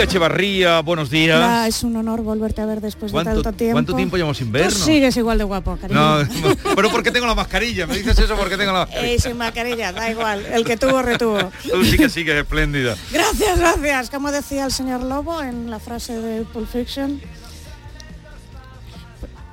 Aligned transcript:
Lucía 0.00 0.12
Echevarría, 0.12 0.80
buenos 0.80 1.10
días. 1.10 1.36
Hola, 1.36 1.68
es 1.68 1.82
un 1.82 1.94
honor 1.94 2.22
volverte 2.22 2.62
a 2.62 2.64
ver 2.64 2.80
después 2.80 3.12
de 3.12 3.16
¿Cuánto, 3.16 3.42
tanto 3.42 3.52
tiempo. 3.52 3.74
cuánto 3.74 3.94
tiempo 3.94 4.16
llevamos 4.16 4.38
sin 4.38 4.50
vernos? 4.50 4.72
Tú 4.72 4.84
sigues 4.84 5.14
igual 5.18 5.36
de 5.36 5.44
guapo, 5.44 5.76
cariño. 5.76 6.00
No, 6.00 6.26
pero 6.74 6.90
porque 6.90 7.10
tengo 7.10 7.26
la 7.26 7.34
mascarilla, 7.34 7.86
me 7.86 7.98
dices 7.98 8.18
eso 8.18 8.34
porque 8.34 8.56
tengo 8.56 8.72
la 8.72 8.86
mascarilla. 8.86 9.12
Eh, 9.12 9.20
sin 9.20 9.36
mascarilla, 9.36 9.92
da 9.92 10.10
igual. 10.10 10.46
El 10.46 10.64
que 10.64 10.78
tuvo, 10.78 11.02
retuvo. 11.02 11.38
Tú 11.70 11.84
sí 11.84 11.98
que 11.98 12.08
sigues 12.08 12.34
espléndida. 12.34 12.96
Gracias, 13.12 13.58
gracias. 13.58 14.08
Como 14.08 14.32
decía 14.32 14.64
el 14.64 14.72
señor 14.72 15.02
Lobo 15.02 15.42
en 15.42 15.70
la 15.70 15.78
frase 15.78 16.18
de 16.18 16.44
Pulp 16.44 16.70
Fiction. 16.70 17.20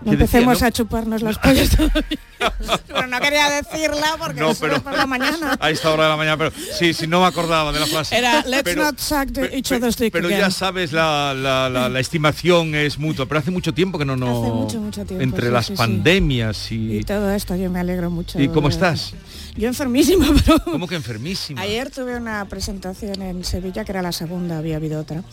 No 0.08 0.12
¿Qué 0.14 0.18
decía, 0.20 0.40
empecemos 0.40 0.62
no? 0.62 0.68
a 0.68 0.72
chuparnos 0.72 1.22
los 1.22 1.38
pollos 1.38 1.70
todavía. 1.70 2.04
Pero 2.88 3.08
no 3.08 3.20
quería 3.20 3.50
decirla 3.50 4.16
porque 4.20 4.40
No, 4.40 4.54
pero 4.56 4.82
por 4.82 4.96
la 4.96 5.06
mañana. 5.08 5.58
a 5.60 5.70
esta 5.72 5.92
hora 5.92 6.04
de 6.04 6.10
la 6.10 6.18
mañana, 6.18 6.38
pero 6.38 6.52
sí, 6.78 6.94
sí, 6.94 7.08
no 7.08 7.20
me 7.22 7.26
acordaba 7.26 7.72
de 7.72 7.80
la 7.80 7.88
frase. 7.88 8.16
Era 8.16 8.44
let's 8.46 8.62
Pero- 8.64 8.84
not 8.84 9.00
suck 9.00 9.32
the- 9.34 9.58
each 9.58 9.72
other's 9.72 9.98
dick 9.98 10.14
Pero 10.14 10.28
again". 10.28 10.40
ya 10.42 10.52
sabes, 10.52 10.92
la, 10.94 11.34
la- 11.34 11.68
la- 11.70 11.90
la 11.90 12.00
estimación 12.00 12.76
es 12.76 13.00
mutua, 13.00 13.26
pero 13.26 13.40
hace 13.40 13.50
mucho 13.52 13.74
tiempo 13.74 13.98
que 13.98 14.06
no 14.06 14.16
nos... 14.16 14.44
Hace 14.44 14.54
mucho, 14.54 14.80
mucho 14.80 15.06
tiempo, 15.06 15.24
Entre 15.24 15.48
sí, 15.48 15.52
las 15.52 15.66
sí, 15.66 15.74
sí. 15.74 15.78
pandemias 15.78 16.72
y... 16.72 16.98
Y 17.00 17.04
todo 17.04 17.32
esto, 17.32 17.56
yo 17.56 17.70
me 17.72 17.80
alegro 17.80 18.10
mucho. 18.12 18.40
¿Y 18.40 18.48
cómo 18.50 18.70
estás? 18.70 19.14
Yo 19.56 19.68
enfermísima, 19.68 20.28
pero... 20.46 20.60
¿Cómo 20.64 20.88
que 20.88 20.96
enfermísima? 20.96 21.60
Ayer 21.62 21.90
tuve 21.90 22.16
una 22.16 22.46
presentación 22.46 23.20
en 23.24 23.44
Sevilla, 23.44 23.84
que 23.84 23.92
era 23.92 24.04
la 24.04 24.12
segunda, 24.12 24.60
había 24.60 24.76
habido 24.78 25.02
otra. 25.02 25.24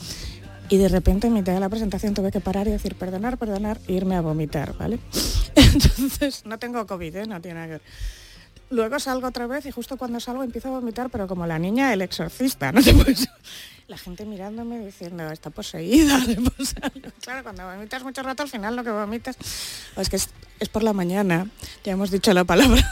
Y 0.69 0.79
de 0.79 0.89
repente 0.89 1.27
en 1.27 1.35
mitad 1.35 1.53
de 1.53 1.61
la 1.61 1.69
presentación 1.69 2.15
tuve 2.15 2.33
que 2.33 2.41
parar 2.41 2.67
y 2.69 2.71
decir 2.71 2.95
perdonar, 2.95 3.37
perdonar 3.39 3.79
e 3.87 3.93
irme 3.93 4.17
a 4.17 4.21
vomitar, 4.21 4.77
¿vale? 4.77 4.99
Entonces, 5.55 6.45
no 6.47 6.59
tengo 6.59 6.87
COVID, 6.87 7.17
¿eh? 7.17 7.27
no 7.27 7.41
tiene 7.41 7.55
nada 7.55 7.67
que 7.67 7.73
ver. 7.73 7.83
Luego 8.71 8.99
salgo 8.99 9.29
otra 9.29 9.47
vez 9.47 9.67
y 9.67 9.71
justo 9.71 9.97
cuando 9.97 10.21
salgo 10.21 10.43
empiezo 10.43 10.69
a 10.69 10.73
vomitar, 10.73 11.11
pero 11.11 11.29
como 11.29 11.47
la 11.47 11.59
niña 11.59 11.93
el 11.93 12.03
exorcista, 12.03 12.73
no. 12.73 12.81
La 13.87 13.99
gente 13.99 14.25
mirándome 14.25 14.79
diciendo, 14.79 15.31
está 15.31 15.51
poseída. 15.51 16.19
le 16.27 16.37
pasa 16.37 16.77
algo". 16.81 17.11
Claro, 17.21 17.43
cuando 17.43 17.67
vomitas 17.67 18.03
mucho 18.03 18.23
rato, 18.23 18.43
al 18.43 18.49
final 18.49 18.75
lo 18.75 18.83
que 18.83 18.91
vomitas... 18.91 19.37
es 19.97 20.09
que 20.09 20.17
es 20.17 20.69
por 20.71 20.83
la 20.83 20.95
mañana, 20.95 21.49
ya 21.85 21.93
hemos 21.93 22.11
dicho 22.11 22.33
la 22.33 22.45
palabra. 22.45 22.83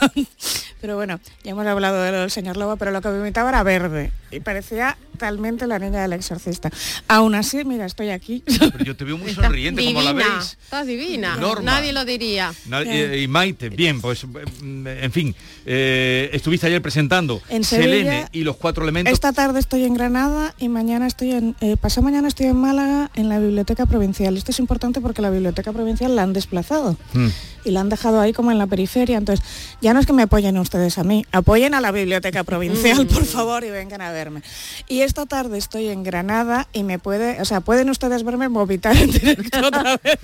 Pero 0.83 0.97
bueno, 0.97 1.17
ya 1.45 1.51
hemos 1.51 1.65
hablado 1.65 2.01
del 2.03 2.29
señor 2.29 2.57
Lobo, 2.57 2.75
pero 2.75 2.91
lo 2.91 3.01
que 3.01 3.07
vomitaba 3.07 3.47
era 3.47 3.63
verde. 3.63 4.11
Y 4.31 4.41
parecía 4.41 4.97
talmente 5.17 5.65
la 5.65 5.79
niña 5.79 6.01
del 6.01 6.11
exorcista. 6.11 6.69
Aún 7.07 7.35
así, 7.35 7.63
mira, 7.63 7.85
estoy 7.85 8.09
aquí. 8.09 8.43
Pero 8.45 8.83
yo 8.83 8.93
te 8.97 9.05
veo 9.05 9.17
muy 9.17 9.33
sonriente, 9.33 9.81
como 9.85 10.01
la 10.01 10.11
divina, 10.11 10.35
veis. 10.35 10.57
estás 10.61 10.85
divina. 10.85 11.37
Norma. 11.37 11.71
Nadie 11.71 11.93
lo 11.93 12.03
diría. 12.03 12.51
Eh, 12.85 13.21
y 13.23 13.29
Maite, 13.29 13.69
bien, 13.69 14.01
pues 14.01 14.25
mm, 14.25 14.87
en 14.87 15.11
fin, 15.13 15.33
eh, 15.65 16.29
estuviste 16.33 16.67
ayer 16.67 16.81
presentando 16.81 17.41
En 17.47 17.63
Sevilla. 17.63 17.87
Selene 17.93 18.27
y 18.33 18.43
los 18.43 18.57
cuatro 18.57 18.83
elementos. 18.83 19.13
Esta 19.13 19.31
tarde 19.31 19.61
estoy 19.61 19.85
en 19.85 19.93
Granada 19.93 20.53
y 20.57 20.67
mañana 20.67 21.07
estoy 21.07 21.31
en, 21.31 21.55
eh, 21.61 21.77
pasado 21.77 22.03
mañana 22.03 22.27
estoy 22.27 22.47
en 22.47 22.57
Málaga 22.57 23.09
en 23.15 23.29
la 23.29 23.39
Biblioteca 23.39 23.85
Provincial. 23.85 24.35
Esto 24.35 24.51
es 24.51 24.59
importante 24.59 24.99
porque 24.99 25.21
la 25.21 25.29
Biblioteca 25.29 25.71
Provincial 25.71 26.13
la 26.13 26.23
han 26.23 26.33
desplazado 26.33 26.97
Mm. 27.13 27.27
Y 27.65 27.71
la 27.71 27.81
han 27.81 27.89
dejado 27.89 28.19
ahí 28.19 28.33
como 28.33 28.51
en 28.51 28.57
la 28.57 28.67
periferia. 28.67 29.17
Entonces, 29.17 29.45
ya 29.81 29.93
no 29.93 29.99
es 29.99 30.05
que 30.05 30.13
me 30.13 30.23
apoyen 30.23 30.57
ustedes 30.57 30.97
a 30.97 31.03
mí, 31.03 31.25
apoyen 31.31 31.73
a 31.73 31.81
la 31.81 31.91
Biblioteca 31.91 32.43
Provincial, 32.43 33.05
por 33.07 33.25
favor, 33.25 33.63
y 33.63 33.69
vengan 33.69 34.01
a 34.01 34.11
verme. 34.11 34.41
Y 34.87 35.01
esta 35.01 35.25
tarde 35.25 35.57
estoy 35.57 35.87
en 35.89 36.03
Granada 36.03 36.67
y 36.73 36.83
me 36.83 36.99
puede, 36.99 37.41
o 37.41 37.45
sea, 37.45 37.61
pueden 37.61 37.89
ustedes 37.89 38.23
verme 38.23 38.47
vomitar 38.47 38.95
en 38.97 39.11
directo 39.11 39.59
otra 39.67 39.99
vez. 40.03 40.19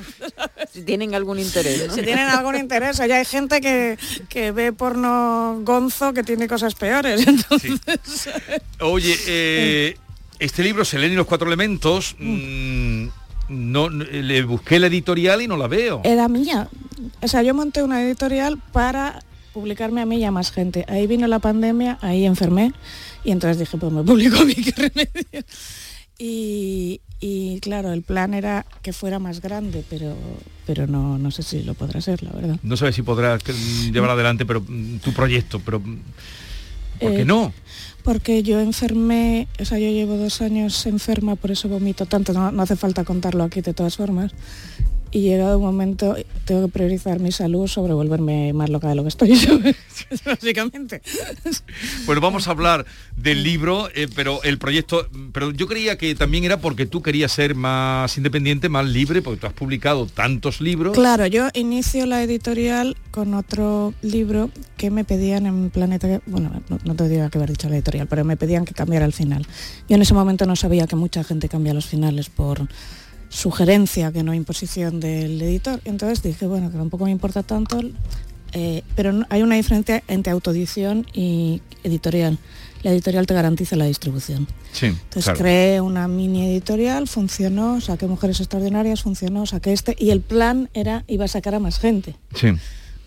Si 0.74 0.82
tienen 0.84 1.16
algún 1.16 1.40
interés, 1.40 1.88
¿no? 1.88 1.94
Si 1.94 2.02
tienen 2.02 2.28
algún 2.28 2.56
interés, 2.56 2.98
ya 2.98 3.16
hay 3.16 3.26
gente 3.26 3.62
que, 3.62 3.98
que 4.30 4.52
ve 4.52 4.72
porno 4.74 5.60
gonzo 5.64 6.14
que 6.14 6.24
tiene 6.24 6.48
cosas 6.48 6.76
peores. 6.76 7.26
Entonces, 7.28 7.80
Oye, 8.82 9.16
eh, 9.28 9.98
este 10.40 10.64
libro, 10.64 10.86
Selene 10.86 11.14
y 11.14 11.18
los 11.18 11.26
cuatro 11.28 11.48
elementos, 11.48 12.16
mm, 12.20 13.08
no, 13.50 13.90
no- 13.90 14.04
le 14.06 14.44
busqué 14.44 14.80
la 14.80 14.88
editorial 14.88 15.42
y 15.42 15.48
no 15.48 15.58
la 15.58 15.68
veo. 15.68 16.02
era 16.04 16.28
mía. 16.28 16.68
O 17.22 17.28
sea, 17.28 17.44
yo 17.44 17.54
monté 17.54 17.84
una 17.84 18.02
editorial 18.04 18.58
para 18.72 19.24
publicarme 19.54 20.02
a 20.02 20.06
mí 20.06 20.18
y 20.18 20.24
a 20.24 20.32
más 20.32 20.52
gente. 20.52 20.86
Ahí 20.88 21.08
vino 21.08 21.28
la 21.28 21.40
pandemia, 21.40 21.98
ahí 22.02 22.26
enfermé 22.26 22.74
y 23.24 23.32
entonces 23.32 23.60
dije, 23.60 23.78
pues 23.78 23.92
me 23.92 24.04
publico 24.04 24.38
a 24.40 24.46
mí, 24.46 24.54
qué 24.56 24.72
remedio. 24.72 25.46
Y, 26.18 27.00
y 27.22 27.60
claro, 27.62 27.94
el 27.94 28.02
plan 28.02 28.34
era 28.34 28.66
que 28.82 28.92
fuera 28.94 29.20
más 29.20 29.40
grande, 29.42 29.84
pero, 29.90 30.16
pero 30.66 30.86
no, 30.86 31.18
no 31.18 31.32
sé 31.32 31.44
si 31.44 31.64
lo 31.64 31.74
podrá 31.76 32.02
ser, 32.02 32.24
la 32.24 32.32
verdad. 32.32 32.58
No 32.62 32.76
sabes 32.76 32.96
si 32.96 33.02
podrás 33.04 33.42
que- 33.42 33.54
llevar 33.92 34.10
adelante 34.12 34.46
pero 34.46 34.62
mm, 34.62 34.98
tu 34.98 35.14
proyecto, 35.14 35.60
pero 35.62 35.80
mm, 35.80 35.98
¿por 37.00 37.12
qué 37.14 37.22
Eh, 37.22 37.26
no? 37.26 37.54
Porque 38.04 38.44
yo 38.44 38.60
enfermé, 38.60 39.48
o 39.62 39.66
sea, 39.66 39.78
yo 39.80 39.90
llevo 39.92 40.18
dos 40.18 40.42
años 40.42 40.86
enferma, 40.86 41.36
por 41.38 41.52
eso 41.52 41.70
vomito 41.70 42.06
tanto, 42.06 42.34
no, 42.34 42.52
no 42.52 42.62
hace 42.64 42.76
falta 42.76 43.04
contarlo 43.06 43.44
aquí 43.46 43.62
de 43.62 43.74
todas 43.74 43.96
formas. 43.96 44.32
Y 45.12 45.22
llegado 45.22 45.58
un 45.58 45.64
momento, 45.64 46.16
tengo 46.46 46.68
que 46.68 46.72
priorizar 46.72 47.20
mi 47.20 47.32
salud 47.32 47.68
sobre 47.68 47.94
volverme 47.94 48.54
más 48.54 48.70
loca 48.70 48.90
de 48.90 48.96
lo 48.96 49.02
que 49.02 49.10
estoy, 49.10 49.36
¿sabes? 49.36 49.76
básicamente. 50.26 51.02
Bueno, 52.06 52.22
vamos 52.22 52.48
a 52.48 52.52
hablar 52.52 52.86
del 53.16 53.44
libro, 53.44 53.90
eh, 53.96 54.08
pero 54.16 54.44
el 54.44 54.60
proyecto, 54.60 55.08
pero 55.34 55.50
yo 55.52 55.68
creía 55.68 55.98
que 55.98 56.14
también 56.14 56.44
era 56.44 56.58
porque 56.58 56.86
tú 56.86 57.02
querías 57.02 57.32
ser 57.32 57.56
más 57.56 58.18
independiente, 58.18 58.70
más 58.70 58.86
libre, 58.86 59.24
porque 59.24 59.42
tú 59.42 59.48
has 59.48 59.54
publicado 59.54 60.06
tantos 60.06 60.62
libros. 60.62 60.94
Claro, 60.94 61.26
yo 61.26 61.48
inicio 61.56 62.06
la 62.06 62.22
editorial 62.22 62.96
con 63.10 63.34
otro 63.34 63.96
libro 64.04 64.52
que 64.78 64.92
me 64.92 65.06
pedían 65.06 65.48
en 65.48 65.72
Planeta, 65.72 66.22
bueno, 66.28 66.62
no, 66.70 66.78
no 66.84 66.96
te 66.96 67.10
digo 67.10 67.28
que 67.32 67.38
haber 67.40 67.50
dicho 67.50 67.68
la 67.68 67.76
editorial, 67.76 68.08
pero 68.08 68.24
me 68.26 68.38
pedían 68.38 68.64
que 68.64 68.76
cambiara 68.76 69.06
el 69.06 69.14
final. 69.14 69.48
Yo 69.88 69.96
en 69.96 70.04
ese 70.04 70.14
momento 70.14 70.46
no 70.46 70.56
sabía 70.56 70.86
que 70.86 70.96
mucha 70.96 71.24
gente 71.24 71.50
cambia 71.50 71.74
los 71.74 71.88
finales 71.88 72.30
por 72.30 72.68
sugerencia, 73.30 74.12
que 74.12 74.24
no 74.24 74.34
imposición 74.34 75.00
del 75.00 75.42
editor. 75.42 75.80
Entonces 75.86 76.22
dije, 76.24 76.46
bueno, 76.48 76.72
que 76.72 76.78
tampoco 76.78 77.06
me 77.06 77.12
importa 77.12 77.44
tanto, 77.44 77.80
eh, 78.54 78.84
pero 78.96 79.24
hay 79.30 79.42
una 79.44 79.56
diferencia 79.56 80.04
entre 80.08 80.32
autoedición 80.32 81.06
y 81.14 81.62
editorial. 81.84 82.38
La 82.82 82.92
editorial 82.92 83.28
te 83.28 83.34
garantiza 83.34 83.76
la 83.76 83.86
distribución. 83.86 84.48
Sí, 84.72 84.88
Entonces 84.88 85.26
claro. 85.26 85.40
creé 85.40 85.82
una 85.82 86.08
mini 86.08 86.46
editorial, 86.48 87.08
funcionó, 87.08 87.82
saqué 87.82 88.08
Mujeres 88.08 88.40
Extraordinarias, 88.40 89.02
funcionó, 89.04 89.46
saqué 89.46 89.74
este 89.74 89.96
y 90.00 90.12
el 90.12 90.22
plan 90.22 90.70
era 90.74 91.04
iba 91.08 91.26
a 91.26 91.28
sacar 91.28 91.56
a 91.56 91.60
más 91.60 91.78
gente, 91.80 92.16
Sí. 92.36 92.48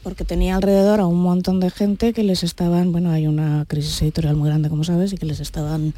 porque 0.03 0.25
tenía 0.25 0.57
alrededor 0.57 1.01
a 1.01 1.07
un 1.07 1.23
montón 1.23 1.59
de 1.59 1.71
gente 1.71 2.13
que 2.13 2.23
les 2.23 2.43
estaban, 2.43 2.93
bueno, 2.93 3.11
hay 3.11 3.27
una 3.27 3.65
crisis 3.67 4.03
editorial 4.03 4.37
muy 4.37 4.49
grande, 4.51 4.69
como 4.69 4.85
sabes, 4.85 5.13
y 5.15 5.17
que 5.17 5.25
les 5.27 5.41
estaban 5.41 5.95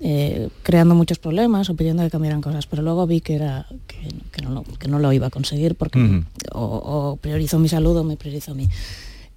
eh, 0.00 0.48
creando 0.62 0.94
muchos 0.94 1.18
problemas 1.18 1.68
o 1.70 1.74
pidiendo 1.74 2.02
que 2.02 2.10
cambiaran 2.10 2.40
cosas, 2.40 2.66
pero 2.66 2.82
luego 2.82 3.06
vi 3.06 3.20
que 3.20 3.34
era 3.34 3.66
que, 3.86 4.08
que 4.32 4.42
no, 4.42 4.50
lo, 4.50 4.62
que 4.62 4.88
no 4.88 4.98
lo 4.98 5.12
iba 5.12 5.26
a 5.26 5.30
conseguir 5.30 5.74
porque 5.74 6.22
o, 6.52 6.62
o 6.62 7.16
priorizo 7.16 7.58
mi 7.58 7.68
salud 7.68 7.96
o 7.96 8.04
me 8.04 8.16
priorizo 8.16 8.52
a 8.52 8.54
mí. 8.54 8.68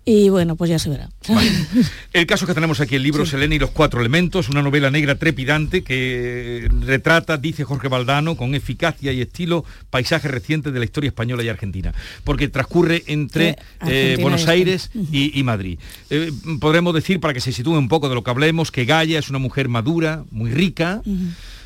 Y 0.03 0.29
bueno, 0.29 0.55
pues 0.55 0.69
ya 0.69 0.79
se 0.79 0.89
verá. 0.89 1.09
El 2.13 2.25
caso 2.25 2.47
que 2.47 2.53
tenemos 2.53 2.79
aquí, 2.79 2.95
el 2.95 3.03
libro 3.03 3.25
Selene 3.25 3.55
y 3.55 3.59
los 3.59 3.69
cuatro 3.69 3.99
elementos, 3.99 4.49
una 4.49 4.61
novela 4.61 4.89
negra 4.89 5.15
trepidante 5.15 5.83
que 5.83 6.67
retrata, 6.85 7.37
dice 7.37 7.63
Jorge 7.63 7.87
Valdano, 7.87 8.35
con 8.35 8.55
eficacia 8.55 9.11
y 9.11 9.21
estilo, 9.21 9.63
paisajes 9.89 10.31
recientes 10.31 10.73
de 10.73 10.79
la 10.79 10.85
historia 10.85 11.09
española 11.09 11.43
y 11.43 11.49
argentina, 11.49 11.93
porque 12.23 12.47
transcurre 12.47 13.03
entre 13.07 13.49
Eh, 13.49 13.55
eh, 13.87 14.17
Buenos 14.21 14.47
Aires 14.47 14.89
y, 15.11 15.37
y 15.39 15.43
Madrid. 15.43 15.77
Eh, 16.09 16.31
podremos 16.59 16.93
decir, 16.93 17.19
para 17.19 17.33
que 17.33 17.41
se 17.41 17.51
sitúe 17.51 17.77
un 17.77 17.87
poco 17.87 18.09
de 18.09 18.15
lo 18.15 18.23
que 18.23 18.31
hablemos, 18.31 18.71
que 18.71 18.85
Gaia 18.85 19.19
es 19.19 19.29
una 19.29 19.39
mujer 19.39 19.69
madura, 19.69 20.23
muy 20.31 20.51
rica, 20.51 21.01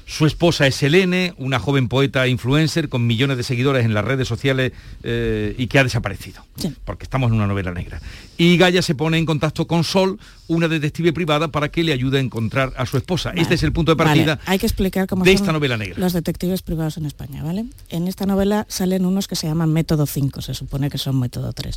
su 0.08 0.26
esposa 0.26 0.68
es 0.68 0.76
Selene, 0.76 1.34
una 1.38 1.58
joven 1.60 1.88
poeta 1.88 2.28
influencer 2.28 2.90
con 2.90 3.08
millones 3.08 3.38
de 3.38 3.44
seguidores 3.44 3.86
en 3.86 3.94
las 3.94 4.06
redes 4.06 4.28
sociales 4.28 4.72
eh, 5.04 5.56
y 5.58 5.68
que 5.68 5.80
ha 5.80 5.84
desaparecido, 5.84 6.46
Sí. 6.58 6.74
porque 6.86 7.04
estamos 7.04 7.30
en 7.32 7.38
una 7.38 7.48
novela 7.48 7.72
negra. 7.74 8.00
Y 8.38 8.58
Gaia 8.58 8.82
se 8.82 8.94
pone 8.96 9.18
en 9.18 9.26
contacto 9.26 9.66
con 9.66 9.84
Sol, 9.84 10.20
una 10.48 10.68
detective 10.68 11.12
privada, 11.12 11.48
para 11.48 11.70
que 11.70 11.84
le 11.84 11.92
ayude 11.94 12.20
a 12.20 12.22
encontrar 12.22 12.72
a 12.78 12.86
su 12.86 12.98
esposa. 12.98 13.30
Vale. 13.30 13.42
Este 13.42 13.56
es 13.56 13.64
el 13.64 13.72
punto 13.74 13.94
de 13.94 13.96
partida 13.96 14.36
Vale, 14.36 14.42
Hay 14.46 14.60
que 14.60 14.68
explicar 14.68 15.08
cómo 15.08 15.24
de 15.24 15.32
son 15.32 15.42
esta 15.42 15.52
novela 15.52 15.76
negra. 15.78 15.98
los 16.00 16.14
detectives 16.14 16.62
privados 16.62 16.98
en 16.98 17.06
España, 17.08 17.44
¿vale? 17.44 17.66
En 17.90 18.08
esta 18.08 18.26
novela 18.26 18.66
salen 18.70 19.06
unos 19.06 19.28
que 19.28 19.36
se 19.36 19.48
llaman 19.48 19.74
método 19.74 20.06
5, 20.06 20.42
se 20.42 20.54
supone 20.54 20.90
que 20.90 20.98
son 21.00 21.20
método 21.20 21.52
3. 21.52 21.76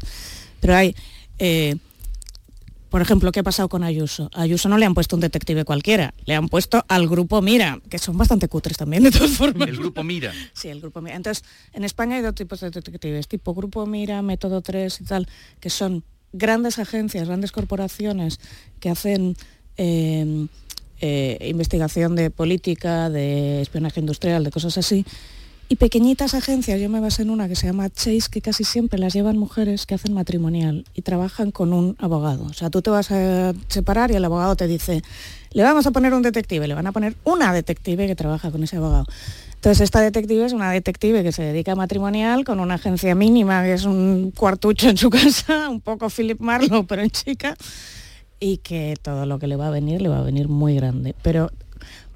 Pero 0.60 0.76
hay, 0.76 0.94
eh, 1.38 1.76
por 2.90 3.02
ejemplo, 3.02 3.32
¿qué 3.32 3.40
ha 3.40 3.42
pasado 3.42 3.68
con 3.68 3.84
Ayuso? 3.84 4.30
A 4.34 4.42
Ayuso 4.42 4.68
no 4.68 4.78
le 4.78 4.86
han 4.86 4.94
puesto 4.94 5.16
un 5.16 5.20
detective 5.20 5.64
cualquiera, 5.64 6.14
le 6.24 6.34
han 6.34 6.48
puesto 6.48 6.84
al 6.88 7.08
grupo 7.08 7.42
Mira, 7.42 7.80
que 7.90 7.98
son 7.98 8.16
bastante 8.16 8.48
cutres 8.48 8.76
también, 8.76 9.02
de 9.04 9.10
todas 9.10 9.32
formas. 9.32 9.68
El 9.68 9.76
grupo 9.76 10.02
Mira. 10.02 10.32
Sí, 10.52 10.68
el 10.68 10.80
grupo 10.80 11.00
Mira. 11.00 11.16
Entonces, 11.16 11.44
en 11.72 11.84
España 11.84 12.16
hay 12.16 12.22
dos 12.22 12.34
tipos 12.34 12.60
de 12.60 12.70
detectives, 12.70 13.28
tipo 13.28 13.54
Grupo 13.54 13.84
Mira, 13.86 14.22
Método 14.22 14.62
3 14.62 15.00
y 15.00 15.04
tal, 15.04 15.28
que 15.60 15.70
son 15.70 16.04
grandes 16.32 16.78
agencias, 16.78 17.26
grandes 17.26 17.52
corporaciones 17.52 18.40
que 18.80 18.90
hacen 18.90 19.36
eh, 19.76 20.46
eh, 21.00 21.38
investigación 21.48 22.16
de 22.16 22.30
política, 22.30 23.10
de 23.10 23.62
espionaje 23.62 24.00
industrial, 24.00 24.44
de 24.44 24.50
cosas 24.50 24.78
así. 24.78 25.04
Y 25.70 25.76
pequeñitas 25.76 26.32
agencias, 26.32 26.80
yo 26.80 26.88
me 26.88 26.98
basé 26.98 27.22
en 27.22 27.30
una 27.30 27.46
que 27.46 27.54
se 27.54 27.66
llama 27.66 27.90
Chase, 27.90 28.30
que 28.30 28.40
casi 28.40 28.64
siempre 28.64 28.98
las 28.98 29.12
llevan 29.12 29.36
mujeres 29.36 29.84
que 29.84 29.94
hacen 29.94 30.14
matrimonial 30.14 30.86
y 30.94 31.02
trabajan 31.02 31.50
con 31.50 31.74
un 31.74 31.94
abogado. 31.98 32.44
O 32.44 32.54
sea, 32.54 32.70
tú 32.70 32.80
te 32.80 32.88
vas 32.88 33.10
a 33.10 33.52
separar 33.68 34.10
y 34.10 34.14
el 34.14 34.24
abogado 34.24 34.56
te 34.56 34.66
dice, 34.66 35.02
le 35.52 35.62
vamos 35.62 35.86
a 35.86 35.90
poner 35.90 36.14
un 36.14 36.22
detective, 36.22 36.66
le 36.66 36.72
van 36.72 36.86
a 36.86 36.92
poner 36.92 37.16
una 37.24 37.52
detective 37.52 38.06
que 38.06 38.16
trabaja 38.16 38.50
con 38.50 38.64
ese 38.64 38.78
abogado. 38.78 39.04
Entonces 39.56 39.82
esta 39.82 40.00
detective 40.00 40.46
es 40.46 40.54
una 40.54 40.70
detective 40.70 41.22
que 41.22 41.32
se 41.32 41.42
dedica 41.42 41.72
a 41.72 41.74
matrimonial 41.74 42.44
con 42.46 42.60
una 42.60 42.74
agencia 42.74 43.14
mínima, 43.14 43.62
que 43.62 43.74
es 43.74 43.84
un 43.84 44.32
cuartucho 44.34 44.88
en 44.88 44.96
su 44.96 45.10
casa, 45.10 45.68
un 45.68 45.82
poco 45.82 46.08
Philip 46.08 46.40
Marlowe, 46.40 46.86
pero 46.86 47.02
en 47.02 47.10
chica, 47.10 47.54
y 48.40 48.58
que 48.58 48.94
todo 49.02 49.26
lo 49.26 49.38
que 49.38 49.48
le 49.48 49.56
va 49.56 49.66
a 49.66 49.70
venir 49.70 50.00
le 50.00 50.08
va 50.08 50.20
a 50.20 50.22
venir 50.22 50.48
muy 50.48 50.76
grande. 50.76 51.14
Pero 51.22 51.50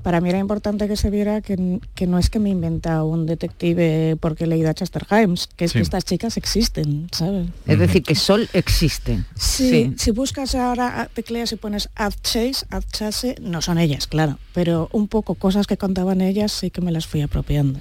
para 0.02 0.20
mí 0.20 0.28
era 0.28 0.38
importante 0.38 0.88
que 0.88 0.96
se 0.96 1.10
viera 1.10 1.40
que, 1.40 1.81
que 1.94 2.06
no 2.06 2.19
es 2.19 2.28
que 2.31 2.38
me 2.38 2.49
he 2.49 2.52
inventado 2.52 3.06
un 3.06 3.26
detective 3.26 4.16
porque 4.20 4.44
he 4.44 4.46
leído 4.46 4.69
a 4.70 4.75
Chester 4.75 5.06
Himes, 5.10 5.49
que 5.56 5.64
es 5.66 5.72
Sí. 5.72 5.78
que 5.78 5.82
estas 5.82 6.04
chicas 6.04 6.37
existen, 6.37 7.08
¿sabes? 7.12 7.49
Es 7.66 7.78
decir, 7.78 8.02
que 8.02 8.14
Sol 8.14 8.49
existe. 8.52 9.22
Sí, 9.37 9.94
si 9.96 10.10
buscas 10.10 10.54
ahora, 10.54 11.08
tecleas 11.14 11.52
y 11.52 11.56
pones 11.56 11.88
Ad 11.94 12.12
Chase, 12.22 12.66
Ad 12.70 12.84
Chase, 12.93 13.37
no 13.40 13.62
son 13.62 13.78
ellas, 13.78 14.06
claro, 14.06 14.38
pero 14.52 14.88
un 14.93 15.08
poco 15.08 15.34
cosas 15.34 15.66
que 15.66 15.76
contaban 15.76 16.20
ellas 16.20 16.52
sí 16.52 16.70
que 16.70 16.81
me 16.81 16.93
las 16.93 17.06
fui 17.06 17.22
apropiando. 17.22 17.78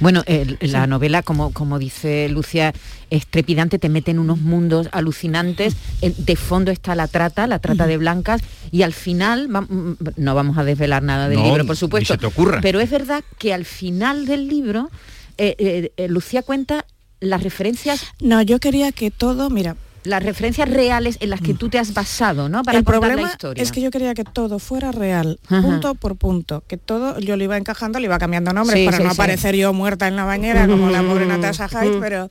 Bueno, 0.00 0.22
la 0.60 0.86
novela, 0.86 1.22
como, 1.22 1.52
como 1.52 1.78
dice 1.78 2.28
Lucia, 2.28 2.72
es 3.10 3.26
trepidante, 3.26 3.78
te 3.78 3.88
mete 3.88 4.10
en 4.12 4.18
unos 4.18 4.38
mundos 4.38 4.88
alucinantes. 4.92 5.76
De 6.00 6.36
fondo 6.36 6.70
está 6.70 6.94
la 6.94 7.08
trata, 7.08 7.46
la 7.46 7.58
trata 7.58 7.86
de 7.86 7.96
blancas, 7.96 8.40
y 8.70 8.82
al 8.82 8.92
final, 8.92 9.54
va- 9.54 9.62
mm, 9.62 9.96
no 10.16 10.34
vamos 10.34 10.56
a 10.58 10.64
desvelar 10.64 11.02
nada 11.02 11.28
del 11.28 11.38
No, 11.38 11.44
libro, 11.46 11.66
por 11.66 11.76
supuesto. 11.76 12.14
se 12.14 12.18
te 12.18 12.26
ocurra. 12.26 12.60
Pero 12.62 12.80
es 12.80 12.90
verdad 12.90 13.22
que 13.38 13.52
al 13.52 13.64
final 13.64 14.26
del 14.26 14.48
libro, 14.48 14.90
eh, 15.38 15.54
eh, 15.58 15.92
eh, 15.96 16.08
Lucía 16.08 16.42
cuenta 16.42 16.84
las 17.20 17.42
referencias, 17.42 18.02
No, 18.20 18.40
yo 18.42 18.58
quería 18.60 18.92
que 18.92 19.10
todo, 19.10 19.50
mira, 19.50 19.76
las 20.04 20.22
referencias 20.22 20.66
reales 20.66 21.18
en 21.20 21.28
las 21.28 21.42
que 21.42 21.52
tú 21.52 21.68
te 21.68 21.78
has 21.78 21.92
basado, 21.92 22.48
¿no? 22.48 22.62
Para 22.62 22.78
el 22.78 22.84
contar 22.84 23.00
problema 23.02 23.22
la 23.28 23.32
historia. 23.32 23.62
es 23.62 23.70
que 23.70 23.82
yo 23.82 23.90
quería 23.90 24.14
que 24.14 24.24
todo 24.24 24.58
fuera 24.58 24.92
real, 24.92 25.38
Ajá. 25.48 25.60
punto 25.60 25.94
por 25.94 26.16
punto, 26.16 26.62
que 26.66 26.78
todo 26.78 27.18
yo 27.20 27.36
lo 27.36 27.44
iba 27.44 27.58
encajando, 27.58 27.98
le 27.98 28.06
iba 28.06 28.18
cambiando 28.18 28.54
nombres 28.54 28.78
Sí, 28.78 28.84
para 28.86 28.96
sí, 28.96 29.02
no 29.02 29.10
sí. 29.10 29.16
aparecer 29.16 29.54
yo 29.56 29.74
muerta 29.74 30.08
en 30.08 30.16
la 30.16 30.24
bañera 30.24 30.66
como 30.66 30.88
la 30.88 31.02
pobre 31.02 31.26
Natasha 31.26 31.68
Hyde, 31.68 31.98
pero 32.00 32.30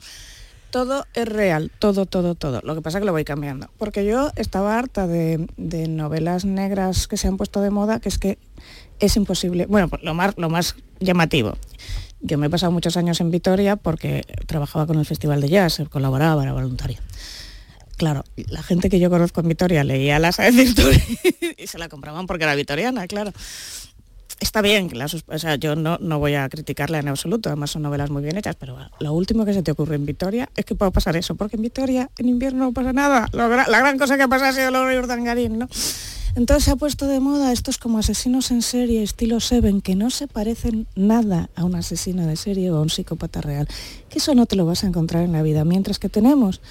todo 0.71 1.05
es 1.13 1.27
real, 1.27 1.71
todo, 1.79 2.05
todo, 2.05 2.35
todo. 2.35 2.61
Lo 2.63 2.75
que 2.75 2.81
pasa 2.81 2.97
es 2.97 3.01
que 3.01 3.05
lo 3.05 3.11
voy 3.11 3.25
cambiando. 3.25 3.69
Porque 3.77 4.05
yo 4.05 4.31
estaba 4.35 4.77
harta 4.77 5.07
de, 5.07 5.47
de 5.57 5.87
novelas 5.87 6.45
negras 6.45 7.07
que 7.07 7.17
se 7.17 7.27
han 7.27 7.37
puesto 7.37 7.61
de 7.61 7.69
moda, 7.69 7.99
que 7.99 8.09
es 8.09 8.17
que 8.17 8.37
es 8.99 9.15
imposible. 9.15 9.65
Bueno, 9.65 9.87
pues 9.87 10.03
lo 10.03 10.13
más, 10.13 10.33
lo 10.37 10.49
más 10.49 10.75
llamativo. 10.99 11.57
Yo 12.21 12.37
me 12.37 12.47
he 12.47 12.49
pasado 12.49 12.71
muchos 12.71 12.97
años 12.97 13.21
en 13.21 13.31
Vitoria 13.31 13.75
porque 13.77 14.25
trabajaba 14.45 14.85
con 14.85 14.99
el 14.99 15.05
Festival 15.05 15.39
de 15.41 15.49
Jazz, 15.49 15.81
colaboraba, 15.89 16.43
era 16.43 16.53
voluntaria. 16.53 16.99
Claro, 17.95 18.23
la 18.35 18.63
gente 18.63 18.89
que 18.89 18.99
yo 18.99 19.09
conozco 19.09 19.41
en 19.41 19.49
Vitoria 19.49 19.83
leía 19.83 20.19
las 20.19 20.37
de 20.37 20.51
Victoria 20.51 21.03
y 21.57 21.67
se 21.67 21.77
la 21.77 21.89
compraban 21.89 22.27
porque 22.27 22.45
era 22.45 22.55
vitoriana, 22.55 23.07
claro. 23.07 23.33
Está 24.39 24.61
bien, 24.61 24.89
o 25.27 25.37
sea, 25.37 25.55
yo 25.55 25.75
no, 25.75 25.97
no 25.99 26.17
voy 26.17 26.35
a 26.35 26.47
criticarla 26.47 26.99
en 26.99 27.09
absoluto, 27.09 27.49
además 27.49 27.71
son 27.71 27.81
novelas 27.81 28.09
muy 28.09 28.23
bien 28.23 28.37
hechas, 28.37 28.55
pero 28.55 28.77
lo 28.99 29.13
último 29.13 29.43
que 29.43 29.53
se 29.53 29.63
te 29.63 29.71
ocurre 29.71 29.95
en 29.95 30.05
Vitoria 30.05 30.49
es 30.55 30.63
que 30.63 30.75
puede 30.75 30.91
pasar 30.91 31.17
eso, 31.17 31.35
porque 31.35 31.57
en 31.57 31.63
Vitoria 31.63 32.09
en 32.17 32.29
invierno 32.29 32.65
no 32.65 32.71
pasa 32.71 32.93
nada. 32.93 33.27
La 33.33 33.79
gran 33.79 33.97
cosa 33.97 34.17
que 34.17 34.27
pasa 34.29 34.49
ha 34.49 34.53
sido 34.53 34.71
lo 34.71 34.85
de 34.85 34.97
Urdangarín, 34.97 35.59
¿no? 35.59 35.67
Entonces 36.35 36.63
se 36.63 36.71
ha 36.71 36.75
puesto 36.77 37.07
de 37.07 37.19
moda 37.19 37.51
estos 37.51 37.77
como 37.77 37.97
asesinos 37.97 38.51
en 38.51 38.61
serie, 38.61 39.03
estilo 39.03 39.41
Seven, 39.41 39.81
que 39.81 39.95
no 39.95 40.09
se 40.09 40.27
parecen 40.27 40.87
nada 40.95 41.49
a 41.55 41.65
un 41.65 41.75
asesino 41.75 42.25
de 42.25 42.37
serie 42.37 42.71
o 42.71 42.77
a 42.77 42.81
un 42.81 42.89
psicópata 42.89 43.41
real. 43.41 43.67
Que 44.09 44.19
eso 44.19 44.35
no 44.35 44.45
te 44.45 44.55
lo 44.55 44.65
vas 44.65 44.83
a 44.83 44.87
encontrar 44.87 45.23
en 45.23 45.33
la 45.33 45.41
vida, 45.41 45.65
mientras 45.65 45.99
que 45.99 46.07
tenemos 46.07 46.61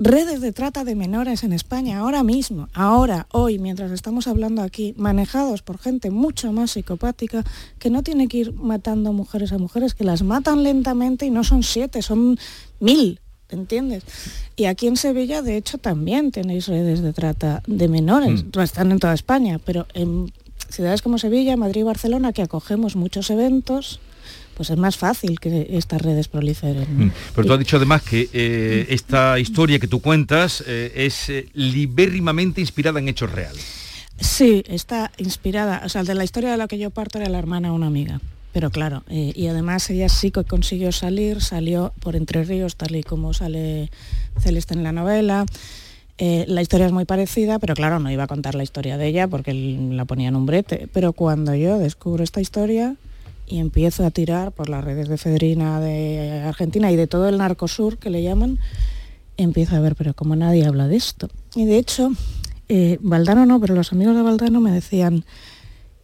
redes 0.00 0.40
de 0.40 0.52
trata 0.52 0.82
de 0.82 0.94
menores 0.94 1.44
en 1.44 1.52
España 1.52 1.98
ahora 1.98 2.24
mismo, 2.24 2.68
ahora, 2.72 3.26
hoy, 3.30 3.58
mientras 3.58 3.92
estamos 3.92 4.26
hablando 4.26 4.62
aquí, 4.62 4.94
manejados 4.96 5.62
por 5.62 5.78
gente 5.78 6.10
mucho 6.10 6.52
más 6.52 6.72
psicopática 6.72 7.44
que 7.78 7.90
no 7.90 8.02
tiene 8.02 8.26
que 8.26 8.38
ir 8.38 8.54
matando 8.54 9.12
mujeres 9.12 9.52
a 9.52 9.58
mujeres, 9.58 9.94
que 9.94 10.04
las 10.04 10.22
matan 10.22 10.62
lentamente 10.62 11.26
y 11.26 11.30
no 11.30 11.44
son 11.44 11.62
siete, 11.62 12.02
son 12.02 12.38
mil. 12.80 13.20
¿Entiendes? 13.50 14.04
Y 14.54 14.66
aquí 14.66 14.86
en 14.86 14.96
Sevilla, 14.96 15.42
de 15.42 15.56
hecho, 15.56 15.76
también 15.76 16.30
tenéis 16.30 16.68
redes 16.68 17.02
de 17.02 17.12
trata 17.12 17.64
de 17.66 17.88
menores. 17.88 18.44
Mm. 18.44 18.60
Están 18.60 18.92
en 18.92 19.00
toda 19.00 19.12
España, 19.12 19.58
pero 19.64 19.88
en 19.92 20.32
ciudades 20.68 21.02
como 21.02 21.18
Sevilla, 21.18 21.56
Madrid 21.56 21.80
y 21.80 21.84
Barcelona, 21.84 22.32
que 22.32 22.42
acogemos 22.42 22.94
muchos 22.94 23.28
eventos, 23.28 23.98
pues 24.60 24.68
es 24.68 24.76
más 24.76 24.98
fácil 24.98 25.40
que 25.40 25.68
estas 25.70 26.02
redes 26.02 26.28
proliferen. 26.28 26.86
¿no? 26.98 27.06
Mm. 27.06 27.12
Pero 27.34 27.46
tú 27.46 27.52
has 27.54 27.58
dicho 27.58 27.78
además 27.78 28.02
que 28.02 28.28
eh, 28.30 28.88
esta 28.90 29.38
historia 29.38 29.78
que 29.78 29.88
tú 29.88 30.02
cuentas 30.02 30.62
eh, 30.66 30.92
es 30.96 31.30
eh, 31.30 31.48
libérrimamente 31.54 32.60
inspirada 32.60 32.98
en 32.98 33.08
hechos 33.08 33.32
reales. 33.32 33.64
Sí, 34.20 34.62
está 34.68 35.12
inspirada. 35.16 35.80
O 35.86 35.88
sea, 35.88 36.02
de 36.02 36.14
la 36.14 36.24
historia 36.24 36.50
de 36.50 36.58
la 36.58 36.68
que 36.68 36.76
yo 36.76 36.90
parto 36.90 37.16
era 37.16 37.30
la 37.30 37.38
hermana 37.38 37.68
de 37.68 37.74
una 37.74 37.86
amiga. 37.86 38.20
Pero 38.52 38.68
claro, 38.68 39.02
eh, 39.08 39.32
y 39.34 39.46
además 39.46 39.88
ella 39.88 40.10
sí 40.10 40.30
que 40.30 40.44
consiguió 40.44 40.92
salir, 40.92 41.40
salió 41.40 41.94
por 42.00 42.14
Entre 42.14 42.44
Ríos, 42.44 42.76
tal 42.76 42.94
y 42.96 43.02
como 43.02 43.32
sale 43.32 43.90
Celeste 44.40 44.74
en 44.74 44.82
la 44.82 44.92
novela. 44.92 45.46
Eh, 46.18 46.44
la 46.48 46.60
historia 46.60 46.84
es 46.84 46.92
muy 46.92 47.06
parecida, 47.06 47.58
pero 47.58 47.74
claro, 47.74 47.98
no 47.98 48.10
iba 48.10 48.24
a 48.24 48.26
contar 48.26 48.54
la 48.54 48.62
historia 48.62 48.98
de 48.98 49.06
ella 49.06 49.26
porque 49.26 49.54
la 49.54 50.04
ponía 50.04 50.28
en 50.28 50.36
un 50.36 50.44
brete. 50.44 50.86
Pero 50.92 51.14
cuando 51.14 51.54
yo 51.54 51.78
descubro 51.78 52.22
esta 52.22 52.42
historia 52.42 52.96
y 53.50 53.58
empiezo 53.58 54.06
a 54.06 54.10
tirar 54.10 54.52
por 54.52 54.68
las 54.68 54.84
redes 54.84 55.08
de 55.08 55.18
Fedrina 55.18 55.80
de 55.80 56.42
Argentina 56.46 56.90
y 56.92 56.96
de 56.96 57.08
todo 57.08 57.28
el 57.28 57.38
narcosur 57.38 57.98
que 57.98 58.08
le 58.08 58.22
llaman, 58.22 58.60
empiezo 59.36 59.74
a 59.74 59.80
ver, 59.80 59.96
pero 59.96 60.14
como 60.14 60.36
nadie 60.36 60.64
habla 60.64 60.86
de 60.86 60.96
esto. 60.96 61.28
Y 61.56 61.64
de 61.64 61.78
hecho, 61.78 62.12
eh, 62.68 62.98
Valdano 63.00 63.46
no, 63.46 63.60
pero 63.60 63.74
los 63.74 63.92
amigos 63.92 64.14
de 64.14 64.22
Valdano 64.22 64.60
me 64.60 64.70
decían, 64.70 65.24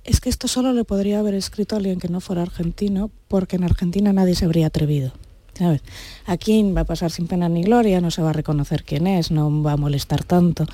es 0.02 0.20
que 0.20 0.28
esto 0.28 0.48
solo 0.48 0.72
le 0.72 0.84
podría 0.84 1.20
haber 1.20 1.34
escrito 1.34 1.76
a 1.76 1.78
alguien 1.78 2.00
que 2.00 2.08
no 2.08 2.20
fuera 2.20 2.42
argentino, 2.42 3.12
porque 3.28 3.56
en 3.56 3.64
Argentina 3.64 4.12
nadie 4.12 4.34
se 4.34 4.44
habría 4.44 4.66
atrevido. 4.66 5.12
¿sabes? 5.54 5.82
Aquí 6.26 6.62
va 6.72 6.82
a 6.82 6.84
pasar 6.84 7.10
sin 7.10 7.28
pena 7.28 7.48
ni 7.48 7.62
gloria, 7.62 8.00
no 8.00 8.10
se 8.10 8.22
va 8.22 8.30
a 8.30 8.32
reconocer 8.32 8.84
quién 8.84 9.06
es, 9.06 9.30
no 9.30 9.62
va 9.62 9.72
a 9.72 9.76
molestar 9.76 10.24
tanto. 10.24 10.66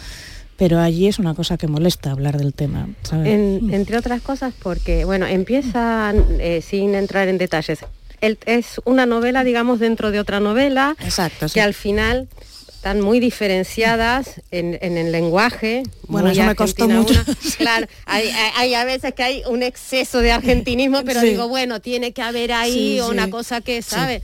Pero 0.57 0.79
allí 0.81 1.09
es 1.09 1.19
una 1.19 1.35
cosa 1.35 1.57
que 1.57 1.67
molesta 1.67 2.11
hablar 2.13 2.39
del 2.39 2.55
tema. 2.55 2.89
¿sabes? 3.03 3.29
En- 3.29 3.73
entre 3.73 3.97
otras 3.97 4.21
cosas 4.23 4.55
porque, 4.63 5.05
bueno, 5.05 5.27
empieza 5.27 6.13
eh, 6.39 6.63
sin 6.63 6.95
entrar 6.95 7.29
en 7.29 7.39
detalles. 7.39 7.81
El- 8.21 8.39
es 8.47 8.81
una 8.85 9.07
novela, 9.07 9.43
digamos, 9.45 9.81
dentro 9.81 10.11
de 10.11 10.21
otra 10.21 10.39
novela, 10.41 10.95
Exacto, 11.01 11.49
sí. 11.49 11.55
que 11.55 11.61
al 11.63 11.75
final 11.75 12.29
están 12.69 13.01
muy 13.01 13.19
diferenciadas 13.21 14.41
en, 14.51 14.79
en 14.83 14.99
el 14.99 15.11
lenguaje. 15.13 15.83
Bueno, 16.09 16.31
eso 16.31 16.43
me 16.45 16.55
costó 16.55 16.89
mucho. 16.89 17.15
una. 17.15 17.37
Claro, 17.59 17.87
hay, 18.07 18.29
hay- 18.29 18.53
hay 18.57 18.75
a 18.75 18.85
veces 18.85 19.15
que 19.15 19.23
hay 19.23 19.43
un 19.49 19.63
exceso 19.63 20.19
de 20.21 20.33
argentinismo, 20.33 21.03
pero 21.05 21.21
Sí. 21.21 21.29
digo, 21.29 21.49
bueno, 21.49 21.81
tiene 21.81 22.13
que 22.13 22.23
haber 22.23 22.53
ahí 22.53 22.99
Sí, 22.99 23.01
una 23.01 23.31
cosa 23.31 23.61
que. 23.61 23.83
¿sabe? 23.83 24.23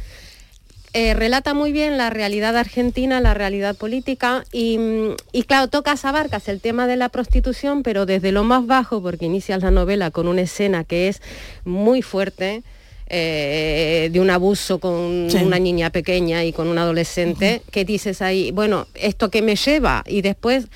Eh, 0.94 1.14
relata 1.14 1.54
muy 1.54 1.72
bien 1.72 1.98
la 1.98 2.10
realidad 2.10 2.56
argentina, 2.56 3.20
la 3.20 3.34
realidad 3.34 3.76
política 3.76 4.44
y, 4.52 4.78
mm, 4.78 5.16
y, 5.32 5.42
claro, 5.42 5.68
tocas, 5.68 6.04
abarcas 6.04 6.48
el 6.48 6.60
tema 6.60 6.86
de 6.86 6.96
la 6.96 7.08
prostitución, 7.08 7.82
pero 7.82 8.06
desde 8.06 8.32
lo 8.32 8.44
más 8.44 8.66
bajo, 8.66 9.02
porque 9.02 9.26
inicias 9.26 9.62
la 9.62 9.70
novela 9.70 10.10
con 10.10 10.28
una 10.28 10.42
escena 10.42 10.84
que 10.84 11.08
es 11.08 11.20
muy 11.64 12.02
fuerte, 12.02 12.62
eh, 13.10 14.10
de 14.12 14.20
un 14.20 14.28
abuso 14.28 14.80
con 14.80 14.92
una 14.92 15.58
niña 15.58 15.88
pequeña 15.88 16.44
y 16.44 16.52
con 16.52 16.68
un 16.68 16.76
adolescente, 16.76 17.62
que 17.70 17.86
dices 17.86 18.20
ahí, 18.20 18.50
bueno, 18.50 18.86
¿esto 18.94 19.30
que 19.30 19.40
me 19.40 19.56
lleva? 19.56 20.04
Y 20.06 20.20
después 20.20 20.66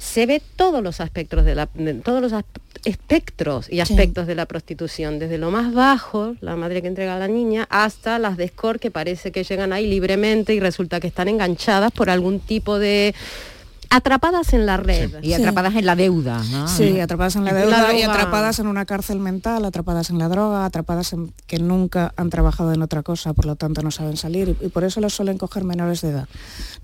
se 0.00 0.24
ve 0.24 0.42
todos 0.56 0.82
los 0.82 1.00
aspectos 1.00 1.44
de 1.44 1.54
la, 1.54 1.68
todos 2.02 2.22
los 2.22 2.32
espectros 2.84 3.70
y 3.70 3.80
aspectos 3.80 4.26
de 4.26 4.34
la 4.34 4.46
prostitución, 4.46 5.18
desde 5.18 5.36
lo 5.36 5.50
más 5.50 5.74
bajo, 5.74 6.36
la 6.40 6.56
madre 6.56 6.80
que 6.80 6.88
entrega 6.88 7.16
a 7.16 7.18
la 7.18 7.28
niña, 7.28 7.66
hasta 7.68 8.18
las 8.18 8.38
de 8.38 8.48
score 8.48 8.80
que 8.80 8.90
parece 8.90 9.30
que 9.30 9.44
llegan 9.44 9.74
ahí 9.74 9.86
libremente 9.86 10.54
y 10.54 10.60
resulta 10.60 11.00
que 11.00 11.06
están 11.06 11.28
enganchadas 11.28 11.92
por 11.92 12.08
algún 12.08 12.40
tipo 12.40 12.78
de 12.78 13.14
atrapadas 13.90 14.52
en 14.54 14.66
la 14.66 14.76
red. 14.76 15.22
Y 15.22 15.34
atrapadas 15.34 15.74
en 15.74 15.84
la 15.84 15.96
deuda, 15.96 16.42
Sí, 16.68 17.00
atrapadas 17.00 17.36
en 17.36 17.44
la 17.44 17.52
deuda 17.52 17.92
y 17.92 18.02
atrapadas 18.02 18.60
en 18.60 18.68
una 18.68 18.86
cárcel 18.86 19.18
mental, 19.18 19.64
atrapadas 19.64 20.10
en 20.10 20.18
la 20.18 20.28
droga, 20.28 20.64
atrapadas 20.64 21.12
en 21.12 21.32
que 21.46 21.58
nunca 21.58 22.14
han 22.16 22.30
trabajado 22.30 22.72
en 22.72 22.82
otra 22.82 23.02
cosa, 23.02 23.34
por 23.34 23.46
lo 23.46 23.56
tanto 23.56 23.82
no 23.82 23.90
saben 23.90 24.16
salir 24.16 24.56
y, 24.60 24.68
por 24.68 24.84
eso 24.84 25.00
los 25.00 25.12
suelen 25.14 25.38
coger 25.38 25.64
menores 25.64 26.00
de 26.00 26.10
edad. 26.10 26.28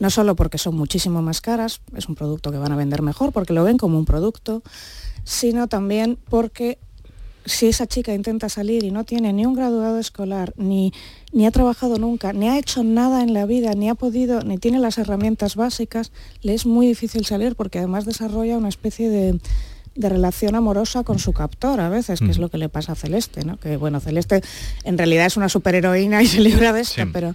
No 0.00 0.10
solo 0.10 0.34
porque 0.34 0.58
son 0.58 0.76
muchísimo 0.76 1.22
más 1.22 1.40
caras, 1.40 1.80
es 1.96 2.08
un 2.08 2.16
producto 2.16 2.50
que 2.50 2.58
van 2.58 2.72
a 2.72 2.76
vender 2.76 3.02
mejor 3.02 3.32
porque 3.32 3.52
lo 3.52 3.62
ven 3.62 3.78
como 3.78 3.98
un 3.98 4.04
producto, 4.04 4.62
sino 5.24 5.68
también 5.68 6.18
porque 6.28 6.78
si 7.46 7.66
esa 7.66 7.86
chica 7.86 8.12
intenta 8.12 8.48
salir 8.48 8.84
y 8.84 8.90
no 8.90 9.04
tiene 9.04 9.32
ni 9.32 9.46
un 9.46 9.54
graduado 9.54 9.98
escolar, 9.98 10.52
ni, 10.56 10.92
ni 11.32 11.46
ha 11.46 11.50
trabajado 11.50 11.96
nunca, 11.96 12.32
ni 12.32 12.48
ha 12.48 12.58
hecho 12.58 12.84
nada 12.84 13.22
en 13.22 13.32
la 13.32 13.46
vida, 13.46 13.72
ni 13.74 13.88
ha 13.88 13.94
podido, 13.94 14.42
ni 14.42 14.58
tiene 14.58 14.78
las 14.80 14.98
herramientas 14.98 15.56
básicas, 15.56 16.12
le 16.42 16.54
es 16.54 16.66
muy 16.66 16.86
difícil 16.86 17.24
salir 17.24 17.54
porque 17.54 17.78
además 17.78 18.04
desarrolla 18.04 18.58
una 18.58 18.68
especie 18.68 19.08
de, 19.08 19.40
relación 19.98 20.54
amorosa 20.54 21.04
con 21.04 21.18
su 21.18 21.32
captor 21.32 21.80
a 21.80 21.88
veces, 21.88 22.20
que 22.20 22.30
es 22.30 22.36
lo 22.36 22.50
que 22.50 22.58
le 22.58 22.68
pasa 22.68 22.92
a 22.92 22.94
Celeste, 22.96 23.46
¿no? 23.46 23.56
Que 23.56 23.78
bueno, 23.78 23.98
Celeste 23.98 24.42
en 24.84 24.98
realidad 24.98 25.24
es 25.24 25.38
una 25.38 25.48
superheroína 25.48 26.22
y 26.22 26.26
se 26.26 26.42
libra 26.42 26.74
de 26.74 26.82
esto, 26.82 27.02
pero 27.14 27.34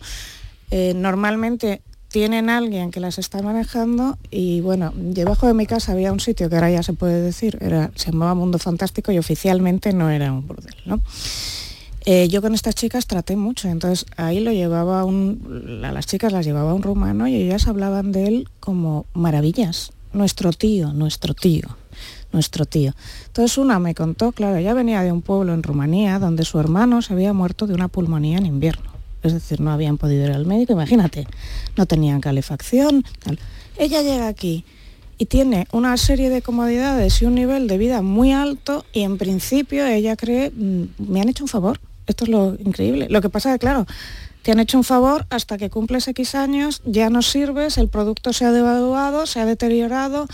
eh, 0.69 0.93
normalmente 0.95 1.81
tienen 2.11 2.49
alguien 2.49 2.91
que 2.91 2.99
las 2.99 3.17
está 3.17 3.41
manejando 3.41 4.17
y 4.29 4.59
bueno, 4.61 4.91
debajo 4.95 5.47
de 5.47 5.53
mi 5.53 5.65
casa 5.65 5.93
había 5.93 6.11
un 6.11 6.19
sitio 6.19 6.49
que 6.49 6.55
ahora 6.55 6.69
ya 6.69 6.83
se 6.83 6.93
puede 6.93 7.21
decir, 7.21 7.57
era, 7.61 7.91
se 7.95 8.11
llamaba 8.11 8.35
Mundo 8.35 8.59
Fantástico 8.59 9.11
y 9.13 9.17
oficialmente 9.17 9.93
no 9.93 10.09
era 10.09 10.31
un 10.33 10.45
burdel, 10.45 10.75
¿no? 10.85 11.01
Eh, 12.03 12.27
yo 12.27 12.41
con 12.41 12.53
estas 12.53 12.75
chicas 12.75 13.05
traté 13.05 13.35
mucho, 13.35 13.69
entonces 13.69 14.05
ahí 14.17 14.39
lo 14.39 14.51
llevaba 14.51 15.05
un, 15.05 15.81
a 15.85 15.91
las 15.91 16.07
chicas 16.07 16.33
las 16.33 16.45
llevaba 16.45 16.73
un 16.73 16.81
rumano 16.81 17.27
y 17.27 17.35
ellas 17.35 17.67
hablaban 17.67 18.11
de 18.11 18.27
él 18.27 18.49
como 18.59 19.05
maravillas, 19.13 19.93
nuestro 20.11 20.51
tío, 20.51 20.93
nuestro 20.93 21.33
tío, 21.33 21.77
nuestro 22.33 22.65
tío. 22.65 22.93
Entonces 23.27 23.57
una 23.57 23.79
me 23.79 23.95
contó, 23.95 24.31
claro, 24.31 24.57
ella 24.57 24.73
venía 24.73 25.01
de 25.03 25.11
un 25.11 25.21
pueblo 25.21 25.53
en 25.53 25.63
Rumanía 25.63 26.19
donde 26.19 26.43
su 26.43 26.59
hermano 26.59 27.01
se 27.01 27.13
había 27.13 27.33
muerto 27.33 27.67
de 27.67 27.75
una 27.75 27.87
pulmonía 27.87 28.37
en 28.39 28.47
invierno 28.47 28.90
es 29.23 29.33
decir, 29.33 29.59
no 29.59 29.71
habían 29.71 29.97
podido 29.97 30.25
ir 30.25 30.31
al 30.31 30.45
médico, 30.45 30.73
imagínate, 30.73 31.27
no 31.77 31.85
tenían 31.85 32.21
calefacción. 32.21 33.03
Ella 33.77 34.01
llega 34.01 34.27
aquí 34.27 34.65
y 35.17 35.27
tiene 35.27 35.67
una 35.71 35.95
serie 35.97 36.29
de 36.29 36.41
comodidades 36.41 37.21
y 37.21 37.25
un 37.25 37.35
nivel 37.35 37.67
de 37.67 37.77
vida 37.77 38.01
muy 38.01 38.31
alto 38.31 38.85
y 38.91 39.01
en 39.01 39.17
principio 39.17 39.85
ella 39.85 40.15
cree, 40.15 40.49
mm, 40.49 40.83
me 40.97 41.21
han 41.21 41.29
hecho 41.29 41.43
un 41.43 41.47
favor, 41.47 41.79
esto 42.07 42.25
es 42.25 42.29
lo 42.29 42.55
increíble. 42.59 43.07
Lo 43.09 43.21
que 43.21 43.29
pasa 43.29 43.49
es 43.49 43.55
que, 43.55 43.59
claro, 43.59 43.85
te 44.41 44.51
han 44.51 44.59
hecho 44.59 44.77
un 44.77 44.83
favor 44.83 45.25
hasta 45.29 45.57
que 45.57 45.69
cumples 45.69 46.07
X 46.07 46.35
años, 46.35 46.81
ya 46.85 47.09
no 47.09 47.21
sirves, 47.21 47.77
el 47.77 47.89
producto 47.89 48.33
se 48.33 48.45
ha 48.45 48.51
devaluado, 48.51 49.25
se 49.25 49.39
ha 49.39 49.45
deteriorado, 49.45 50.27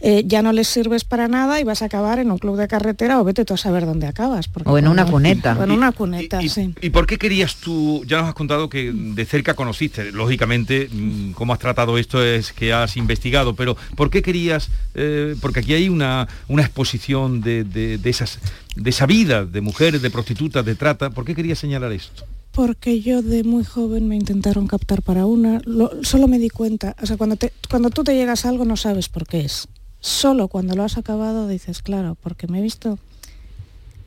eh, 0.00 0.22
ya 0.26 0.40
no 0.40 0.52
les 0.52 0.66
sirves 0.66 1.04
para 1.04 1.28
nada 1.28 1.60
y 1.60 1.64
vas 1.64 1.82
a 1.82 1.86
acabar 1.86 2.18
en 2.18 2.30
un 2.30 2.38
club 2.38 2.56
de 2.56 2.68
carretera 2.68 3.20
o 3.20 3.24
vete 3.24 3.44
tú 3.44 3.54
a 3.54 3.56
saber 3.58 3.84
dónde 3.84 4.06
acabas. 4.06 4.48
O 4.64 4.78
en 4.78 4.88
una 4.88 5.04
cuneta. 5.04 5.56
O 5.58 5.64
en 5.64 5.72
una 5.72 5.92
cuneta, 5.92 6.42
y, 6.42 6.48
sí. 6.48 6.74
¿Y 6.80 6.90
por 6.90 7.06
qué 7.06 7.18
querías 7.18 7.56
tú, 7.56 8.02
ya 8.06 8.20
nos 8.20 8.28
has 8.28 8.34
contado 8.34 8.70
que 8.70 8.92
de 8.94 9.24
cerca 9.26 9.54
conociste, 9.54 10.10
lógicamente, 10.10 10.88
mm, 10.90 11.32
cómo 11.32 11.52
has 11.52 11.58
tratado 11.58 11.98
esto 11.98 12.24
es 12.24 12.52
que 12.52 12.72
has 12.72 12.96
investigado, 12.96 13.54
pero 13.54 13.76
¿por 13.94 14.10
qué 14.10 14.22
querías, 14.22 14.70
eh, 14.94 15.36
porque 15.40 15.60
aquí 15.60 15.74
hay 15.74 15.90
una, 15.90 16.28
una 16.48 16.62
exposición 16.62 17.42
de, 17.42 17.64
de, 17.64 18.00
esas, 18.04 18.38
de 18.74 18.88
esa 18.88 19.04
vida 19.04 19.44
de 19.44 19.60
mujeres, 19.60 20.00
de 20.00 20.10
prostitutas, 20.10 20.64
de 20.64 20.74
trata, 20.76 21.10
¿por 21.10 21.26
qué 21.26 21.34
querías 21.34 21.58
señalar 21.58 21.92
esto? 21.92 22.24
Porque 22.60 23.00
yo 23.00 23.22
de 23.22 23.42
muy 23.42 23.64
joven 23.64 24.06
me 24.06 24.16
intentaron 24.16 24.66
captar 24.66 25.00
para 25.00 25.24
una, 25.24 25.62
solo 26.02 26.28
me 26.28 26.38
di 26.38 26.50
cuenta, 26.50 26.94
o 27.00 27.06
sea, 27.06 27.16
cuando, 27.16 27.38
cuando 27.70 27.88
tú 27.88 28.04
te 28.04 28.14
llegas 28.14 28.44
a 28.44 28.50
algo 28.50 28.66
no 28.66 28.76
sabes 28.76 29.08
por 29.08 29.26
qué 29.26 29.40
es. 29.40 29.66
Solo 30.00 30.46
cuando 30.48 30.76
lo 30.76 30.82
has 30.82 30.98
acabado 30.98 31.48
dices, 31.48 31.80
claro, 31.80 32.18
porque 32.22 32.48
me 32.48 32.58
he 32.58 32.62
visto, 32.62 32.98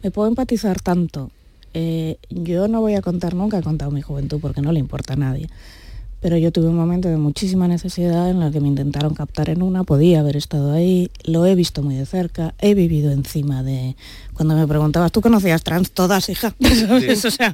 me 0.04 0.12
puedo 0.12 0.28
empatizar 0.28 0.80
tanto. 0.82 1.32
Eh, 1.74 2.18
yo 2.30 2.68
no 2.68 2.80
voy 2.80 2.94
a 2.94 3.02
contar 3.02 3.34
nunca, 3.34 3.58
he 3.58 3.64
contado 3.64 3.90
mi 3.90 4.04
juventud 4.04 4.40
porque 4.40 4.62
no 4.62 4.72
le 4.72 4.80
importa 4.80 5.14
a 5.14 5.16
nadie 5.16 5.50
pero 6.24 6.38
yo 6.38 6.54
tuve 6.54 6.70
un 6.70 6.78
momento 6.78 7.10
de 7.10 7.18
muchísima 7.18 7.68
necesidad 7.68 8.30
en 8.30 8.40
la 8.40 8.50
que 8.50 8.62
me 8.62 8.70
intentaron 8.70 9.14
captar 9.14 9.50
en 9.50 9.62
una, 9.62 9.84
podía 9.84 10.22
haber 10.22 10.38
estado 10.38 10.72
ahí, 10.72 11.12
lo 11.26 11.46
he 11.46 11.54
visto 11.54 11.84
muy 11.84 11.96
de 11.96 12.06
cerca, 12.06 12.56
he 12.60 12.76
vivido 12.76 13.12
encima 13.12 13.62
de... 13.62 13.98
Cuando 14.32 14.56
me 14.56 14.66
preguntabas, 14.66 15.12
¿tú 15.12 15.20
conocías 15.20 15.64
trans? 15.64 15.92
Todas, 15.92 16.30
hija, 16.30 16.56
o 17.26 17.30
sea, 17.30 17.54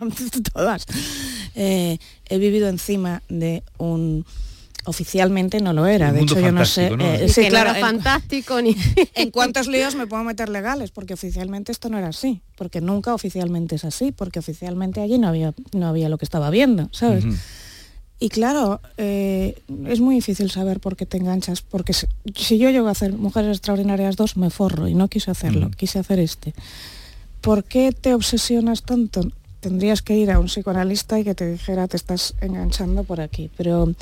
todas. 0.54 0.86
Eh, 1.56 1.98
he 2.30 2.38
vivido 2.38 2.70
encima 2.70 3.24
de 3.28 3.64
un 3.80 4.24
oficialmente 4.86 5.62
no 5.62 5.74
lo 5.74 5.88
era. 5.88 6.14
de 6.14 6.22
hecho, 6.22 6.40
yo 6.40 6.52
no 6.52 6.64
sé. 6.64 6.92
Eh, 7.00 7.28
sí, 7.28 7.48
claro, 7.50 7.74
fantástico 7.80 8.62
ni. 8.62 8.78
en 9.16 9.32
cuántos 9.32 9.68
líos 9.68 9.96
me 9.96 10.06
puedo 10.06 10.24
meter 10.24 10.48
legales, 10.48 10.92
porque 10.92 11.16
oficialmente 11.16 11.72
esto 11.72 11.90
no 11.90 11.98
era 11.98 12.10
así, 12.10 12.42
porque 12.56 12.82
nunca 12.82 13.16
oficialmente 13.16 13.76
es 13.76 13.84
así, 13.84 14.12
porque 14.12 14.38
oficialmente 14.38 15.02
allí 15.02 15.18
no 15.18 15.28
había, 15.28 15.56
no 15.74 15.88
había 15.88 16.08
lo 16.08 16.20
que 16.20 16.26
estaba 16.26 16.52
viendo, 16.52 16.88
¿sabes? 16.92 17.26
Y 18.22 18.30
claro, 18.30 18.82
eh, 18.98 19.62
es 19.88 20.02
muy 20.02 20.16
difícil 20.16 20.52
saber 20.52 20.82
por 20.82 20.98
qué 20.98 21.06
te 21.06 21.18
enganchas, 21.18 21.62
porque 21.62 21.94
si, 21.94 22.58
yo 22.58 22.70
llego 22.70 22.88
a 22.88 22.92
hacer 22.92 23.14
Mujeres 23.14 23.58
Extraordinarias 23.58 24.18
2, 24.18 24.36
me 24.36 24.50
forro 24.50 24.90
y 24.90 24.94
no 24.94 25.08
quise 25.08 25.32
hacerlo, 25.32 25.72
quise 25.72 26.00
hacer 26.00 26.20
este. 26.20 26.54
¿Por 27.40 27.64
qué 27.64 27.94
te 27.94 28.14
obsesionas 28.14 28.84
tanto? 28.84 29.22
Tendrías 29.62 30.02
que 30.02 30.18
ir 30.18 30.32
a 30.32 30.40
un 30.40 30.48
psicoanalista 30.48 31.18
y 31.20 31.24
que 31.24 31.34
te 31.34 31.50
dijera, 31.50 31.88
te 31.88 31.96
estás 31.96 32.34
enganchando 32.42 33.06
por 33.06 33.22
aquí. 33.22 33.50
Pero 33.56 33.94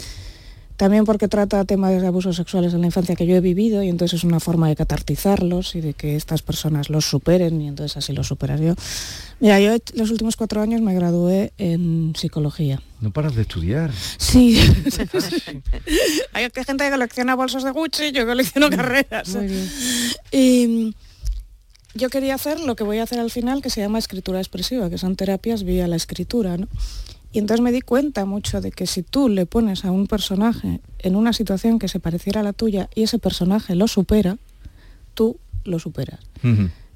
también 0.78 1.06
porque 1.06 1.28
trata 1.28 1.66
temas 1.66 2.00
de 2.00 2.06
abusos 2.06 2.36
sexuales 2.36 2.74
en 2.74 2.82
la 2.82 2.88
infancia 2.88 3.16
que 3.16 3.26
yo 3.26 3.36
he 3.36 3.42
vivido 3.42 3.82
y 3.82 3.90
entonces 3.90 4.20
es 4.20 4.24
una 4.24 4.40
forma 4.40 4.70
de 4.70 4.76
catartizarlos 4.76 5.76
y 5.76 5.82
de 5.82 5.94
que 5.96 6.16
estas 6.16 6.44
personas 6.44 6.92
los 6.92 7.06
superen 7.06 7.60
y 7.60 7.68
entonces 7.68 7.98
así 7.98 8.14
los 8.14 8.28
superas 8.28 8.62
yo. 8.62 8.76
Mira, 9.40 9.60
yo 9.60 9.76
los 9.96 10.12
últimos 10.12 10.36
cuatro 10.36 10.62
años 10.62 10.82
me 10.82 10.94
gradué 10.94 11.52
en 11.58 12.14
psicología. 12.16 12.80
No 13.02 13.12
paras 13.12 13.36
de 13.36 13.42
estudiar. 13.42 13.92
Sí. 14.18 14.60
Hay 16.34 16.48
gente 16.54 16.86
que 16.86 16.92
colecciona 16.92 17.36
bolsos 17.36 17.64
de 17.64 17.72
Gucci, 17.72 18.12
yo 18.12 18.28
colecciono 18.28 18.70
carreras. 18.70 19.36
Y 20.32 20.94
yo 21.96 22.10
quería 22.10 22.36
hacer 22.36 22.60
lo 22.60 22.76
que 22.76 22.84
voy 22.84 23.00
a 23.00 23.04
hacer 23.04 23.20
al 23.20 23.32
final, 23.32 23.64
que 23.64 23.72
se 23.72 23.82
llama 23.82 23.98
escritura 23.98 24.40
expresiva, 24.40 24.92
que 24.92 25.00
son 25.00 25.16
terapias 25.16 25.64
vía 25.64 25.88
la 25.88 25.96
escritura, 25.96 26.58
¿no? 26.58 26.68
Y 27.38 27.40
entonces 27.40 27.62
me 27.62 27.72
di 27.72 27.82
cuenta 27.82 28.26
mucho 28.26 28.62
de 28.62 28.72
que 28.72 28.88
si 28.88 29.04
tú 29.04 29.30
le 29.30 29.46
pones 29.46 29.86
a 29.86 29.92
un 29.92 30.08
personaje 30.08 30.82
en 30.98 31.16
una 31.16 31.34
situación 31.34 31.78
que 31.78 31.88
se 31.88 32.00
pareciera 32.00 32.42
a 32.42 32.44
la 32.44 32.52
tuya 32.52 32.90
y 32.96 33.04
ese 33.04 33.20
personaje 33.20 33.76
lo 33.76 33.88
supera, 33.88 34.40
tú 35.14 35.38
lo 35.64 35.78
superas. 35.78 36.20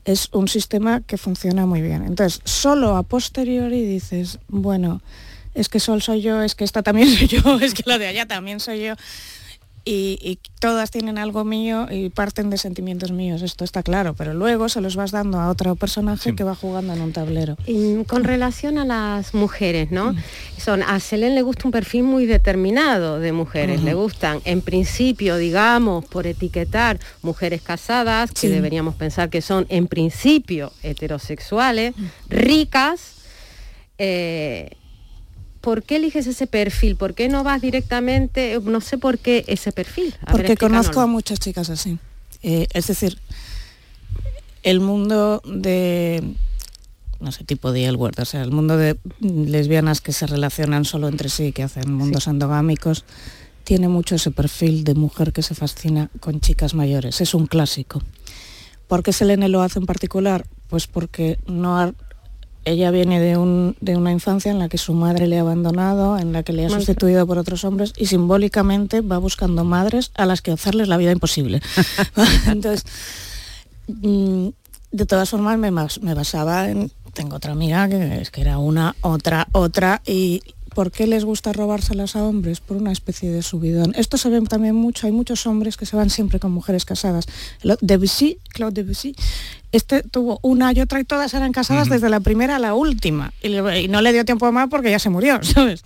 Es 0.04 0.30
un 0.32 0.48
sistema 0.48 1.02
que 1.02 1.20
funciona 1.20 1.68
muy 1.68 1.84
bien. 1.84 2.02
Entonces, 2.02 2.42
solo 2.44 2.96
a 2.96 3.04
posteriori 3.04 3.86
dices, 3.86 4.40
bueno, 4.48 5.04
es 5.54 5.70
que 5.70 5.80
Sol 5.80 6.02
soy 6.02 6.24
yo, 6.24 6.42
es 6.42 6.56
que 6.56 6.64
esta 6.64 6.82
también 6.82 7.10
soy 7.16 7.28
yo, 7.28 7.60
es 7.60 7.76
que 7.76 7.84
lo 7.86 8.00
de 8.00 8.08
allá 8.08 8.26
también 8.26 8.60
soy 8.60 8.82
yo 8.84 8.96
y, 9.84 10.40
todas 10.60 10.92
tienen 10.92 11.18
algo 11.18 11.44
mío 11.44 11.88
y 11.90 12.10
parten 12.10 12.52
de 12.52 12.58
sentimientos 12.60 13.12
míos, 13.12 13.42
esto 13.42 13.64
está 13.64 13.82
claro, 13.82 14.14
pero 14.14 14.36
luego 14.36 14.70
se 14.70 14.80
los 14.80 14.96
vas 14.96 15.10
dando 15.10 15.40
a 15.40 15.50
otro 15.50 15.76
personaje 15.76 16.36
que 16.36 16.44
va 16.44 16.54
jugando 16.54 16.94
en 16.94 17.02
un 17.02 17.14
tablero. 17.14 17.58
con 18.06 18.24
relación 18.24 18.78
a 18.78 18.86
las 18.86 19.34
mujeres, 19.34 19.90
¿no? 19.90 20.14
Mm. 20.14 20.18
Son, 20.60 20.84
a 20.84 21.00
Selene 21.00 21.34
le 21.34 21.42
gusta 21.42 21.64
un 21.68 21.72
perfil 21.72 22.04
muy 22.04 22.28
determinado 22.28 23.20
de 23.20 23.32
mujeres, 23.32 23.82
le 23.82 23.96
gustan 23.96 24.40
en 24.46 24.62
principio, 24.62 25.38
digamos, 25.38 26.06
por 26.06 26.28
etiquetar 26.28 27.00
mujeres 27.24 27.64
casadas, 27.64 28.32
que 28.32 28.50
deberíamos 28.50 28.94
pensar 28.94 29.32
que 29.32 29.42
son 29.42 29.66
en 29.70 29.88
principio 29.88 30.72
heterosexuales, 30.84 31.98
mm. 31.98 32.06
ricas, 32.30 33.16
eh, 33.98 34.78
¿por 35.62 35.84
qué 35.84 35.98
eliges 35.98 36.28
ese 36.28 36.48
perfil? 36.48 36.96
¿Por 36.96 37.14
qué 37.14 37.30
no 37.30 37.44
vas 37.44 37.62
directamente, 37.62 38.60
no 38.64 38.82
sé 38.82 38.98
por 38.98 39.18
qué 39.20 39.46
ese 39.48 39.72
perfil? 39.72 40.14
Porque 40.30 40.58
conozco 40.58 41.00
a 41.02 41.08
muchas 41.08 41.40
chicas 41.40 41.70
así. 41.70 41.98
Eh, 42.44 42.68
es 42.74 42.88
decir, 42.88 43.18
el 44.64 44.80
mundo 44.80 45.42
de 45.46 46.24
no 47.20 47.32
sé, 47.32 47.44
tipo 47.44 47.72
de 47.72 47.86
Elward, 47.86 48.20
o 48.20 48.26
sea, 48.26 48.42
el 48.42 48.50
mundo 48.52 48.78
de 48.78 48.98
lesbianas 49.20 50.02
que 50.02 50.12
se 50.12 50.26
relacionan 50.26 50.86
solo 50.86 51.08
entre 51.08 51.30
sí, 51.30 51.52
que 51.52 51.62
hacen 51.62 51.94
mundos 51.94 52.26
endogámicos, 52.26 53.06
tiene 53.64 53.88
mucho 53.90 54.16
ese 54.16 54.32
perfil 54.32 54.84
de 54.84 54.96
mujer 54.96 55.32
que 55.32 55.44
se 55.44 55.54
fascina 55.54 56.10
con 56.20 56.42
chicas 56.42 56.74
mayores, 56.74 57.22
es 57.22 57.36
un 57.36 57.46
clásico. 57.46 58.02
¿Por 58.88 59.04
qué 59.04 59.14
Selene 59.14 59.50
lo 59.50 59.62
hace 59.62 59.78
en 59.78 59.86
particular? 59.86 60.48
Pues 60.68 60.88
porque 60.88 61.38
no 61.46 61.80
ha- 61.80 61.94
ella 62.66 62.92
viene 62.92 63.20
de, 63.20 63.38
un- 63.38 63.76
de 63.82 63.98
una 63.98 64.12
infancia 64.12 64.52
en 64.52 64.60
la 64.60 64.70
que 64.70 64.78
su 64.78 64.94
madre 64.94 65.28
le 65.28 65.38
ha 65.38 65.42
abandonado, 65.42 66.18
en 66.20 66.32
la 66.34 66.44
que 66.44 66.54
le 66.54 66.66
ha 66.66 66.70
sustituido 66.80 67.26
por 67.26 67.38
otros 67.40 67.64
hombres 67.64 67.94
y 67.98 68.06
simbólicamente 68.06 69.02
va 69.02 69.18
buscando 69.18 69.64
madres 69.64 70.12
a 70.16 70.26
las 70.26 70.42
que 70.42 70.52
hacerles 70.52 70.88
la 70.88 70.98
vida 70.98 71.12
imposible. 71.12 71.62
Entonces, 72.48 72.86
mm, 73.88 74.48
de 74.92 75.06
todas 75.06 75.30
formas 75.30 75.58
me, 75.58 75.72
bas- 75.72 76.00
me 76.02 76.14
basaba 76.14 76.70
en, 76.70 76.92
tengo 77.14 77.36
otra 77.38 77.52
amiga 77.54 77.88
que 77.90 78.22
es 78.22 78.32
que 78.32 78.42
era 78.42 78.58
una, 78.58 78.96
otra, 79.02 79.48
otra 79.54 80.02
y 80.06 80.42
¿por 80.74 80.92
qué 80.92 81.08
les 81.08 81.26
gusta 81.26 81.54
robárselas 81.54 82.16
a 82.16 82.24
hombres? 82.24 82.60
Por 82.60 82.78
una 82.78 82.92
especie 82.92 83.30
de 83.30 83.42
subidón. 83.42 83.94
Esto 83.96 84.18
se 84.18 84.30
ve 84.30 84.42
también 84.42 84.76
mucho, 84.76 85.08
hay 85.08 85.14
muchos 85.14 85.46
hombres 85.46 85.78
que 85.78 85.86
se 85.86 85.96
van 85.96 86.10
siempre 86.10 86.40
con 86.40 86.52
mujeres 86.52 86.86
casadas. 86.86 87.26
Debussy, 87.82 88.40
Claude 88.50 88.84
Debussy, 88.84 89.16
este 89.72 90.04
tuvo 90.04 90.40
una 90.42 90.74
y 90.74 90.82
otra 90.82 91.00
y 91.00 91.04
todas 91.04 91.34
eran 91.34 91.52
casadas 91.52 91.90
desde 91.90 92.10
la 92.10 92.20
primera 92.20 92.58
a 92.58 92.60
la 92.60 92.74
última 92.74 93.34
y, 93.42 93.88
no 93.88 94.02
le 94.02 94.14
dio 94.14 94.26
tiempo 94.26 94.52
más 94.52 94.70
porque 94.70 94.92
ya 94.92 95.00
se 95.00 95.10
murió, 95.10 95.40
¿sabes? 95.44 95.84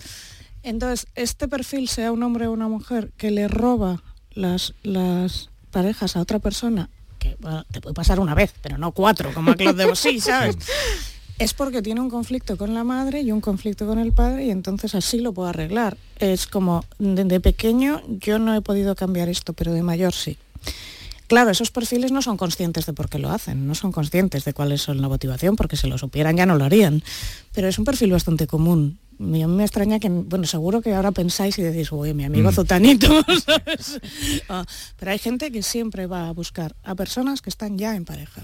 Entonces, 0.64 1.08
este 1.16 1.48
perfil, 1.48 1.88
sea 1.88 2.12
un 2.12 2.24
hombre 2.24 2.48
o 2.48 2.52
una 2.52 2.68
mujer, 2.68 3.12
que 3.18 3.30
le 3.30 3.48
roba 3.48 4.02
las, 4.32 4.74
las 4.82 5.50
parejas 5.70 6.16
a 6.16 6.22
otra 6.22 6.40
persona, 6.40 6.90
que 7.20 7.38
bueno, 7.40 7.64
te 7.72 7.82
puede 7.82 7.94
pasar 7.94 8.20
una 8.20 8.34
vez, 8.34 8.54
pero 8.62 8.78
no 8.78 8.92
cuatro, 8.92 9.32
como 9.34 9.52
a 9.52 9.56
Claude 9.56 9.84
Debussy, 9.84 10.20
¿sabes? 10.20 10.58
Es 11.38 11.54
porque 11.54 11.82
tiene 11.82 12.00
un 12.00 12.10
conflicto 12.10 12.58
con 12.58 12.74
la 12.74 12.84
madre 12.84 13.22
y 13.22 13.32
un 13.32 13.42
conflicto 13.42 13.86
con 13.86 14.00
el 14.00 14.14
padre 14.14 14.46
y 14.46 14.52
entonces 14.52 14.96
así 14.96 15.20
lo 15.20 15.34
puedo 15.34 15.50
arreglar. 15.50 15.98
Es 16.18 16.48
como, 16.48 16.86
desde 16.98 17.42
pequeño 17.42 18.02
yo 18.08 18.40
no 18.40 18.56
he 18.56 18.62
podido 18.62 18.96
cambiar 18.96 19.28
esto, 19.28 19.52
pero 19.54 19.74
de 19.74 19.84
mayor 19.84 20.14
sí. 20.14 20.38
Claro, 21.28 21.50
esos 21.50 21.72
perfiles 21.72 22.12
no 22.12 22.22
son 22.22 22.38
conscientes 22.38 22.86
de 22.86 22.94
por 22.94 23.10
qué 23.10 23.18
lo 23.18 23.32
hacen, 23.32 23.68
no 23.68 23.74
son 23.74 23.92
conscientes 23.92 24.46
de 24.46 24.54
cuál 24.54 24.72
es 24.72 24.88
la 24.88 25.10
motivación, 25.10 25.56
porque 25.56 25.76
si 25.76 25.88
lo 25.88 25.98
supieran 25.98 26.38
ya 26.38 26.46
no 26.46 26.56
lo 26.56 26.66
harían. 26.66 27.04
Pero 27.52 27.68
es 27.68 27.80
un 27.80 27.86
perfil 27.86 28.12
bastante 28.12 28.46
común. 28.46 29.00
A 29.20 29.24
mí 29.24 29.46
me 29.48 29.64
extraña 29.64 30.00
que, 30.00 30.10
bueno, 30.10 30.46
seguro 30.46 30.82
que 30.82 30.94
ahora 30.94 31.12
pensáis 31.12 31.58
y 31.58 31.64
decís, 31.64 31.92
uy, 31.92 32.14
mi 32.14 32.26
amigo 32.26 32.52
Mm. 32.52 32.54
Ah, 34.50 34.66
pero 35.00 35.12
hay 35.12 35.18
gente 35.18 35.52
que 35.52 35.64
siempre 35.64 36.06
va 36.06 36.28
a 36.28 36.32
buscar 36.32 36.76
a 36.84 36.94
personas 36.96 37.42
que 37.42 37.50
están 37.50 37.78
ya 37.78 37.96
en 37.96 38.06
pareja. 38.06 38.44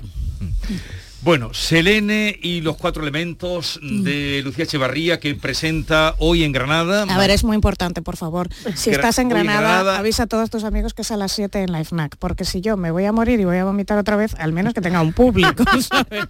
Bueno, 1.24 1.54
Selene 1.54 2.40
y 2.42 2.62
los 2.62 2.78
cuatro 2.78 3.04
elementos 3.04 3.80
de 3.84 4.42
Lucía 4.44 4.64
Echevarría 4.64 5.20
que 5.20 5.36
presenta 5.36 6.16
hoy 6.18 6.44
en 6.44 6.52
Granada. 6.52 7.04
A 7.04 7.18
ver, 7.20 7.30
es 7.30 7.44
muy 7.44 7.54
importante, 7.54 8.02
por 8.02 8.18
favor. 8.18 8.50
Si 8.76 8.90
Gra- 8.90 8.96
estás 8.96 9.20
en 9.20 9.30
Granada, 9.30 10.00
avisa 10.00 10.24
a 10.24 10.28
todos 10.28 10.50
tus 10.50 10.64
amigos 10.64 10.96
que 10.96 11.04
es 11.04 11.12
a 11.12 11.18
las 11.18 11.32
7 11.34 11.62
en 11.62 11.72
la 11.74 11.84
FNAC, 11.84 12.16
porque 12.18 12.44
si 12.44 12.62
yo 12.62 12.76
me 12.76 12.90
voy 12.90 13.06
a 13.06 13.12
morir 13.12 13.40
y 13.40 13.46
voy 13.46 13.58
a 13.58 13.66
vomitar 13.66 14.00
otra 14.00 14.16
vez, 14.16 14.34
al 14.40 14.52
menos 14.52 14.74
que 14.74 14.82
tenga 14.82 15.00
un 15.02 15.14
público, 15.14 15.64
¿sabes? 15.82 16.26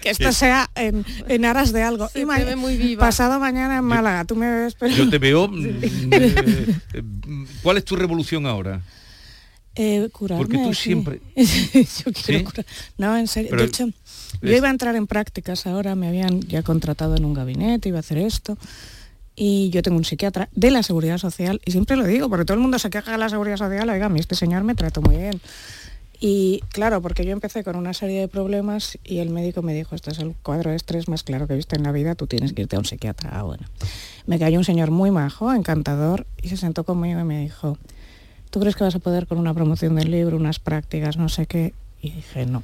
Que 0.00 0.08
esto 0.10 0.32
sea 0.32 0.70
en, 0.76 1.04
en 1.28 1.44
aras 1.44 1.70
de 1.74 1.82
algo. 1.82 2.08
Se 2.08 2.20
Y 2.20 2.24
ma- 2.24 2.38
muy 2.56 2.78
viva. 2.78 3.00
Pasado 3.04 3.38
mañana 3.38 3.76
en 3.76 3.84
Málaga, 3.84 4.24
tú 4.24 4.34
me 4.34 4.50
ves, 4.50 4.76
pero... 4.78 4.94
Yo 4.94 5.10
te 5.10 5.18
veo. 5.18 5.46
mm, 5.48 5.66
eh, 6.10 6.74
eh, 6.94 7.02
¿Cuál 7.62 7.76
es 7.76 7.84
tu 7.84 7.96
revolución 7.96 8.46
ahora? 8.46 8.80
Eh, 9.76 10.08
curarme, 10.12 10.44
Porque 10.44 10.58
tú 10.58 10.72
sí. 10.74 10.82
siempre- 10.84 11.20
yo 11.36 12.12
quiero 12.12 12.38
¿Sí? 12.38 12.44
curar- 12.44 12.66
No, 12.98 13.16
en 13.16 13.26
serio. 13.26 13.50
Pero 13.50 13.62
de 13.62 13.68
hecho, 13.68 13.86
yo 14.42 14.50
es- 14.50 14.56
iba 14.58 14.68
a 14.68 14.70
entrar 14.70 14.94
en 14.96 15.06
prácticas 15.06 15.66
ahora, 15.66 15.94
me 15.96 16.06
habían 16.08 16.40
ya 16.42 16.62
contratado 16.62 17.16
en 17.16 17.24
un 17.24 17.34
gabinete, 17.34 17.88
iba 17.88 17.98
a 17.98 18.00
hacer 18.00 18.18
esto. 18.18 18.56
Y 19.36 19.70
yo 19.70 19.82
tengo 19.82 19.96
un 19.96 20.04
psiquiatra 20.04 20.48
de 20.54 20.70
la 20.70 20.84
Seguridad 20.84 21.18
Social, 21.18 21.60
y 21.64 21.72
siempre 21.72 21.96
lo 21.96 22.04
digo, 22.06 22.28
porque 22.28 22.44
todo 22.44 22.54
el 22.54 22.60
mundo 22.60 22.78
se 22.78 22.88
queja 22.88 23.10
de 23.10 23.18
la 23.18 23.28
Seguridad 23.28 23.56
Social, 23.56 23.88
oiga, 23.88 24.06
a 24.06 24.08
mí 24.08 24.20
este 24.20 24.36
señor 24.36 24.62
me 24.62 24.76
trató 24.76 25.02
muy 25.02 25.16
bien. 25.16 25.40
Y 26.20 26.60
claro, 26.70 27.02
porque 27.02 27.24
yo 27.26 27.32
empecé 27.32 27.64
con 27.64 27.74
una 27.74 27.92
serie 27.92 28.20
de 28.20 28.28
problemas 28.28 28.96
y 29.04 29.18
el 29.18 29.30
médico 29.30 29.60
me 29.62 29.74
dijo, 29.74 29.96
este 29.96 30.12
es 30.12 30.20
el 30.20 30.34
cuadro 30.42 30.70
de 30.70 30.76
estrés 30.76 31.08
más 31.08 31.24
claro 31.24 31.48
que 31.48 31.54
he 31.54 31.56
visto 31.56 31.74
en 31.74 31.82
la 31.82 31.90
vida, 31.90 32.14
tú 32.14 32.28
tienes 32.28 32.52
que 32.52 32.62
irte 32.62 32.76
a 32.76 32.78
un 32.78 32.84
psiquiatra. 32.84 33.30
Ah, 33.32 33.42
bueno. 33.42 33.66
Me 34.26 34.38
cayó 34.38 34.56
un 34.58 34.64
señor 34.64 34.92
muy 34.92 35.10
majo, 35.10 35.52
encantador, 35.52 36.26
y 36.40 36.48
se 36.48 36.56
sentó 36.56 36.84
conmigo 36.84 37.18
y 37.20 37.24
me 37.24 37.40
dijo, 37.42 37.76
¿tú 38.54 38.60
crees 38.60 38.76
que 38.76 38.84
vas 38.84 38.94
a 38.94 39.00
poder 39.00 39.26
con 39.26 39.38
una 39.38 39.52
promoción 39.52 39.96
del 39.96 40.12
libro, 40.12 40.36
unas 40.36 40.60
prácticas, 40.60 41.16
no 41.16 41.28
sé 41.28 41.46
qué? 41.46 41.74
Y 42.00 42.10
dije, 42.10 42.46
no. 42.46 42.62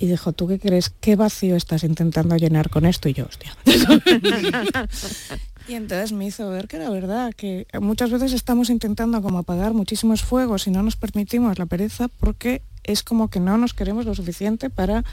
Y 0.00 0.08
dijo, 0.08 0.32
¿tú 0.32 0.48
qué 0.48 0.58
crees? 0.58 0.90
¿Qué 0.90 1.14
vacío 1.14 1.54
estás 1.54 1.84
intentando 1.84 2.34
llenar 2.36 2.70
con 2.70 2.84
esto? 2.86 3.08
Y 3.08 3.12
yo, 3.12 3.24
hostia. 3.24 3.56
y 5.68 5.74
entonces 5.74 6.10
me 6.10 6.26
hizo 6.26 6.50
ver 6.50 6.66
que 6.66 6.78
era 6.78 6.90
verdad, 6.90 7.32
que 7.34 7.68
muchas 7.80 8.10
veces 8.10 8.32
estamos 8.32 8.68
intentando 8.68 9.22
como 9.22 9.38
apagar 9.38 9.74
muchísimos 9.74 10.22
fuegos 10.22 10.66
y 10.66 10.72
no 10.72 10.82
nos 10.82 10.96
permitimos 10.96 11.56
la 11.56 11.66
pereza 11.66 12.08
porque 12.08 12.62
es 12.82 13.04
como 13.04 13.28
que 13.28 13.38
no 13.38 13.56
nos 13.58 13.74
queremos 13.74 14.06
lo 14.06 14.14
suficiente 14.16 14.70
para 14.70 15.04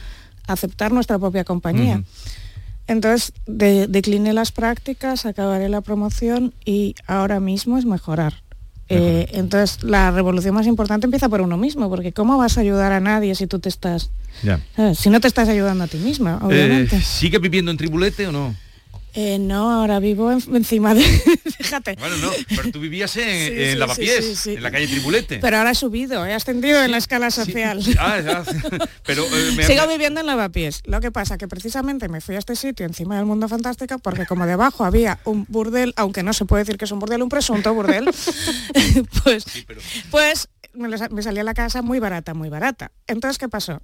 aceptar 0.47 0.91
nuestra 0.91 1.19
propia 1.19 1.43
compañía. 1.43 2.01
Entonces 2.87 3.31
de- 3.45 3.87
decliné 3.87 4.33
las 4.33 4.51
prácticas, 4.51 5.27
acabaré 5.27 5.69
la 5.69 5.81
promoción 5.81 6.53
y 6.65 6.95
ahora 7.07 7.39
mismo 7.39 7.77
es 7.77 7.85
mejorar. 7.85 8.42
Eh, 8.97 9.27
entonces 9.33 9.83
la 9.83 10.11
revolución 10.11 10.53
más 10.55 10.67
importante 10.67 11.05
empieza 11.07 11.29
por 11.29 11.41
uno 11.41 11.57
mismo, 11.57 11.89
porque 11.89 12.11
¿cómo 12.13 12.37
vas 12.37 12.57
a 12.57 12.61
ayudar 12.61 12.91
a 12.91 12.99
nadie 12.99 13.35
si 13.35 13.47
tú 13.47 13.59
te 13.59 13.69
estás, 13.69 14.09
Ya. 14.43 14.59
si 14.95 15.09
no 15.09 15.19
te 15.19 15.27
estás 15.27 15.47
ayudando 15.49 15.83
a 15.83 15.87
ti 15.87 15.97
misma, 15.97 16.39
Eh, 16.41 16.45
obviamente? 16.45 17.01
¿Sigue 17.01 17.39
viviendo 17.39 17.71
en 17.71 17.77
Tribulete 17.77 18.27
o 18.27 18.31
no? 18.31 18.55
Eh, 19.15 19.37
no, 19.39 19.71
ahora 19.71 19.99
vivo 19.99 20.31
en- 20.31 20.41
encima 20.55 20.95
de, 20.95 21.03
fíjate. 21.57 21.95
Bueno, 21.99 22.17
no, 22.17 22.31
pero 22.49 22.71
tú 22.71 22.79
vivías 22.79 23.15
en, 23.17 23.23
Sí, 23.47 23.61
en 23.63 23.71
sí, 23.71 23.75
Lavapiés, 23.77 24.39
sí, 24.39 24.51
en 24.55 24.63
la 24.63 24.71
calle 24.71 24.87
Tribulete. 24.87 25.37
Pero 25.39 25.57
ahora 25.57 25.71
he 25.71 25.75
subido, 25.75 26.25
he 26.25 26.33
ascendido 26.33 26.83
en 26.83 26.89
la 26.91 26.97
escala 26.97 27.29
social. 27.29 27.81
ah, 27.99 28.19
ya, 28.19 28.43
pero 29.05 29.23
eh, 29.25 29.51
me- 29.55 29.63
Sigo 29.65 29.87
viviendo 29.87 30.19
en 30.19 30.25
Lavapiés. 30.25 30.81
Lo 30.85 30.99
que 30.99 31.11
pasa 31.11 31.37
que 31.37 31.47
precisamente 31.47 32.09
me 32.09 32.21
fui 32.21 32.35
a 32.35 32.39
este 32.39 32.55
sitio 32.55 32.85
encima 32.87 33.15
del 33.17 33.25
mundo 33.25 33.47
fantástico 33.47 33.99
porque 33.99 34.25
como 34.25 34.45
debajo 34.47 34.83
había 34.83 35.19
un 35.25 35.45
burdel, 35.47 35.93
aunque 35.95 36.23
no 36.23 36.33
se 36.33 36.45
puede 36.45 36.63
decir 36.63 36.77
que 36.77 36.85
es 36.85 36.91
un 36.91 36.99
burdel, 36.99 37.21
un 37.21 37.29
presunto 37.29 37.73
burdel, 37.73 38.05
pues, 39.23 39.45
pero- 39.67 39.81
pues 40.09 40.47
me 40.73 41.21
salía 41.21 41.43
la 41.43 41.53
casa 41.53 41.83
muy 41.83 41.99
barata, 41.99 42.33
muy 42.33 42.49
barata. 42.49 42.91
Entonces, 43.05 43.37
¿qué 43.37 43.47
pasó? 43.47 43.81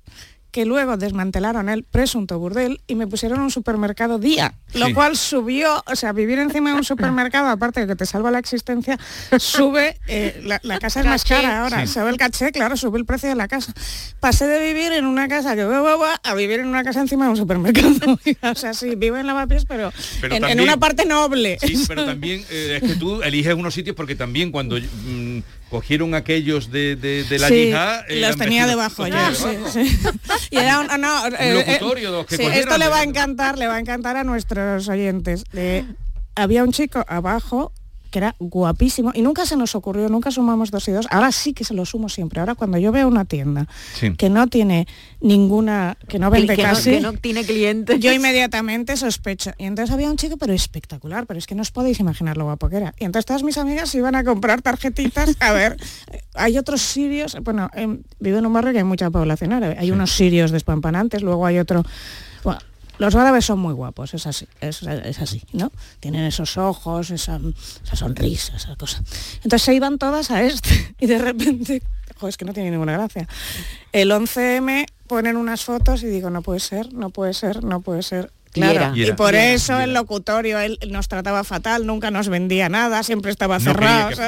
Que 0.51 0.65
luego 0.65 0.97
desmantelaron 0.97 1.69
el 1.69 1.83
presunto 1.83 2.39
burdel 2.39 2.81
y 2.87 2.95
me 2.95 3.05
pusieron 3.07 3.39
un 3.41 3.51
supermercado 3.51 4.17
día, 4.17 4.55
lo 4.73 4.87
Sí. 4.87 4.93
cual 4.93 5.15
subió, 5.15 5.83
o 5.85 5.95
sea, 5.95 6.11
vivir 6.11 6.39
encima 6.39 6.71
de 6.71 6.77
un 6.77 6.83
supermercado, 6.83 7.49
aparte 7.49 7.81
de 7.81 7.87
que 7.87 7.95
te 7.95 8.05
salva 8.05 8.31
la 8.31 8.39
existencia, 8.39 8.97
sube, 9.37 9.97
eh, 10.07 10.41
la, 10.45 10.59
la 10.63 10.79
casa 10.79 11.01
es 11.01 11.05
más 11.05 11.23
cara 11.23 11.61
ahora, 11.61 11.85
Sí. 11.85 11.93
sube 11.93 12.09
el 12.09 12.17
caché, 12.17 12.51
claro, 12.51 12.75
sube 12.77 12.97
el 12.97 13.05
precio 13.05 13.29
de 13.29 13.35
la 13.35 13.47
casa. 13.47 13.73
Pasé 14.19 14.47
de 14.47 14.59
vivir 14.73 14.91
en 14.91 15.05
una 15.05 15.27
casa 15.27 15.55
que 15.55 15.61
a 16.23 16.33
vivir 16.35 16.59
en 16.59 16.67
una 16.67 16.83
casa 16.83 16.99
encima 17.01 17.25
de 17.25 17.31
un 17.31 17.37
supermercado. 17.37 17.89
o 18.41 18.55
sea, 18.55 18.73
sí, 18.73 18.95
vivo 18.95 19.17
en 19.17 19.27
Lavapiés, 19.27 19.65
pero, 19.65 19.91
Pero 20.21 20.35
en, 20.35 20.59
una 20.59 20.77
parte 20.77 21.05
noble. 21.05 21.57
Sí, 21.61 21.83
pero 21.87 22.05
también 22.05 22.43
eh, 22.49 22.79
es 22.81 22.89
que 22.89 22.95
tú 22.97 23.21
eliges 23.21 23.53
unos 23.53 23.73
sitios 23.73 23.95
porque 23.95 24.15
también 24.15 24.51
cuando 24.51 24.77
mm, 24.77 25.39
cogieron 25.69 26.15
aquellos 26.15 26.71
de, 26.71 26.95
de- 26.95 27.23
de 27.23 27.39
la 27.39 27.47
Sí, 27.47 27.53
yihad... 27.65 28.09
eh, 28.09 28.21
los 28.21 28.37
tenía 28.37 28.65
debajo 28.65 29.05
sí, 29.05 29.11
sí. 29.71 29.97
Y 30.49 30.57
era 30.57 30.79
un, 30.79 30.87
no, 31.01 31.27
eh, 31.27 31.53
locutorio 31.53 32.11
de 32.11 32.17
los 32.17 32.25
que 32.25 32.37
sí, 32.37 32.43
cogieron 32.43 32.69
esto 32.69 32.77
le 32.77 32.89
va 32.89 32.99
a 32.99 33.03
encantar, 33.03 33.57
le 33.57 33.67
va 33.67 33.75
a 33.75 33.79
encantar 33.79 34.17
a 34.17 34.23
nuestros 34.23 34.87
oyentes. 34.87 35.43
Eh, 35.53 35.85
había 36.35 36.63
un 36.63 36.71
chico 36.71 37.03
abajo 37.07 37.71
que 38.09 38.19
era 38.19 38.35
guapísimo 38.39 39.11
y 39.13 39.21
nunca 39.21 39.45
se 39.45 39.55
nos 39.55 39.75
ocurrió, 39.75 40.09
nunca 40.09 40.31
sumamos 40.31 40.71
dos 40.71 40.87
y 40.87 40.91
dos. 40.91 41.07
Ahora 41.11 41.31
sí 41.31 41.53
que 41.53 41.63
se 41.63 41.73
lo 41.73 41.85
sumo 41.85 42.09
siempre. 42.09 42.39
Ahora 42.39 42.55
cuando 42.55 42.77
yo 42.77 42.91
veo 42.91 43.07
una 43.07 43.25
tienda 43.25 43.67
Sí. 43.95 44.11
que 44.15 44.29
no 44.29 44.47
tiene 44.47 44.87
ninguna, 45.21 45.97
que 46.07 46.19
no 46.19 46.29
vende 46.29 46.55
que 46.55 46.63
no, 46.63 46.69
casi, 46.69 46.91
que 46.91 47.01
no 47.01 47.13
tiene 47.13 47.43
clientes. 47.43 47.99
yo 47.99 48.11
inmediatamente 48.13 48.95
sospecho. 48.97 49.51
Y 49.57 49.65
entonces 49.65 49.93
había 49.93 50.09
un 50.09 50.17
chico, 50.17 50.37
pero 50.37 50.53
espectacular, 50.53 51.25
pero 51.27 51.37
es 51.37 51.45
que 51.47 51.55
no 51.55 51.61
os 51.61 51.71
podéis 51.71 51.99
imaginar 51.99 52.37
lo 52.37 52.45
guapo 52.45 52.69
que 52.69 52.77
era. 52.77 52.93
Y 52.99 53.05
entonces 53.05 53.25
todas 53.25 53.43
mis 53.43 53.57
amigas 53.57 53.93
iban 53.95 54.15
a 54.15 54.23
comprar 54.23 54.61
tarjetitas. 54.61 55.35
A 55.39 55.51
ver, 55.53 55.77
hay 56.35 56.57
otros 56.57 56.81
sirios, 56.81 57.37
bueno, 57.43 57.69
em, 57.73 58.01
vivo 58.19 58.37
en 58.37 58.45
un 58.45 58.53
barrio 58.53 58.71
que 58.71 58.79
hay 58.79 58.83
mucha 58.83 59.09
población 59.09 59.53
árabe. 59.53 59.75
Hay 59.79 59.91
unos 59.91 60.11
sirios 60.11 60.51
despampanantes, 60.51 61.21
luego 61.21 61.45
hay 61.45 61.59
otro... 61.59 61.83
Los 62.99 63.15
árabes 63.15 63.45
son 63.45 63.59
muy 63.59 63.73
guapos, 63.73 64.13
es 64.13 64.27
así, 64.27 64.45
es, 64.59 64.83
es 64.83 65.19
así, 65.19 65.41
¿no? 65.53 65.71
Tienen 66.01 66.25
esos 66.25 66.57
ojos, 66.57 67.09
esa, 67.11 67.39
esa 67.83 67.95
sonrisa, 67.95 68.57
esa 68.57 68.75
cosa. 68.75 69.01
Entonces 69.37 69.61
se 69.61 69.73
iban 69.73 69.97
todas 69.97 70.31
a 70.31 70.43
este 70.43 70.95
y 70.99 71.07
de 71.07 71.17
repente, 71.17 71.81
joder, 72.17 72.29
es 72.29 72.37
que 72.37 72.45
no 72.45 72.53
tiene 72.53 72.71
ninguna 72.71 72.91
gracia. 72.91 73.27
El 73.93 74.11
11M 74.11 74.85
ponen 75.07 75.37
unas 75.37 75.63
fotos 75.63 76.03
y 76.03 76.07
digo, 76.07 76.29
no 76.29 76.41
puede 76.41 76.59
ser, 76.59 76.93
no 76.93 77.09
puede 77.09 77.33
ser, 77.33 77.63
no 77.63 77.79
puede 77.79 78.03
ser. 78.03 78.31
Claro, 78.51 78.95
Y 78.95 79.11
por 79.13 79.35
Y 79.35 79.37
eso 79.37 79.73
era. 79.75 79.83
el 79.83 79.93
locutorio 79.93 80.59
él 80.59 80.79
nos 80.89 81.07
trataba 81.07 81.43
fatal, 81.43 81.85
nunca 81.85 82.09
nos 82.09 82.29
vendía 82.29 82.67
nada, 82.67 83.03
siempre 83.03 83.31
estaba 83.31 83.59
cerrado. 83.59 84.09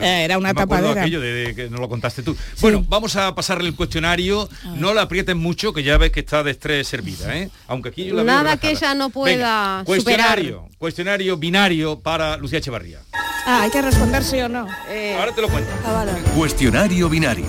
Eh, 0.00 0.22
Era 0.24 0.38
una 0.38 0.52
No 0.52 0.60
tapadera. 0.60 1.00
aquello 1.02 1.20
de, 1.20 1.32
de 1.32 1.54
que 1.56 1.70
no 1.70 1.78
lo 1.78 1.88
contaste 1.88 2.22
tú. 2.22 2.36
Bueno, 2.60 2.84
vamos 2.88 3.16
a 3.16 3.34
pasarle 3.34 3.68
el 3.68 3.74
cuestionario. 3.74 4.48
No 4.76 4.94
la 4.94 5.02
aprieten 5.02 5.36
mucho, 5.38 5.72
que 5.72 5.82
ya 5.82 5.98
ves 5.98 6.12
que 6.12 6.20
está 6.20 6.42
de 6.44 6.52
estrés 6.52 6.86
servida, 6.86 7.36
¿eh? 7.36 7.50
Aunque 7.66 7.88
aquí 7.88 8.04
yo 8.04 8.14
la 8.14 8.22
veo 8.22 8.32
Nada 8.32 8.56
que 8.58 8.70
ella 8.70 8.94
no 8.94 9.10
pueda 9.10 9.78
Venga, 9.78 9.82
cuestionario, 9.84 10.68
cuestionario 10.78 11.36
binario 11.36 11.98
para 11.98 12.36
Lucía 12.36 12.58
Echevarría. 12.58 13.00
Ah, 13.44 13.62
hay 13.62 13.70
que 13.70 13.82
responder 13.82 14.22
sí 14.22 14.38
o 14.40 14.48
no. 14.48 14.66
Eh, 14.88 15.16
Ahora 15.18 15.32
te 15.34 15.40
lo 15.42 15.48
cuento. 15.48 15.70
Ah, 15.84 15.92
vale. 15.92 16.12
Cuestionario 16.36 17.08
binario. 17.08 17.46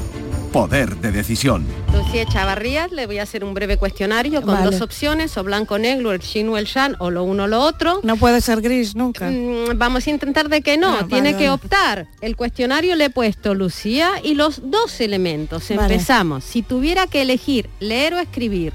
Poder 0.51 0.95
de 0.97 1.11
decisión. 1.11 1.63
Lucía 1.93 2.25
Chavarrías, 2.25 2.91
le 2.91 3.05
voy 3.05 3.19
a 3.19 3.23
hacer 3.23 3.43
un 3.43 3.53
breve 3.53 3.77
cuestionario 3.77 4.41
con 4.41 4.55
Vale. 4.55 4.65
dos 4.65 4.81
opciones, 4.81 5.37
o 5.37 5.43
blanco 5.43 5.75
o 5.75 5.77
negro, 5.77 6.11
el 6.11 6.19
chin 6.19 6.49
o 6.49 6.57
el 6.57 6.65
shan, 6.65 6.95
o 6.99 7.11
lo 7.11 7.23
uno 7.23 7.43
o 7.43 7.47
lo 7.47 7.61
otro. 7.61 7.99
No 8.01 8.17
puede 8.17 8.41
ser 8.41 8.61
gris 8.61 8.95
nunca. 8.95 9.29
Mm, 9.29 9.77
Vamos 9.77 10.07
a 10.07 10.09
intentar 10.09 10.49
de 10.49 10.61
que 10.61 10.77
no, 10.77 11.05
tiene 11.05 11.33
vale, 11.33 11.43
que 11.43 11.49
optar. 11.51 12.07
El 12.21 12.35
cuestionario 12.35 12.95
le 12.95 13.05
he 13.05 13.09
puesto 13.11 13.53
Lucía 13.53 14.13
y 14.23 14.33
los 14.33 14.71
dos 14.71 14.99
elementos. 15.01 15.69
Vale. 15.69 15.93
Empezamos. 15.93 16.43
Si 16.43 16.63
tuviera 16.63 17.05
que 17.05 17.21
elegir 17.21 17.69
leer 17.79 18.15
o 18.15 18.19
escribir, 18.19 18.73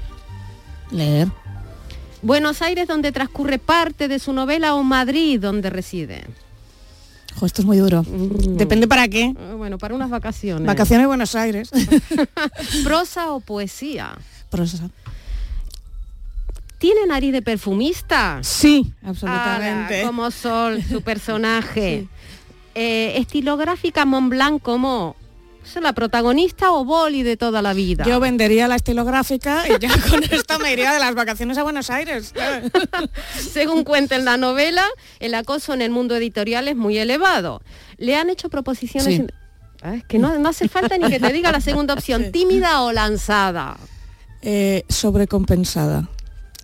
Leer. 0.91 1.27
Buenos 2.21 2.61
Aires 2.61 2.87
donde 2.87 3.11
transcurre 3.11 3.59
parte 3.59 4.07
de 4.07 4.19
su 4.19 4.33
novela 4.33 4.75
o 4.75 4.83
Madrid 4.83 5.39
donde 5.39 5.69
reside. 5.69 6.23
Esto 7.43 7.61
es 7.61 7.65
muy 7.65 7.77
duro. 7.77 8.03
Mm. 8.03 8.57
Depende 8.57 8.87
para 8.87 9.07
qué. 9.07 9.25
Eh, 9.25 9.53
Bueno, 9.57 9.77
para 9.77 9.93
unas 9.95 10.09
vacaciones. 10.09 10.65
Vacaciones 10.65 11.07
Buenos 11.07 11.35
Aires. 11.35 11.69
Prosa 12.83 13.31
o 13.31 13.39
poesía. 13.39 14.17
Prosa. 14.49 14.89
¿Tiene 16.77 17.05
nariz 17.07 17.31
de 17.31 17.41
perfumista? 17.41 18.39
Sí, 18.41 18.91
absolutamente. 19.03 20.03
Como 20.03 20.29
Sol, 20.31 20.83
su 20.83 21.01
personaje. 21.01 22.07
Eh, 22.75 23.13
estilográfica 23.17 24.05
Montblanc 24.05 24.61
como 24.61 25.15
¿es 25.21 25.24
la 25.81 25.93
protagonista 25.93 26.71
o 26.71 26.85
boli 26.85 27.23
de 27.23 27.37
toda 27.37 27.61
la 27.61 27.73
vida. 27.73 28.03
Yo 28.05 28.19
vendería 28.19 28.67
la 28.67 28.75
estilográfica 28.75 29.65
y 29.67 29.79
ya 29.79 29.89
con 30.09 30.23
esto 30.23 30.59
me 30.59 30.73
iría 30.73 30.93
de 30.93 30.99
las 30.99 31.15
vacaciones 31.15 31.57
a 31.57 31.63
Buenos 31.63 31.89
Aires. 31.89 32.33
Según 33.51 33.83
cuenta 33.83 34.15
en 34.15 34.25
la 34.25 34.37
novela, 34.37 34.85
el 35.19 35.33
acoso 35.33 35.73
en 35.73 35.81
el 35.81 35.91
mundo 35.91 36.15
editorial 36.15 36.67
es 36.67 36.75
muy 36.75 36.97
elevado. 36.97 37.61
Le 37.97 38.15
han 38.15 38.29
hecho 38.29 38.49
proposiciones... 38.49 39.17
Sí. 39.17 39.25
Ah, 39.81 39.95
es 39.95 40.03
que 40.05 40.17
no, 40.17 40.39
no 40.39 40.49
hace 40.49 40.67
falta 40.67 40.97
ni 40.97 41.09
que 41.09 41.19
te 41.19 41.31
diga 41.31 41.51
la 41.51 41.61
segunda 41.61 41.93
opción, 41.93 42.31
tímida 42.31 42.81
o 42.81 42.91
lanzada. 42.91 43.77
Eh, 44.41 44.83
sobrecompensada. 44.89 46.09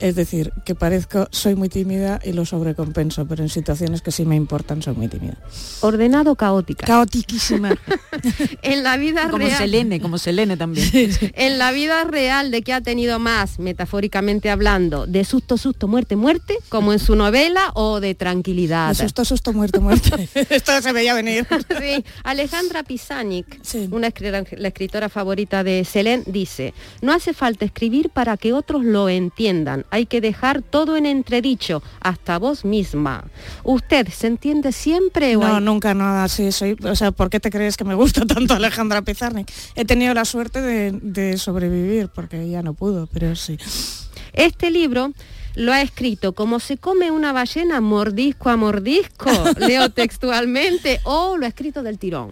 Es 0.01 0.15
decir, 0.15 0.51
que 0.65 0.75
parezco, 0.75 1.27
soy 1.31 1.55
muy 1.55 1.69
tímida 1.69 2.19
y 2.23 2.33
lo 2.33 2.45
sobrecompenso, 2.45 3.27
pero 3.27 3.43
en 3.43 3.49
situaciones 3.49 4.01
que 4.01 4.11
sí 4.11 4.25
me 4.25 4.35
importan 4.35 4.81
soy 4.81 4.95
muy 4.95 5.07
tímida. 5.07 5.37
Ordenado 5.81 6.35
caótica. 6.35 6.85
Caotiquísima. 6.87 7.77
en 8.63 8.83
la 8.83 8.97
vida 8.97 9.25
Como 9.29 9.37
real. 9.45 9.57
Selene, 9.57 10.01
como 10.01 10.17
Selene 10.17 10.57
también. 10.57 10.89
En 11.35 11.57
la 11.57 11.71
vida 11.71 12.03
real 12.03 12.51
de 12.51 12.61
que 12.61 12.73
ha 12.73 12.81
tenido 12.81 13.19
más, 13.19 13.59
metafóricamente 13.59 14.49
hablando, 14.49 15.05
de 15.05 15.23
susto, 15.23 15.57
susto, 15.57 15.87
muerte, 15.87 16.15
muerte, 16.15 16.57
como 16.69 16.93
en 16.93 16.99
su 16.99 17.15
novela, 17.15 17.71
o 17.73 17.99
de 17.99 18.15
tranquilidad. 18.15 18.89
Me 18.89 18.95
susto, 18.95 19.23
susto, 19.25 19.53
muerte, 19.53 19.79
muerte. 19.79 20.29
Esto 20.49 20.81
se 20.81 20.91
veía 20.93 21.13
venir. 21.13 21.47
Sí, 21.79 22.03
Alejandra 22.23 22.83
Pisanic, 22.83 23.59
Sí. 23.61 23.87
una 23.91 24.09
la 24.57 24.67
escritora 24.67 25.09
favorita 25.09 25.63
de 25.63 25.85
Selén, 25.85 26.23
dice, 26.25 26.73
no 27.01 27.13
hace 27.13 27.33
falta 27.33 27.65
escribir 27.65 28.09
para 28.09 28.37
que 28.37 28.53
otros 28.53 28.83
lo 28.83 29.09
entiendan, 29.09 29.85
hay 29.91 30.07
que 30.07 30.21
dejar 30.21 30.61
todo 30.63 30.97
en 30.97 31.05
entredicho, 31.05 31.83
hasta 31.99 32.39
vos 32.39 32.65
misma. 32.65 33.25
¿Usted 33.63 34.07
se 34.07 34.27
entiende 34.27 34.71
siempre 34.71 35.35
o 35.35 35.41
No, 35.41 35.55
hay- 35.57 35.63
nunca 35.63 35.93
nada 35.93 36.23
así 36.23 36.51
soy. 36.51 36.75
O 36.83 36.95
sea, 36.95 37.11
¿por 37.11 37.29
qué 37.29 37.39
te 37.39 37.51
crees 37.51 37.77
que 37.77 37.83
me 37.83 37.93
gusta 37.93 38.25
tanto 38.25 38.55
Alejandra 38.55 39.01
Pizarnik? 39.03 39.51
He 39.75 39.85
tenido 39.85 40.13
la 40.13 40.25
suerte 40.25 40.61
de, 40.61 40.91
de 41.01 41.37
sobrevivir, 41.37 42.07
porque 42.09 42.41
ella 42.41 42.63
no 42.63 42.73
pudo, 42.73 43.07
pero 43.13 43.35
sí. 43.35 43.57
Este 44.33 44.71
libro 44.71 45.11
lo 45.55 45.73
ha 45.73 45.81
escrito 45.81 46.31
como 46.33 46.61
se 46.61 46.77
come 46.77 47.11
una 47.11 47.33
ballena 47.33 47.81
mordisco 47.81 48.49
a 48.49 48.55
mordisco, 48.55 49.29
leo 49.57 49.89
textualmente, 49.89 51.01
o 51.03 51.35
lo 51.37 51.45
ha 51.45 51.49
escrito 51.49 51.83
del 51.83 51.99
tirón. 51.99 52.31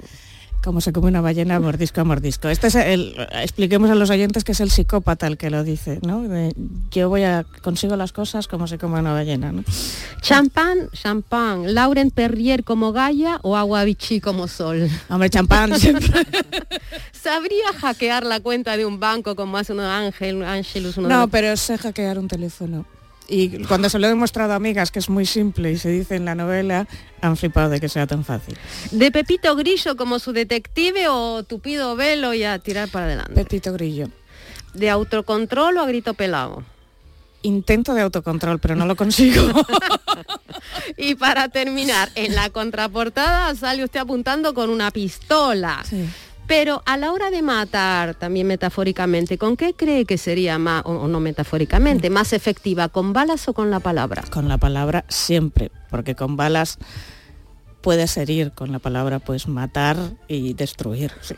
Como 0.63 0.82
se 0.82 0.91
come 0.91 1.08
una 1.08 1.22
ballena 1.22 1.60
mordisco 1.60 2.02
a 2.02 2.04
mordisco. 2.04 2.50
Este 2.50 2.67
es 2.67 2.76
el, 2.76 3.15
expliquemos 3.32 3.89
a 3.89 3.95
los 3.95 4.10
oyentes 4.10 4.43
que 4.43 4.52
es 4.52 4.60
el 4.60 4.69
psicópata 4.69 5.26
el 5.28 5.38
que 5.38 5.50
lo 5.50 5.63
dice, 5.63 6.00
¿no? 6.02 6.22
De, 6.28 6.54
yo 6.91 7.08
voy 7.08 7.24
a, 7.24 7.45
consigo 7.62 7.95
las 7.95 8.12
cosas 8.12 8.48
como 8.48 8.67
se 8.67 8.78
come 8.78 9.00
una 9.00 9.13
ballena, 9.13 9.52
¿no? 9.52 9.63
Champán, 10.22 10.89
champán, 10.91 11.74
Lauren 11.74 12.12
Perrier 12.12 12.63
como 12.63 12.91
Gaia 12.91 13.39
o 13.41 13.56
Agua 13.56 13.86
Vichy 13.86 14.19
como 14.19 14.48
Sol. 14.48 14.89
Hombre, 15.10 15.30
champán. 15.30 15.72
¿Sabría 17.12 17.74
hackear 17.80 18.26
la 18.26 18.39
cuenta 18.39 18.76
de 18.76 18.86
un 18.86 19.00
banco 19.00 19.36
como 19.36 19.58
hace 19.58 19.74
uno 19.74 19.89
Ángel? 19.89 20.36
Uno 20.36 20.52
de 20.52 21.02
No, 21.02 21.28
pero 21.30 21.56
sé 21.56 21.78
hackear 21.78 22.19
un 22.19 22.28
teléfono. 22.28 22.86
Y 23.30 23.63
cuando 23.65 23.89
se 23.89 24.00
lo 24.00 24.08
he 24.08 24.10
demostrado 24.10 24.54
a 24.54 24.56
amigas 24.56 24.89
que 24.92 25.00
es 25.00 25.10
muy 25.10 25.26
simple 25.26 25.72
y 25.72 25.78
se 25.78 25.89
dice 25.89 26.15
en 26.15 26.26
la 26.26 26.34
novela, 26.34 26.88
han 27.22 27.38
flipado 27.38 27.70
de 27.70 27.80
que 27.80 27.88
sea 27.88 28.08
tan 28.08 28.26
fácil. 28.26 28.58
¿De 28.92 29.12
Pepito 29.12 29.56
Grillo 29.56 29.96
como 29.96 30.18
su 30.18 30.34
detective 30.34 31.08
o 31.10 31.44
tupido 31.44 31.96
velo 31.96 32.34
y 32.34 32.44
a 32.44 32.58
tirar 32.60 32.89
para 32.89 33.06
adelante? 33.06 33.36
Pepito 33.36 33.72
Grillo. 33.74 34.10
¿De 34.74 34.89
autocontrol 34.89 35.78
o 35.78 35.82
a 35.82 35.86
grito 35.86 36.15
pelado? 36.15 36.63
Intento 37.44 37.94
de 37.94 38.02
autocontrol, 38.02 38.60
pero 38.60 38.76
no 38.76 38.86
lo 38.86 38.96
consigo. 38.96 39.42
Y 40.98 41.15
para 41.15 41.50
terminar, 41.50 42.10
en 42.15 42.36
la 42.36 42.50
contraportada 42.50 43.56
sale 43.56 43.84
usted 43.84 44.00
apuntando 44.00 44.54
con 44.54 44.70
una 44.70 44.92
pistola. 44.92 45.84
Sí. 45.88 46.06
Pero 46.50 46.82
a 46.88 46.98
la 46.98 47.12
hora 47.12 47.30
de 47.30 47.44
matar, 47.44 48.16
también 48.16 48.48
metafóricamente, 48.48 49.38
¿con 49.38 49.56
qué 49.56 49.76
cree 49.76 50.06
que 50.06 50.18
sería 50.18 50.58
más, 50.58 50.82
o 50.84 51.08
no 51.08 51.20
metafóricamente, 51.20 52.10
más 52.10 52.34
efectiva? 52.34 52.90
¿Con 52.90 53.14
balas 53.14 53.48
o 53.48 53.54
con 53.54 53.70
la 53.70 53.80
palabra? 53.80 54.24
Con 54.32 54.48
la 54.48 54.58
palabra 54.58 55.06
siempre, 55.10 55.70
porque 55.92 56.16
con 56.16 56.38
balas 56.38 56.80
puedes 57.82 58.18
herir, 58.18 58.52
con 58.52 58.72
la 58.72 58.80
palabra 58.80 59.20
puedes 59.20 59.48
matar 59.48 59.96
y 60.28 60.54
destruir. 60.56 61.12
sí. 61.22 61.36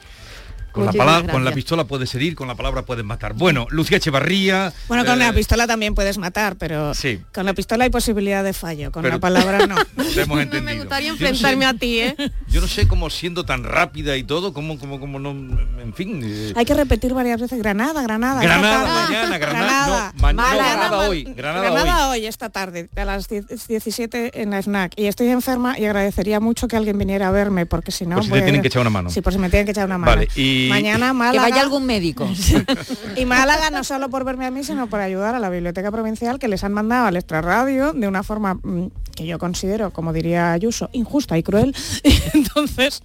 Con 0.71 0.86
la, 0.86 0.91
palabra, 0.93 1.31
con 1.34 1.43
la 1.45 1.51
pistola 1.51 1.84
puedes 1.86 2.13
herir, 2.15 2.36
con 2.36 2.47
la 2.47 2.55
palabra 2.55 2.84
puedes 2.84 3.03
matar. 3.03 3.34
Bueno, 3.34 3.67
Lucía 3.69 3.97
Echevarría. 3.97 4.71
Bueno, 4.88 5.05
con 5.05 5.21
eh, 5.21 5.25
la 5.25 5.34
pistola 5.34 5.67
también 5.67 5.95
puedes 5.95 6.17
matar, 6.17 6.55
pero 6.57 6.93
Sí. 6.93 7.19
con 7.34 7.45
la 7.45 7.53
pistola 7.53 7.84
hay 7.84 7.89
posibilidad 7.89 8.43
de 8.43 8.53
fallo, 8.53 8.91
con 8.91 9.03
Pero- 9.03 9.15
la 9.15 9.19
palabra 9.19 9.67
no. 9.67 9.75
hemos 9.97 10.39
entendido. 10.41 10.62
me 10.63 10.75
gustaría 10.79 11.07
Yo 11.10 11.13
no 11.13 11.19
sé- 11.19 11.27
enfrentarme 11.29 11.65
a 11.65 11.73
ti, 11.73 11.99
¿eh? 11.99 12.15
Yo 12.47 12.62
no 12.62 12.67
sé 12.67 12.88
cómo 12.88 13.10
siendo 13.10 13.43
tan 13.45 13.63
rápida 13.63 14.15
y 14.17 14.23
todo, 14.23 14.53
cómo, 14.53 14.77
cómo, 14.79 14.99
cómo 14.99 15.19
no, 15.19 15.31
en 15.31 15.93
fin. 15.93 16.21
eh, 16.23 16.53
Hay 16.55 16.65
que 16.65 16.73
repetir 16.73 17.13
varias 17.13 17.39
veces 17.41 17.60
Granada, 17.60 18.01
Granada. 18.01 18.41
Granada 18.41 19.03
mañana, 19.07 19.38
Granada, 19.38 19.38
Granada, 19.38 20.13
no, 20.15 20.21
ma- 20.21 20.34
no, 20.34 20.41
Málaga. 20.41 20.71
Granada 20.73 21.10
hoy, 21.10 21.23
Granada, 21.23 21.69
Granada 21.71 22.10
hoy. 22.10 22.19
hoy, 22.21 22.25
esta 22.27 22.49
tarde, 22.49 22.89
a 22.95 23.05
las 23.05 23.27
10 23.27 23.67
17 23.67 24.41
en 24.41 24.49
la 24.51 24.62
snack. 24.62 24.93
Y 24.95 25.05
estoy 25.07 25.27
enferma 25.29 25.77
y 25.79 25.86
agradecería 25.86 26.39
mucho 26.39 26.67
que 26.67 26.75
alguien 26.77 26.97
viniera 26.97 27.27
a 27.27 27.31
verme, 27.31 27.65
porque 27.65 27.91
si 27.91 28.05
no... 28.05 28.15
Por 28.15 28.23
si 28.23 28.29
te 28.29 28.34
voy 28.36 28.39
a- 28.41 28.43
tienen 28.45 28.62
que 28.62 28.67
echar 28.67 28.81
una 28.81 28.89
mano. 28.89 29.10
Sí, 29.10 29.21
por 29.21 29.34
si 29.34 29.39
me 29.39 29.49
tienen 29.49 29.65
que 29.65 29.71
echar 29.71 29.86
una 29.86 29.97
mano. 29.97 30.12
Vale, 30.12 30.27
y- 30.36 30.61
Mañana 30.69 31.08
Que 31.08 31.13
Málaga... 31.13 31.41
vaya 31.50 31.62
algún 31.62 31.86
médico. 31.86 32.30
Y 33.15 33.26
Málaga 33.26 33.69
no 33.69 33.84
solo 33.84 34.10
por 34.10 34.24
verme 34.24 34.45
a 34.45 34.52
mí, 34.52 34.63
sino 34.63 34.88
por 34.88 35.00
ayudar 35.02 35.36
a 35.36 35.39
la 35.39 35.50
Biblioteca 35.50 35.91
Provincial 35.91 36.39
que 36.39 36.47
les 36.47 36.63
han 36.63 36.74
mandado 36.74 37.08
al 37.08 37.17
extrarradio 37.17 37.93
de 37.93 38.08
una 38.08 38.24
forma 38.24 38.56
mm, 38.56 38.88
que 39.15 39.26
yo 39.26 39.38
considero, 39.39 39.91
como 39.91 40.13
diría 40.13 40.54
Ayuso, 40.54 40.89
injusta 40.93 41.38
y 41.38 41.43
cruel. 41.43 41.76
Entonces, 42.34 43.02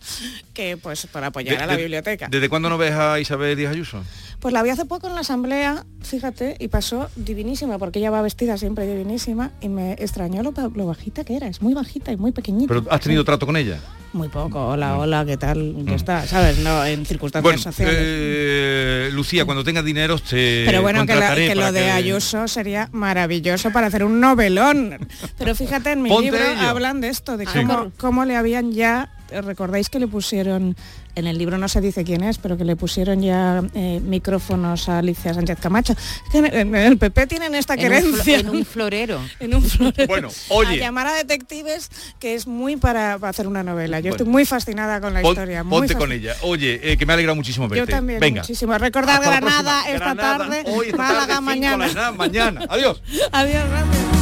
que 0.55 0.77
pues 0.77 1.07
para 1.07 1.29
apoyar 1.29 1.57
De- 1.59 1.63
a 1.65 1.67
la 1.67 1.73
de- 1.77 1.83
biblioteca. 1.83 2.29
¿Desde 2.31 2.49
cuándo 2.49 2.69
no 2.69 2.79
ves 2.79 2.93
a 2.95 3.19
Isabel 3.21 3.57
Díaz 3.57 3.73
Ayuso? 3.73 4.03
Pues 4.41 4.53
la 4.53 4.63
vi 4.63 4.71
hace 4.71 4.85
poco 4.85 5.09
en 5.09 5.15
la 5.15 5.23
asamblea, 5.23 5.85
fíjate, 6.03 6.57
y 6.61 6.69
pasó 6.69 7.09
divinísima, 7.17 7.79
porque 7.79 7.99
ella 7.99 8.11
va 8.11 8.23
vestida 8.23 8.57
siempre 8.59 8.87
divinísima, 8.87 9.51
y 9.61 9.69
me 9.69 9.93
extrañó 9.95 10.43
lo, 10.43 10.53
ba- 10.53 10.71
lo 10.73 10.87
bajita 10.87 11.25
que 11.25 11.37
era, 11.37 11.49
es 11.49 11.63
muy 11.63 11.75
bajita 11.75 12.13
y 12.13 12.17
muy 12.17 12.33
pequeñita. 12.33 12.69
¿Pero 12.73 12.85
has 12.91 13.01
tenido 13.01 13.25
trato 13.25 13.47
con 13.47 13.57
ella? 13.57 13.79
Muy 14.13 14.29
poco, 14.29 14.69
hola, 14.69 14.99
hola, 14.99 15.25
¿qué 15.27 15.37
tal? 15.37 15.75
Ya 15.85 15.95
está, 15.95 16.27
¿sabes? 16.27 16.59
No, 16.59 16.85
en 16.87 17.05
circunstancias 17.05 17.43
Bueno, 17.43 17.59
sociales. 17.63 17.97
eh, 17.99 19.09
Lucía, 19.13 19.45
cuando 19.45 19.65
tengas 19.65 19.85
dinero 19.85 20.19
te 20.19 20.65
Pero 20.65 20.81
bueno, 20.81 21.01
que, 21.01 21.07
la- 21.09 21.15
contrataré 21.15 21.49
que 21.49 21.55
lo 21.55 21.73
de 21.73 21.81
que- 21.81 21.91
Ayuso 21.91 22.47
sería 22.47 22.89
maravilloso 22.93 23.73
para 23.73 23.89
hacer 23.89 24.05
un 24.05 24.21
novelón. 24.21 24.97
Pero 25.39 25.55
fíjate, 25.55 25.93
en 25.93 26.03
mi 26.03 26.09
Ponte 26.11 26.31
libro 26.31 26.45
ello. 26.45 26.61
hablan 26.69 27.01
de 27.01 27.09
esto, 27.09 27.37
de 27.37 27.47
Sí. 27.47 27.53
cómo, 27.67 27.91
cómo 27.99 28.25
le 28.25 28.37
habían 28.37 28.73
ya 28.73 29.11
recordáis 29.31 29.89
que 29.91 29.99
le 29.99 30.07
pusieron, 30.07 30.77
en 31.15 31.27
el 31.27 31.39
libro 31.39 31.59
no 31.59 31.69
se 31.69 31.81
dice 31.81 32.05
quién 32.05 32.23
es, 32.23 32.39
pero 32.39 32.57
que 32.57 32.65
le 32.65 32.77
pusieron 32.77 33.23
ya 33.23 33.63
eh, 33.75 34.01
micrófonos 34.03 34.89
a 34.89 34.99
Alicia 34.99 35.35
Sánchez 35.35 35.59
Camacho. 35.61 35.95
Que 36.33 36.39
en, 36.39 36.75
el 36.75 36.99
PP 36.99 37.27
tienen 37.27 37.55
esta 37.55 37.75
En 37.75 37.93
un 37.93 38.13
flo- 38.15 38.41
en 38.41 38.49
un 38.51 38.65
florero. 38.65 39.21
en 39.41 39.55
un 39.55 39.63
florero. 39.63 40.07
Bueno, 40.07 40.29
oye. 40.49 40.75
A 40.75 40.87
llamar 40.87 41.07
a 41.09 41.15
detectives, 41.15 41.91
que 42.19 42.35
es 42.35 42.47
muy 42.47 42.77
para, 42.77 43.19
para 43.19 43.31
hacer 43.31 43.47
una 43.47 43.63
novela. 43.63 43.99
Yo 44.01 44.05
Bueno. 44.11 44.17
estoy 44.17 44.27
muy 44.33 44.45
fascinada 44.45 45.01
con 45.01 45.15
la 45.15 45.23
Pon- 45.23 45.33
historia. 45.33 45.65
muy 45.65 45.79
ponte 45.81 45.95
con 45.97 46.13
ella. 46.13 46.35
Oye, 46.43 46.81
eh, 46.83 46.97
que 46.97 47.07
me 47.07 47.13
ha 47.13 47.15
alegrado 47.15 47.37
muchísimo 47.37 47.69
verte. 47.69 47.91
Yo 47.91 47.97
también, 47.97 48.21
Venga. 48.21 48.43
muchísimo. 48.43 48.77
Recordar 48.79 49.17
Hasta 49.21 49.31
la 49.31 49.37
Granada 49.41 49.81
esta 49.89 49.99
Granada, 50.15 50.39
tarde, 50.39 50.63
hoy, 50.67 50.87
esta 50.87 50.97
Málaga 50.99 51.27
tarde, 51.27 51.41
mañana. 51.41 52.13
mañana. 52.13 52.61
Adiós. 52.69 53.03
Adiós, 53.33 53.65
gracias. 53.69 54.16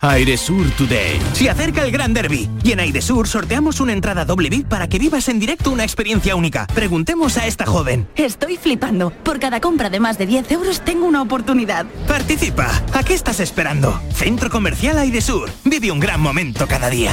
Airesur 0.00 0.70
Today. 0.70 1.20
Se 1.34 1.50
acerca 1.50 1.84
el 1.84 1.90
Gran 1.90 2.14
Derby 2.14 2.48
y 2.64 2.72
en 2.72 2.80
Airesur 2.80 3.28
sorteamos 3.28 3.80
una 3.80 3.92
entrada 3.92 4.24
doble 4.24 4.48
VIP 4.48 4.66
para 4.66 4.88
que 4.88 4.98
vivas 4.98 5.28
en 5.28 5.38
directo 5.38 5.70
una 5.70 5.84
experiencia 5.84 6.34
única. 6.36 6.66
Preguntemos 6.74 7.36
a 7.36 7.46
esta 7.46 7.66
joven. 7.66 8.08
Estoy 8.16 8.56
flipando. 8.56 9.10
Por 9.10 9.38
cada 9.38 9.60
compra 9.60 9.90
de 9.90 10.00
más 10.00 10.16
de 10.16 10.26
10 10.26 10.52
euros 10.52 10.80
tengo 10.80 11.06
una 11.06 11.20
oportunidad. 11.20 11.84
Participa. 12.08 12.70
¿A 12.94 13.02
qué 13.02 13.12
estás 13.12 13.40
esperando? 13.40 14.00
Centro 14.14 14.48
Comercial 14.48 14.98
Airesur. 14.98 15.50
Vive 15.64 15.90
un 15.92 16.00
gran 16.00 16.20
momento 16.20 16.66
cada 16.66 16.88
día. 16.88 17.12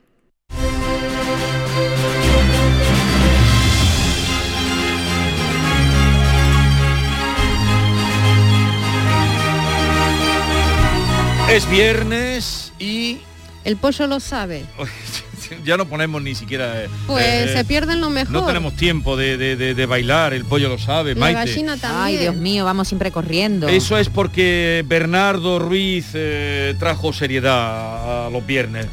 Es 11.51 11.69
viernes 11.69 12.71
y 12.79 13.19
El 13.65 13.75
pollo 13.77 14.07
lo 14.07 14.19
sabe. 14.19 14.63
ya 15.65 15.75
no 15.77 15.85
ponemos 15.85 16.21
ni 16.21 16.33
siquiera... 16.33 16.83
eh, 16.83 16.89
Pues 17.07 17.25
eh, 17.25 17.53
se 17.53 17.65
pierden 17.65 17.99
lo 17.99 18.09
mejor. 18.09 18.31
No 18.31 18.45
tenemos 18.45 18.73
tiempo 18.75 19.17
de, 19.17 19.37
de- 19.37 19.55
de- 19.57 19.75
de 19.75 19.85
bailar, 19.85 20.33
el 20.33 20.45
pollo 20.45 20.69
lo 20.69 20.77
sabe, 20.79 21.13
La 21.13 21.19
Maite. 21.19 21.39
gallina 21.51 21.75
también. 21.77 22.01
Ay, 22.03 22.17
Dios 22.17 22.35
mío, 22.35 22.63
vamos 22.65 22.87
siempre 22.87 23.11
corriendo. 23.11 23.67
Eso 23.67 23.97
es 23.97 24.07
porque 24.09 24.83
Bernardo 24.87 25.59
Ruiz 25.59 26.07
eh, 26.13 26.73
trajo 26.79 27.11
seriedad 27.11 28.27
a 28.27 28.29
los 28.29 28.45
viernes. 28.45 28.87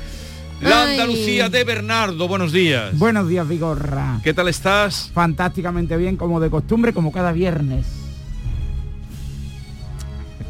La 0.61 0.83
Ay. 0.83 0.91
Andalucía 0.99 1.49
de 1.49 1.63
Bernardo, 1.63 2.27
buenos 2.27 2.51
días. 2.53 2.99
Buenos 2.99 3.29
días, 3.29 3.47
Vigorra. 3.47 4.19
¿Qué 4.25 4.35
tal 4.35 4.49
estás? 4.49 5.11
Fantásticamente 5.15 5.97
bien, 5.97 6.17
como 6.17 6.41
de 6.41 6.51
costumbre, 6.51 6.93
como 6.93 7.13
cada 7.13 7.31
viernes. 7.31 7.87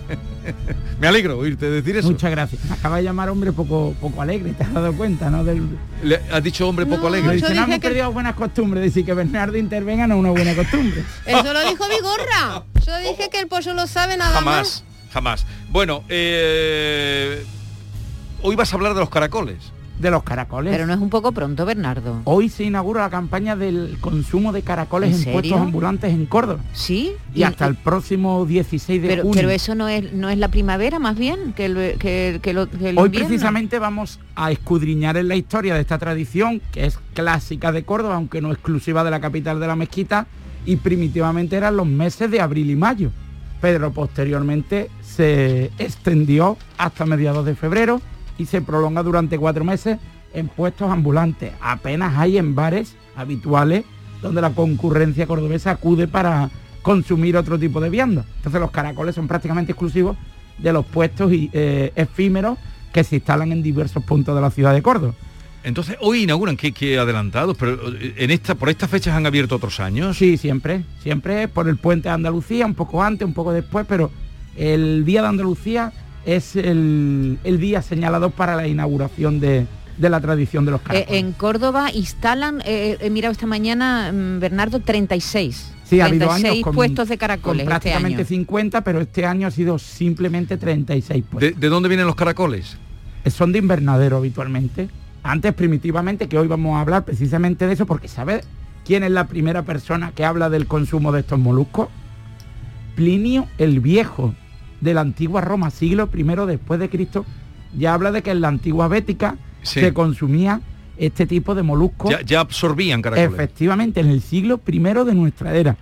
Me 1.00 1.06
alegro 1.06 1.38
oírte 1.38 1.70
decir 1.70 1.96
eso. 1.96 2.10
Muchas 2.10 2.30
gracias. 2.30 2.64
Me 2.64 2.74
acaba 2.74 2.96
de 2.96 3.04
llamar 3.04 3.28
hombre 3.28 3.52
poco, 3.52 3.94
poco 4.00 4.20
alegre, 4.20 4.52
te 4.52 4.64
has 4.64 4.72
dado 4.74 4.92
cuenta, 4.94 5.30
¿no? 5.30 5.44
Del... 5.44 5.78
Le 6.02 6.20
has 6.32 6.42
dicho 6.42 6.68
hombre 6.68 6.86
poco 6.86 7.06
alegre. 7.06 7.34
Dice, 7.34 7.44
no, 7.46 7.50
dije 7.50 7.62
hemos 7.64 7.76
que- 7.76 7.80
perdido 7.88 8.12
buenas 8.12 8.34
costumbres. 8.34 8.82
Decir 8.82 9.04
que 9.04 9.14
Bernardo 9.14 9.56
intervenga 9.56 10.06
no 10.08 10.14
es 10.14 10.20
una 10.20 10.30
buena 10.30 10.54
costumbre. 10.56 11.04
Eso 11.26 11.52
lo 11.52 11.60
dijo 11.68 11.84
Vigorra. 11.88 12.64
Yo 12.84 12.98
dije 12.98 13.28
que 13.30 13.38
el 13.40 13.46
pollo 13.46 13.74
lo 13.74 13.86
sabe 13.86 14.16
nada 14.16 14.32
Jamás, 14.34 14.56
más. 14.56 14.84
jamás. 15.12 15.46
Bueno, 15.70 16.02
eh, 16.08 17.44
hoy 18.42 18.56
vas 18.56 18.72
a 18.72 18.76
hablar 18.76 18.94
de 18.94 19.00
los 19.00 19.10
caracoles. 19.10 19.56
De 19.98 20.10
los 20.10 20.22
caracoles. 20.22 20.72
Pero 20.72 20.86
no 20.86 20.94
es 20.94 21.00
un 21.00 21.10
poco 21.10 21.32
pronto, 21.32 21.66
Bernardo. 21.66 22.20
Hoy 22.24 22.48
se 22.48 22.64
inaugura 22.64 23.02
la 23.02 23.10
campaña 23.10 23.56
del 23.56 23.98
consumo 24.00 24.52
de 24.52 24.62
caracoles 24.62 25.22
¿En 25.22 25.28
en, 25.28 25.32
puestos 25.34 25.60
ambulantes 25.60 26.12
en 26.12 26.26
Córdoba. 26.26 26.60
Sí. 26.72 27.12
Y, 27.34 27.42
hasta 27.42 27.66
el 27.66 27.74
próximo 27.74 28.46
16 28.46 29.02
de 29.02 29.08
pero, 29.08 29.22
junio. 29.22 29.36
pero 29.36 29.50
eso 29.50 29.74
no 29.74 29.88
es 29.88 30.12
no 30.12 30.28
es 30.28 30.38
la 30.38 30.48
primavera 30.48 30.98
más 30.98 31.16
bien 31.16 31.52
que 31.52 31.66
el, 31.66 31.98
que, 31.98 32.38
que 32.42 32.52
lo, 32.52 32.68
que 32.70 32.90
el 32.90 32.98
Hoy 32.98 33.06
invierno. 33.06 33.28
precisamente 33.28 33.78
vamos 33.78 34.20
a 34.36 34.52
escudriñar 34.52 35.16
en 35.16 35.28
la 35.28 35.36
historia 35.36 35.74
de 35.74 35.80
esta 35.80 35.98
tradición, 35.98 36.62
que 36.72 36.86
es 36.86 36.98
clásica 37.14 37.72
de 37.72 37.84
Córdoba, 37.84 38.14
aunque 38.14 38.40
no 38.40 38.52
exclusiva 38.52 39.02
de 39.02 39.10
la 39.10 39.20
capital 39.20 39.58
de 39.58 39.66
la 39.66 39.76
mezquita, 39.76 40.26
y 40.64 40.76
primitivamente 40.76 41.56
eran 41.56 41.76
los 41.76 41.86
meses 41.86 42.30
de 42.30 42.40
abril 42.40 42.70
y 42.70 42.76
mayo. 42.76 43.10
Pero 43.60 43.92
posteriormente 43.92 44.90
se 45.02 45.72
extendió 45.78 46.56
hasta 46.76 47.04
mediados 47.06 47.44
de 47.44 47.56
febrero 47.56 48.00
y 48.38 48.46
se 48.46 48.62
prolonga 48.62 49.02
durante 49.02 49.38
cuatro 49.38 49.64
meses 49.64 49.98
en 50.32 50.48
puestos 50.48 50.90
ambulantes. 50.90 51.52
Apenas 51.60 52.16
hay 52.16 52.38
en 52.38 52.54
bares 52.54 52.94
habituales 53.16 53.84
donde 54.22 54.40
la 54.40 54.50
concurrencia 54.50 55.26
cordobesa 55.26 55.72
acude 55.72 56.08
para 56.08 56.50
consumir 56.82 57.36
otro 57.36 57.58
tipo 57.58 57.80
de 57.80 57.90
viandas. 57.90 58.24
Entonces 58.36 58.60
los 58.60 58.70
caracoles 58.70 59.14
son 59.14 59.28
prácticamente 59.28 59.72
exclusivos 59.72 60.16
de 60.58 60.72
los 60.72 60.86
puestos 60.86 61.32
y, 61.32 61.50
eh, 61.52 61.92
efímeros 61.94 62.58
que 62.92 63.04
se 63.04 63.16
instalan 63.16 63.52
en 63.52 63.62
diversos 63.62 64.02
puntos 64.04 64.34
de 64.34 64.40
la 64.40 64.50
ciudad 64.50 64.72
de 64.72 64.82
Córdoba. 64.82 65.14
Entonces, 65.64 65.96
hoy 66.00 66.22
inauguran, 66.22 66.56
qué 66.56 66.98
adelantados, 66.98 67.56
pero 67.58 67.78
en 68.00 68.30
esta, 68.30 68.54
por 68.54 68.70
estas 68.70 68.88
fechas 68.88 69.14
han 69.14 69.26
abierto 69.26 69.56
otros 69.56 69.80
años. 69.80 70.16
Sí, 70.16 70.36
siempre, 70.36 70.84
siempre 71.02 71.48
por 71.48 71.68
el 71.68 71.76
puente 71.76 72.08
de 72.08 72.14
Andalucía, 72.14 72.64
un 72.64 72.74
poco 72.74 73.02
antes, 73.02 73.26
un 73.26 73.34
poco 73.34 73.52
después, 73.52 73.84
pero 73.86 74.10
el 74.56 75.04
Día 75.04 75.20
de 75.20 75.28
Andalucía 75.28 75.92
es 76.28 76.56
el, 76.56 77.38
el 77.42 77.58
día 77.58 77.80
señalado 77.80 78.28
para 78.30 78.54
la 78.54 78.68
inauguración 78.68 79.40
de, 79.40 79.66
de 79.96 80.10
la 80.10 80.20
tradición 80.20 80.66
de 80.66 80.72
los 80.72 80.80
Eh, 80.80 80.84
caracoles. 80.84 81.20
en 81.20 81.32
Córdoba 81.32 81.90
instalan, 81.92 82.60
eh, 82.66 82.98
he 83.00 83.08
mirado 83.08 83.32
esta 83.32 83.46
mañana, 83.46 84.12
mm, 84.12 84.38
Bernardo, 84.38 84.80
36. 84.80 85.72
Sí, 85.84 86.00
ha 86.00 86.04
habido 86.04 86.26
36 86.28 86.52
años 86.52 86.64
con, 86.64 86.74
puestos 86.74 87.08
de 87.08 87.14
con 87.16 87.18
caracoles 87.20 87.60
este 87.62 87.68
prácticamente 87.70 88.20
año. 88.20 88.26
50, 88.28 88.84
pero 88.84 89.00
este 89.00 89.24
año 89.24 89.46
ha 89.46 89.50
sido 89.50 89.78
simplemente 89.78 90.58
36 90.58 91.24
puestos. 91.30 91.40
¿De, 91.54 91.58
de 91.58 91.68
dónde 91.70 91.88
vienen 91.88 92.06
los 92.06 92.14
caracoles? 92.14 92.76
Son 93.26 93.50
de 93.52 93.58
invernadero 93.60 94.18
habitualmente. 94.18 94.88
Antes, 95.22 95.54
primitivamente, 95.54 96.28
que 96.28 96.38
hoy 96.38 96.46
vamos 96.46 96.76
a 96.76 96.82
hablar 96.82 97.04
precisamente 97.06 97.66
de 97.66 97.72
eso, 97.72 97.86
porque 97.86 98.08
¿sabes 98.08 98.46
quién 98.84 99.02
es 99.02 99.10
la 99.12 99.26
primera 99.28 99.62
persona 99.62 100.12
que 100.14 100.26
habla 100.26 100.50
del 100.50 100.66
consumo 100.66 101.10
de 101.10 101.20
estos 101.20 101.38
moluscos? 101.38 101.88
Plinio 102.96 103.46
el 103.58 103.80
Viejo, 103.80 104.34
de 104.80 104.94
la 104.94 105.00
antigua 105.00 105.40
Roma, 105.40 105.70
siglo 105.70 106.08
I 106.14 106.22
después 106.46 106.78
de 106.80 106.88
Cristo, 106.88 107.24
ya 107.76 107.94
habla 107.94 108.12
de 108.12 108.22
que 108.22 108.30
en 108.30 108.40
la 108.40 108.48
antigua 108.48 108.88
Bética 108.88 109.36
Sí. 109.62 109.80
se 109.80 109.92
consumía 109.92 110.60
este 110.96 111.26
tipo 111.26 111.54
de 111.54 111.62
moluscos. 111.62 112.10
Ya, 112.10 112.22
ya 112.22 112.40
absorbían 112.40 113.02
caracoles. 113.02 113.32
Efectivamente, 113.32 114.00
en 114.00 114.08
el 114.08 114.20
siglo 114.22 114.60
I 114.66 114.78
de 114.78 115.14
nuestra 115.14 115.54
era. 115.54 115.76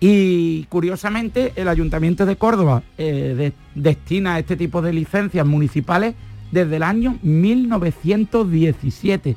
Y 0.00 0.64
curiosamente, 0.64 1.52
el 1.56 1.68
Ayuntamiento 1.68 2.26
de 2.26 2.36
Córdoba 2.36 2.82
eh, 2.98 3.34
de- 3.36 3.52
destina 3.74 4.38
este 4.38 4.56
tipo 4.56 4.82
de 4.82 4.92
licencias 4.92 5.46
municipales 5.46 6.14
desde 6.52 6.76
el 6.76 6.82
año 6.82 7.18
1917. 7.22 9.36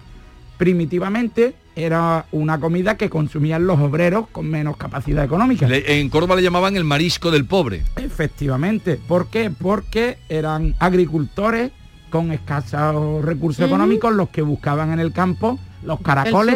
Primitivamente 0.57 1.55
era 1.83 2.25
una 2.31 2.59
comida 2.59 2.95
que 2.97 3.09
consumían 3.09 3.65
los 3.67 3.79
obreros 3.79 4.27
con 4.31 4.49
menos 4.49 4.77
capacidad 4.77 5.23
económica. 5.23 5.67
Le- 5.67 5.99
en 5.99 6.09
Córdoba 6.09 6.35
le 6.35 6.43
llamaban 6.43 6.75
el 6.75 6.83
marisco 6.83 7.31
del 7.31 7.45
pobre. 7.45 7.83
Efectivamente. 7.97 8.99
¿Por 9.07 9.27
qué? 9.27 9.49
Porque 9.49 10.17
eran 10.29 10.75
agricultores 10.79 11.71
con 12.09 12.31
escasos 12.31 13.23
recursos 13.23 13.65
económicos 13.65 14.13
los 14.13 14.29
que 14.29 14.41
buscaban 14.41 14.91
en 14.91 14.99
el 14.99 15.11
campo 15.13 15.59
los 15.83 16.01
caracoles 16.01 16.55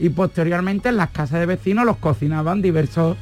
y 0.00 0.08
posteriormente 0.08 0.88
en 0.88 0.96
las 0.96 1.10
casas 1.10 1.40
de 1.40 1.46
vecinos 1.46 1.84
los 1.84 1.98
cocinaban 1.98 2.62
diversos 2.62 3.16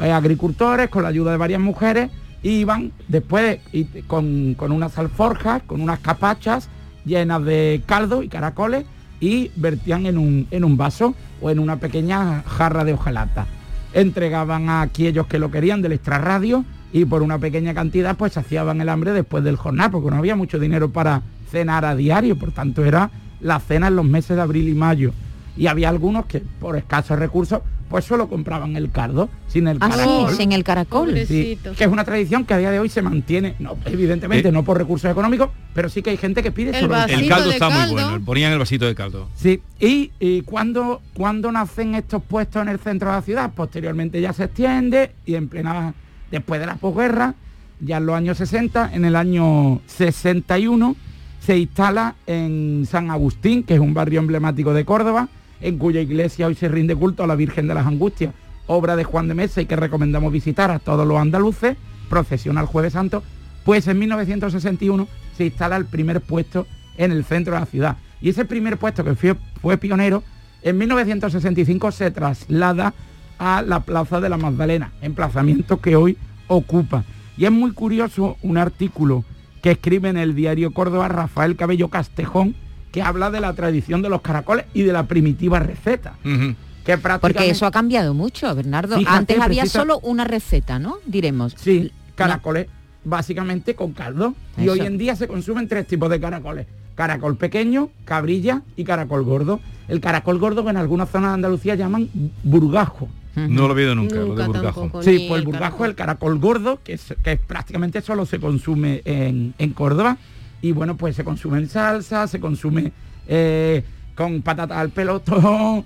eh, 0.00 0.10
agricultores 0.10 0.88
con 0.88 1.02
la 1.02 1.10
ayuda 1.10 1.32
de 1.32 1.36
varias 1.36 1.60
mujeres 1.60 2.10
y 2.42 2.50
iban 2.60 2.92
después 3.08 3.58
y- 3.72 3.84
con, 4.06 4.54
con 4.54 4.72
unas 4.72 4.96
alforjas, 4.98 5.62
con 5.66 5.82
unas 5.82 5.98
capachas 5.98 6.68
llenas 7.04 7.44
de 7.44 7.82
caldo 7.86 8.22
y 8.22 8.28
caracoles 8.28 8.86
y 9.20 9.50
vertían 9.56 10.06
en 10.06 10.18
un, 10.18 10.46
en 10.50 10.64
un 10.64 10.76
vaso 10.76 11.14
o 11.40 11.50
en 11.50 11.58
una 11.58 11.76
pequeña 11.76 12.42
jarra 12.42 12.84
de 12.84 12.94
hojalata. 12.94 13.46
Entregaban 13.92 14.68
a 14.68 14.82
aquellos 14.82 15.26
que 15.26 15.38
lo 15.38 15.50
querían 15.50 15.82
del 15.82 15.92
extrarradio 15.92 16.64
y 16.92 17.04
por 17.04 17.22
una 17.22 17.38
pequeña 17.38 17.74
cantidad 17.74 18.16
pues 18.16 18.32
saciaban 18.32 18.80
el 18.80 18.88
hambre 18.88 19.12
después 19.12 19.42
del 19.44 19.56
jornal 19.56 19.90
porque 19.90 20.10
no 20.10 20.16
había 20.16 20.36
mucho 20.36 20.58
dinero 20.58 20.90
para 20.90 21.22
cenar 21.50 21.84
a 21.84 21.96
diario, 21.96 22.36
por 22.36 22.52
tanto 22.52 22.84
era 22.84 23.10
la 23.40 23.60
cena 23.60 23.88
en 23.88 23.96
los 23.96 24.04
meses 24.04 24.36
de 24.36 24.42
abril 24.42 24.68
y 24.68 24.74
mayo. 24.74 25.12
Y 25.56 25.68
había 25.68 25.88
algunos 25.88 26.26
que 26.26 26.40
por 26.40 26.76
escasos 26.76 27.18
recursos 27.18 27.62
pues 27.88 28.04
solo 28.04 28.28
compraban 28.28 28.76
el 28.76 28.90
cardo 28.90 29.28
sin 29.48 29.68
el 29.68 29.78
Ah, 29.80 29.88
caracol. 29.90 30.30
sí, 30.30 30.36
sin 30.36 30.52
el 30.52 30.64
caracol. 30.64 31.14
Sí, 31.26 31.58
que 31.76 31.84
es 31.84 31.90
una 31.90 32.04
tradición 32.04 32.44
que 32.44 32.54
a 32.54 32.58
día 32.58 32.70
de 32.70 32.78
hoy 32.80 32.88
se 32.88 33.02
mantiene, 33.02 33.54
no, 33.58 33.76
evidentemente 33.84 34.48
Eh. 34.48 34.52
no 34.52 34.64
por 34.64 34.76
recursos 34.78 35.10
económicos, 35.10 35.50
pero 35.74 35.88
sí 35.88 36.02
que 36.02 36.10
hay 36.10 36.16
gente 36.16 36.42
que 36.42 36.50
pide 36.52 36.70
El 36.70 36.76
solo 36.80 36.88
vasito 36.94 37.18
El 37.20 37.28
caldo 37.28 37.50
está 37.50 37.68
muy 37.70 37.92
bueno, 37.92 38.20
ponían 38.24 38.52
el 38.52 38.58
vasito 38.58 38.86
de 38.86 38.94
caldo. 38.94 39.28
Sí, 39.34 39.60
y, 39.80 40.10
y 40.18 40.42
cuando, 40.42 41.00
cuando 41.14 41.50
nacen 41.52 41.94
estos 41.94 42.22
puestos 42.22 42.62
en 42.62 42.68
el 42.68 42.78
centro 42.78 43.08
de 43.10 43.16
la 43.16 43.22
ciudad, 43.22 43.52
posteriormente 43.54 44.20
ya 44.20 44.32
se 44.32 44.44
extiende 44.44 45.12
y 45.24 45.34
en 45.36 45.48
plena, 45.48 45.94
después 46.30 46.60
de 46.60 46.66
la 46.66 46.76
posguerra, 46.76 47.34
ya 47.80 47.98
en 47.98 48.06
los 48.06 48.16
años 48.16 48.38
60, 48.38 48.90
en 48.94 49.04
el 49.04 49.14
año 49.16 49.80
61, 49.86 50.96
se 51.40 51.56
instala 51.58 52.16
en 52.26 52.86
San 52.90 53.10
Agustín, 53.10 53.62
que 53.62 53.74
es 53.74 53.80
un 53.80 53.94
barrio 53.94 54.18
emblemático 54.20 54.72
de 54.74 54.84
Córdoba, 54.84 55.28
en 55.60 55.78
cuya 55.78 56.00
iglesia 56.00 56.46
hoy 56.46 56.54
se 56.54 56.68
rinde 56.68 56.94
culto 56.94 57.24
a 57.24 57.26
la 57.26 57.36
Virgen 57.36 57.68
de 57.68 57.74
las 57.74 57.86
Angustias, 57.86 58.34
obra 58.66 58.96
de 58.96 59.04
Juan 59.04 59.28
de 59.28 59.34
Mesa 59.34 59.60
y 59.60 59.66
que 59.66 59.76
recomendamos 59.76 60.32
visitar 60.32 60.70
a 60.70 60.78
todos 60.78 61.06
los 61.06 61.18
andaluces, 61.18 61.76
procesión 62.08 62.58
al 62.58 62.66
Jueves 62.66 62.92
Santo, 62.92 63.22
pues 63.64 63.86
en 63.88 63.98
1961 63.98 65.08
se 65.36 65.44
instala 65.46 65.76
el 65.76 65.86
primer 65.86 66.20
puesto 66.20 66.66
en 66.96 67.12
el 67.12 67.24
centro 67.24 67.54
de 67.54 67.60
la 67.60 67.66
ciudad. 67.66 67.96
Y 68.20 68.30
ese 68.30 68.44
primer 68.44 68.78
puesto 68.78 69.04
que 69.04 69.14
fue, 69.14 69.36
fue 69.60 69.76
pionero, 69.76 70.22
en 70.62 70.78
1965 70.78 71.92
se 71.92 72.10
traslada 72.10 72.94
a 73.38 73.62
la 73.62 73.80
Plaza 73.80 74.20
de 74.20 74.28
la 74.28 74.36
Magdalena, 74.36 74.92
emplazamiento 75.02 75.80
que 75.80 75.96
hoy 75.96 76.16
ocupa. 76.48 77.04
Y 77.36 77.44
es 77.44 77.52
muy 77.52 77.72
curioso 77.72 78.36
un 78.42 78.56
artículo 78.56 79.24
que 79.62 79.72
escribe 79.72 80.08
en 80.08 80.16
el 80.16 80.34
diario 80.34 80.72
Córdoba 80.72 81.08
Rafael 81.08 81.56
Cabello 81.56 81.88
Castejón, 81.88 82.54
que 82.92 83.02
habla 83.02 83.30
de 83.30 83.40
la 83.40 83.52
tradición 83.54 84.02
de 84.02 84.08
los 84.08 84.20
caracoles 84.22 84.66
y 84.74 84.82
de 84.82 84.92
la 84.92 85.06
primitiva 85.06 85.58
receta. 85.58 86.14
Que 86.22 86.96
Porque 86.96 86.98
prácticamente... 87.02 87.50
eso 87.50 87.66
ha 87.66 87.70
cambiado 87.70 88.14
mucho, 88.14 88.54
Bernardo. 88.54 88.96
Fíjate, 88.96 89.16
Antes 89.16 89.40
había 89.40 89.62
precisa- 89.64 89.80
solo 89.80 89.98
una 90.00 90.24
receta, 90.24 90.78
¿no? 90.78 90.98
Diremos. 91.06 91.54
Sí, 91.56 91.90
caracoles 92.14 92.68
básicamente 93.04 93.74
con 93.74 93.92
caldo. 93.92 94.34
Y 94.56 94.68
hoy 94.68 94.80
en 94.80 94.98
día 94.98 95.16
se 95.16 95.26
consumen 95.28 95.68
tres 95.68 95.86
tipos 95.86 96.08
de 96.10 96.20
caracoles. 96.20 96.66
Caracol 96.94 97.36
pequeño, 97.36 97.90
cabrilla 98.04 98.62
y 98.76 98.84
caracol 98.84 99.22
gordo. 99.24 99.60
El 99.88 100.00
caracol 100.00 100.38
gordo 100.38 100.64
que 100.64 100.70
en 100.70 100.76
algunas 100.76 101.10
zonas 101.10 101.30
de 101.30 101.34
Andalucía 101.34 101.74
llaman 101.74 102.08
burgajo. 102.42 103.08
No 103.34 103.68
lo 103.68 103.74
he 103.76 103.82
oído 103.82 103.94
nunca, 103.94 104.14
lo 104.16 104.34
de 104.34 104.46
burgajo. 104.46 104.80
tampoco. 104.80 105.02
Sí, 105.02 105.26
pues 105.28 105.40
el 105.40 105.44
burgajo 105.44 105.84
es 105.84 105.90
el 105.90 105.94
caracol 105.94 106.38
gordo, 106.38 106.80
que, 106.82 106.94
es, 106.94 107.14
que 107.22 107.36
prácticamente 107.36 108.00
solo 108.00 108.24
se 108.24 108.38
consume 108.40 109.02
en, 109.04 109.52
en 109.58 109.70
Córdoba. 109.74 110.16
Y 110.62 110.72
bueno, 110.72 110.96
pues 110.96 111.16
se 111.16 111.24
consume 111.24 111.58
en 111.58 111.68
salsa, 111.68 112.26
se 112.26 112.40
consume 112.40 112.92
eh, 113.28 113.84
con 114.16 114.42
patata 114.42 114.78
al 114.80 114.90
pelotón, 114.90 115.84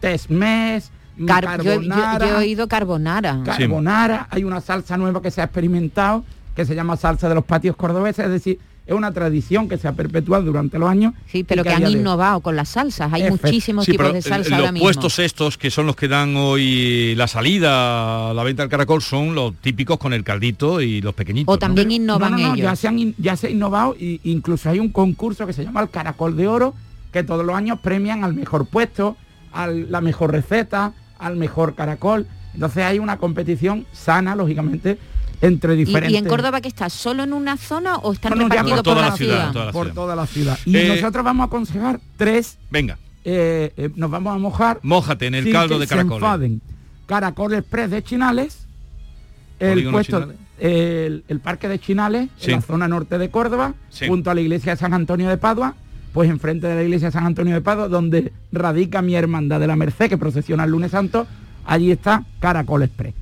tesmés, 0.00 0.90
Car- 1.26 1.62
yo, 1.62 1.80
yo- 1.82 1.88
carbonara. 1.88 2.26
yo 2.26 2.32
he 2.32 2.36
oído 2.38 2.68
carbonara. 2.68 3.40
carbonara, 3.44 4.26
hay 4.30 4.44
una 4.44 4.60
salsa 4.60 4.96
nueva 4.96 5.20
que 5.20 5.30
se 5.30 5.40
ha 5.40 5.44
experimentado, 5.44 6.24
que 6.56 6.64
se 6.64 6.74
llama 6.74 6.96
salsa 6.96 7.28
de 7.28 7.34
los 7.34 7.44
patios 7.44 7.76
cordobeses, 7.76 8.24
es 8.26 8.30
decir, 8.30 8.58
es 8.92 8.98
una 8.98 9.12
tradición 9.12 9.68
que 9.68 9.78
se 9.78 9.88
ha 9.88 9.92
perpetuado 9.92 10.44
durante 10.44 10.78
los 10.78 10.88
años. 10.88 11.14
Sí, 11.26 11.44
pero 11.44 11.62
que 11.64 11.70
han 11.70 11.84
de 11.84 11.90
innovado 11.90 12.40
con 12.40 12.56
las 12.56 12.70
salsas. 12.70 13.12
Hay 13.12 13.22
Efect- 13.22 13.42
muchísimos 13.42 13.84
Sí, 13.84 13.92
tipos 13.92 14.04
pero 14.06 14.14
de 14.14 14.22
salsa 14.22 14.50
los 14.50 14.58
ahora 14.60 14.72
mismo. 14.72 14.84
puestos 14.86 15.18
estos 15.18 15.58
que 15.58 15.70
son 15.70 15.86
los 15.86 15.96
que 15.96 16.08
dan 16.08 16.34
hoy 16.36 17.14
la 17.16 17.26
salida 17.28 18.30
a 18.30 18.34
la 18.34 18.42
venta 18.42 18.62
del 18.62 18.70
caracol 18.70 19.02
son 19.02 19.34
los 19.34 19.54
típicos 19.56 19.98
con 19.98 20.12
el 20.12 20.24
caldito 20.24 20.80
y 20.80 21.00
los 21.00 21.14
pequeñitos. 21.14 21.52
O 21.52 21.56
¿no? 21.56 21.58
también 21.58 21.90
innovan 21.90 22.32
no, 22.32 22.38
no, 22.38 22.48
no, 22.48 22.54
ellos. 22.54 22.64
Ya 22.64 22.76
se, 22.76 22.88
han, 22.88 22.98
in- 22.98 23.14
ya 23.18 23.36
se 23.36 23.48
ha 23.48 23.50
innovado 23.50 23.94
y 23.98 24.20
incluso 24.24 24.68
hay 24.70 24.78
un 24.78 24.90
concurso 24.90 25.46
que 25.46 25.52
se 25.52 25.64
llama 25.64 25.80
el 25.82 25.90
Caracol 25.90 26.36
de 26.36 26.48
Oro, 26.48 26.74
que 27.12 27.22
todos 27.22 27.44
los 27.44 27.54
años 27.56 27.78
premian 27.82 28.24
al 28.24 28.34
mejor 28.34 28.66
puesto, 28.66 29.16
a 29.52 29.66
la 29.66 30.00
mejor 30.00 30.32
receta, 30.32 30.92
al 31.18 31.36
mejor 31.36 31.74
caracol. 31.74 32.26
Entonces 32.54 32.84
hay 32.84 32.98
una 32.98 33.16
competición 33.18 33.86
sana, 33.92 34.34
lógicamente, 34.34 34.98
entre 35.42 35.74
¿Y, 35.74 35.76
diferentes... 35.78 36.12
y 36.14 36.16
en 36.16 36.24
Córdoba 36.26 36.60
que 36.62 36.68
está? 36.68 36.88
¿Solo 36.88 37.24
en 37.24 37.32
una 37.34 37.56
zona 37.58 37.96
o 37.96 38.12
están 38.14 38.38
No, 38.38 38.48
repartidos 38.48 38.82
por 38.82 38.84
por 38.84 38.94
toda 38.94 39.02
la 39.02 39.10
la 39.10 39.16
ciudad? 39.16 39.52
toda 39.52 39.64
la 39.66 39.72
por 39.72 39.84
ciudad. 39.86 39.94
toda 39.94 40.16
la 40.16 40.26
ciudad. 40.26 40.58
Y 40.64 40.76
Eh, 40.76 40.88
nosotros 40.96 41.24
vamos 41.24 41.44
a 41.44 41.46
aconsejar 41.48 42.00
tres, 42.16 42.56
Venga, 42.70 42.96
eh, 43.24 43.72
eh, 43.76 43.90
nos 43.96 44.10
vamos 44.10 44.34
a 44.34 44.38
mojar 44.38 44.78
mójate 44.82 45.26
en 45.26 45.34
el 45.34 45.44
sin 45.44 45.52
caldo 45.52 45.74
que 45.74 45.80
de 45.80 45.86
se 45.86 45.94
caracoles. 45.94 46.22
enfaden. 46.22 46.60
Caracol 47.06 47.54
Express 47.54 47.90
de 47.90 48.02
Chinales, 48.02 48.66
el 49.60 49.90
puesto, 49.90 50.20
Chinales. 50.20 50.38
el, 50.60 51.24
el 51.28 51.40
parque 51.40 51.68
de 51.68 51.78
Chinales, 51.78 52.28
Sí. 52.38 52.50
en 52.50 52.56
la 52.56 52.62
zona 52.62 52.88
norte 52.88 53.18
de 53.18 53.28
Córdoba, 53.30 53.74
Sí. 53.90 54.06
junto 54.08 54.30
a 54.30 54.34
la 54.34 54.40
iglesia 54.40 54.72
de 54.72 54.78
San 54.78 54.94
Antonio 54.94 55.28
de 55.28 55.36
Padua, 55.36 55.74
pues 56.12 56.28
enfrente 56.30 56.66
de 56.66 56.74
la 56.76 56.82
iglesia 56.82 57.08
de 57.08 57.12
San 57.12 57.26
Antonio 57.26 57.54
de 57.54 57.60
Padua, 57.60 57.88
donde 57.88 58.32
radica 58.52 59.02
mi 59.02 59.14
hermandad 59.14 59.58
de 59.60 59.66
la 59.66 59.76
Merced, 59.76 60.08
que 60.08 60.18
procesiona 60.18 60.64
el 60.64 60.70
lunes 60.70 60.90
santo, 60.92 61.26
allí 61.64 61.90
está 61.90 62.24
Caracol 62.40 62.82
Express. 62.82 63.14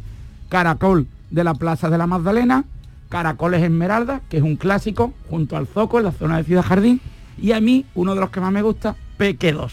Caracol 0.48 1.06
de 1.30 1.44
la 1.44 1.54
Plaza 1.54 1.90
de 1.90 1.98
la 1.98 2.06
Magdalena, 2.06 2.64
Caracoles 3.08 3.62
Esmeralda, 3.62 4.20
que 4.28 4.38
es 4.38 4.42
un 4.42 4.56
clásico, 4.56 5.12
junto 5.28 5.56
al 5.56 5.66
Zoco, 5.66 5.98
en 5.98 6.04
la 6.04 6.12
zona 6.12 6.36
de 6.36 6.44
Ciudad 6.44 6.64
Jardín, 6.64 7.00
y 7.38 7.52
a 7.52 7.60
mí, 7.60 7.86
uno 7.94 8.14
de 8.14 8.20
los 8.20 8.30
que 8.30 8.40
más 8.40 8.52
me 8.52 8.62
gusta, 8.62 8.96
Peque2, 9.18 9.70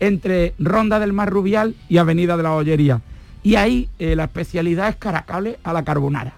entre 0.00 0.54
Ronda 0.58 0.98
del 0.98 1.12
Mar 1.12 1.30
Rubial 1.30 1.74
y 1.88 1.98
Avenida 1.98 2.36
de 2.36 2.42
la 2.42 2.52
Ollería. 2.52 3.00
Y 3.42 3.56
ahí 3.56 3.88
eh, 3.98 4.16
la 4.16 4.24
especialidad 4.24 4.88
es 4.88 4.96
caracoles 4.96 5.56
a 5.62 5.72
la 5.72 5.84
carbonara. 5.84 6.34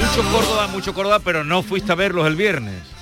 Mucho 0.00 0.30
Córdoba, 0.30 0.68
mucho 0.68 0.94
Córdoba, 0.94 1.20
pero 1.22 1.44
no 1.44 1.62
fuiste 1.62 1.92
a 1.92 1.94
verlos 1.94 2.26
el 2.26 2.36
viernes. 2.36 2.95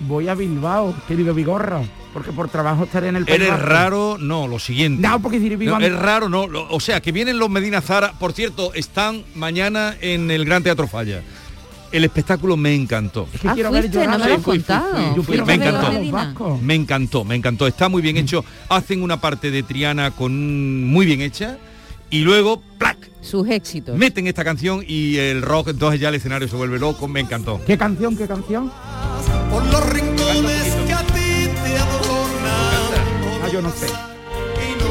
Voy 0.00 0.28
a 0.28 0.34
Bilbao, 0.34 0.94
querido 1.06 1.34
Vigorra, 1.34 1.82
porque 2.14 2.32
por 2.32 2.48
trabajo 2.48 2.84
estaré 2.84 3.08
en 3.08 3.16
el 3.16 3.24
País 3.26 3.36
Eres 3.36 3.50
Vasco. 3.50 3.66
raro, 3.66 4.16
no, 4.18 4.48
lo 4.48 4.58
siguiente. 4.58 5.06
No, 5.06 5.20
porque 5.20 5.38
diré, 5.38 5.56
viva 5.56 5.78
No, 5.78 5.84
es 5.84 5.92
raro, 5.94 6.28
no. 6.28 6.46
lo- 6.46 6.66
o 6.70 6.80
sea, 6.80 7.00
que 7.02 7.12
vienen 7.12 7.38
los 7.38 7.50
Medina 7.50 7.80
Zara. 7.82 8.12
Por 8.18 8.32
cierto, 8.32 8.72
están 8.74 9.22
mañana 9.34 9.94
en 10.00 10.30
el 10.30 10.44
Gran 10.46 10.62
Teatro 10.62 10.88
Falla. 10.88 11.22
El 11.92 12.04
espectáculo 12.04 12.56
me 12.56 12.72
encantó. 12.74 13.28
Es 13.34 13.40
que 13.40 13.48
Ah, 13.48 13.54
quiero 13.54 13.70
fuiste, 13.70 14.06
no 14.06 14.18
me 14.18 14.28
lo 14.28 14.34
has 14.36 14.40
contado. 14.42 15.14
Me 15.44 15.54
encantó. 15.54 16.58
Me 16.62 16.74
encantó, 16.76 17.24
me 17.24 17.34
encantó. 17.34 17.66
Está 17.66 17.88
muy 17.88 18.00
bien 18.00 18.16
hecho. 18.16 18.44
Hacen 18.68 19.02
una 19.02 19.20
parte 19.20 19.50
de 19.50 19.62
Triana 19.64 20.12
con 20.12 20.84
muy 20.86 21.04
bien 21.04 21.20
hecha. 21.20 21.58
Y 22.10 22.20
luego, 22.20 22.62
¡plac! 22.78 22.98
Sus 23.22 23.48
éxitos. 23.48 23.96
Meten 23.96 24.26
esta 24.26 24.44
canción 24.44 24.84
y 24.86 25.16
el 25.18 25.42
rock, 25.42 25.68
entonces 25.68 26.00
ya 26.00 26.08
el 26.08 26.16
escenario 26.16 26.48
se 26.48 26.56
vuelve 26.56 26.78
loco. 26.78 27.06
Me 27.06 27.20
encantó. 27.20 27.60
¿Qué 27.66 27.78
canción, 27.78 28.16
qué 28.16 28.26
canción? 28.26 28.70
Por 29.50 29.64
los 29.66 29.90
rincones 29.90 30.74
que 30.86 30.92
a 30.92 31.02
ti 31.06 31.12
te. 31.12 31.76
Ah, 33.42 33.48
yo 33.52 33.62
no 33.62 33.70
sé. 33.70 33.86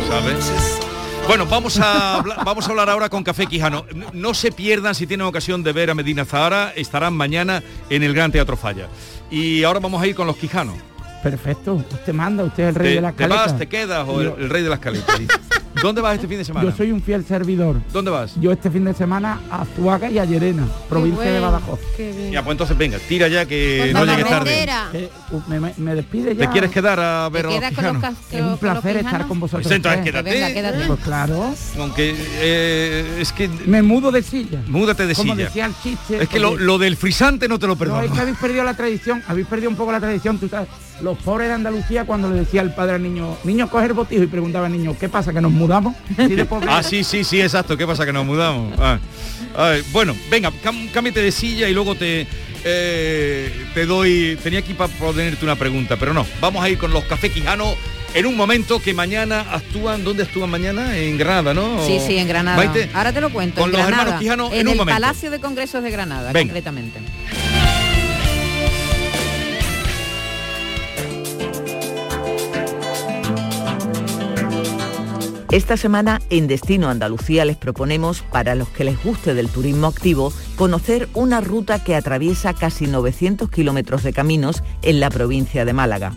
¿sabes? 0.08 0.80
Bueno, 1.28 1.46
vamos 1.46 1.80
a, 1.80 2.24
vamos 2.46 2.68
a 2.68 2.70
hablar 2.72 2.90
ahora 2.90 3.10
con 3.10 3.24
Café 3.24 3.46
Quijano. 3.48 3.86
No, 4.14 4.34
se 4.34 4.52
pierdan 4.52 4.96
si 4.96 5.06
tienen 5.06 5.28
ocasión 5.28 5.62
de 5.64 5.74
ver 5.74 5.90
a 5.92 5.96
Medina 5.96 6.26
Zahara, 6.26 6.74
estarán 6.76 7.14
mañana 7.14 7.62
en 7.90 8.04
el 8.04 8.14
Gran 8.14 8.32
Teatro 8.32 8.58
Falla. 8.58 8.88
Y 9.30 9.64
ahora 9.64 9.80
vamos 9.80 10.02
a 10.02 10.08
ir 10.08 10.16
con 10.16 10.26
los 10.26 10.38
Quijanos. 10.38 10.76
Perfecto. 11.22 11.76
Usted 11.76 12.14
manda, 12.14 12.44
usted 12.44 12.64
es 12.64 12.70
el 12.70 12.76
rey 12.76 12.90
¿Te, 12.90 12.96
de 12.96 13.02
las 13.02 13.14
te 13.16 13.24
caletas. 13.24 13.46
vas, 13.52 13.58
te 13.60 13.68
quedas 13.68 14.08
o 14.08 14.22
el, 14.22 14.28
el 14.40 14.50
rey 14.50 14.64
de 14.64 14.70
las 14.70 14.80
caletas? 14.80 15.20
¿Dónde 15.82 16.02
vas 16.02 16.16
este 16.16 16.28
fin 16.28 16.38
de 16.40 16.46
semana? 16.46 16.70
Yo 16.70 16.76
soy 16.76 16.92
un 16.92 17.02
fiel 17.02 17.24
servidor. 17.26 17.78
¿Dónde 17.94 18.12
vas? 18.12 18.34
Yo 18.40 18.52
este 18.52 18.70
fin 18.72 18.84
de 18.86 18.94
semana 18.94 19.40
a 19.52 19.66
Zuaga 19.76 20.10
y 20.10 20.18
a 20.20 20.26
Llerena, 20.26 20.68
provincia 20.90 21.24
de 21.24 21.32
bueno, 21.40 21.46
Badajoz. 21.52 21.80
qué 21.96 22.12
bien. 22.12 22.32
Ya, 22.32 22.44
pues 22.44 22.54
entonces 22.54 22.78
venga, 22.78 22.98
tira 23.08 23.28
ya 23.28 23.46
que 23.46 23.90
Por 23.92 24.00
no 24.02 24.06
la 24.06 24.12
llegues 24.16 24.30
tarde. 24.30 24.68
Eh, 24.94 25.10
me, 25.48 25.60
me- 25.60 25.74
me 25.78 25.96
despide 25.96 26.36
ya. 26.36 26.48
¿Te 26.48 26.52
quieres 26.52 26.72
quedar 26.72 27.00
a 27.00 27.30
ver 27.30 27.46
a 27.46 27.50
Es 27.50 27.70
un 27.70 27.76
con 27.76 28.50
los 28.50 28.60
placer 28.60 28.98
estar 28.98 29.28
con 29.28 29.40
vosotros. 29.40 29.64
Pues 29.64 29.76
entonces 29.76 30.02
quédate. 30.04 30.30
Venga, 30.32 30.54
quédate. 30.54 30.86
Pues 30.88 31.00
claro. 31.02 31.54
Aunque 31.80 32.16
eh, 32.18 33.18
es 33.20 33.32
que 33.32 33.48
Me 33.66 33.82
mudo 33.82 34.12
de 34.12 34.22
silla. 34.24 34.62
múdate 34.68 35.06
de 35.08 35.16
Como 35.16 35.34
silla. 35.34 35.46
decía 35.46 35.66
el 35.68 35.74
chiste. 35.82 36.24
Es 36.24 36.30
que 36.30 36.40
lo, 36.40 36.78
del 36.78 36.98
frisante 36.98 37.48
no 37.48 37.60
te 37.60 37.68
lo 37.68 37.74
No, 37.74 37.80
perdono. 37.80 38.02
es 38.02 38.12
que 38.12 38.20
habéis 38.20 38.38
perdido 38.38 38.64
la 38.64 38.74
tradición, 38.74 39.24
habéis 39.28 39.48
perdido 39.48 39.70
un 39.70 39.76
poco 39.76 39.92
la 39.92 40.00
tradición, 40.00 40.38
tú 40.40 40.50
sabes. 40.50 40.68
Los 41.02 41.18
pobres 41.20 41.48
de 41.48 41.54
Andalucía 41.54 42.04
cuando 42.06 42.30
le 42.30 42.40
decía 42.42 42.62
el 42.62 42.74
padre 42.74 42.96
al 42.96 43.04
niño, 43.04 43.38
niño 43.46 43.70
coge 43.70 43.86
el 43.86 43.94
botijo 43.94 44.22
y 44.24 44.28
preguntaba 44.28 44.66
al 44.66 44.74
niño, 44.74 44.96
¿qué 45.00 45.08
pasa? 45.08 45.32
¿Que 45.32 45.40
nos 45.40 45.52
mudamos? 45.60 45.96
Sí. 46.18 46.36
Ah, 46.68 46.82
sí, 46.82 47.04
sí, 47.04 47.24
sí, 47.24 47.42
exacto. 47.42 47.78
¿Qué 47.78 47.86
pasa? 47.86 48.06
Que 48.06 48.14
nos 48.14 48.26
mudamos. 48.26 48.74
Ah. 48.80 48.98
Ay, 49.56 49.84
bueno, 49.92 50.16
venga, 50.30 50.52
cámbiate 50.94 51.22
de 51.22 51.32
silla 51.32 51.68
y 51.70 51.74
luego 51.74 51.96
te, 51.96 52.28
eh, 52.64 53.52
te 53.74 53.86
doy... 53.86 54.38
Tenía 54.42 54.60
aquí 54.60 54.74
para 54.74 54.92
ponerte 54.94 55.44
una 55.44 55.56
pregunta, 55.56 55.98
pero 55.98 56.14
no. 56.14 56.26
Vamos 56.40 56.64
a 56.64 56.70
ir 56.70 56.78
con 56.78 56.92
los 56.92 57.04
Café 57.06 57.30
Quijano 57.30 57.74
en 58.14 58.26
un 58.26 58.36
momento 58.36 58.82
que 58.82 58.94
mañana 58.94 59.46
actúan... 59.52 60.04
¿Dónde 60.04 60.24
actúan 60.24 60.50
mañana? 60.50 60.98
En 60.98 61.18
Granada, 61.18 61.54
¿no? 61.54 61.86
Sí, 61.86 62.00
sí, 62.06 62.18
en 62.18 62.28
Granada. 62.28 62.72
Ahora 62.94 63.12
te 63.12 63.22
lo 63.22 63.32
cuento. 63.32 63.62
con 63.62 63.70
en 63.70 63.72
los 63.74 63.82
Granada, 63.82 64.02
hermanos 64.04 64.22
Quijano 64.22 64.48
en 64.48 64.60
en, 64.62 64.68
un 64.68 64.72
el 64.74 64.78
momento. 64.80 65.02
Palacio 65.02 65.32
de 65.32 65.40
Congresos 65.40 65.84
de 65.84 65.92
Granada, 65.92 66.32
Venga. 66.32 66.54
concretamente. 66.54 67.00
Esta 75.52 75.78
semana 75.78 76.22
en 76.30 76.46
Destino 76.46 76.90
Andalucía 76.90 77.44
les 77.44 77.58
proponemos, 77.58 78.22
para 78.22 78.54
los 78.54 78.68
que 78.70 78.84
les 78.84 79.04
guste 79.04 79.34
del 79.34 79.50
turismo 79.50 79.88
activo, 79.88 80.32
conocer 80.56 81.10
una 81.16 81.42
ruta 81.42 81.84
que 81.84 81.96
atraviesa 81.96 82.54
casi 82.54 82.86
900 82.86 83.50
kilómetros 83.50 84.04
de 84.04 84.14
caminos 84.14 84.62
en 84.84 85.00
la 85.00 85.10
provincia 85.10 85.66
de 85.66 85.74
Málaga. 85.74 86.14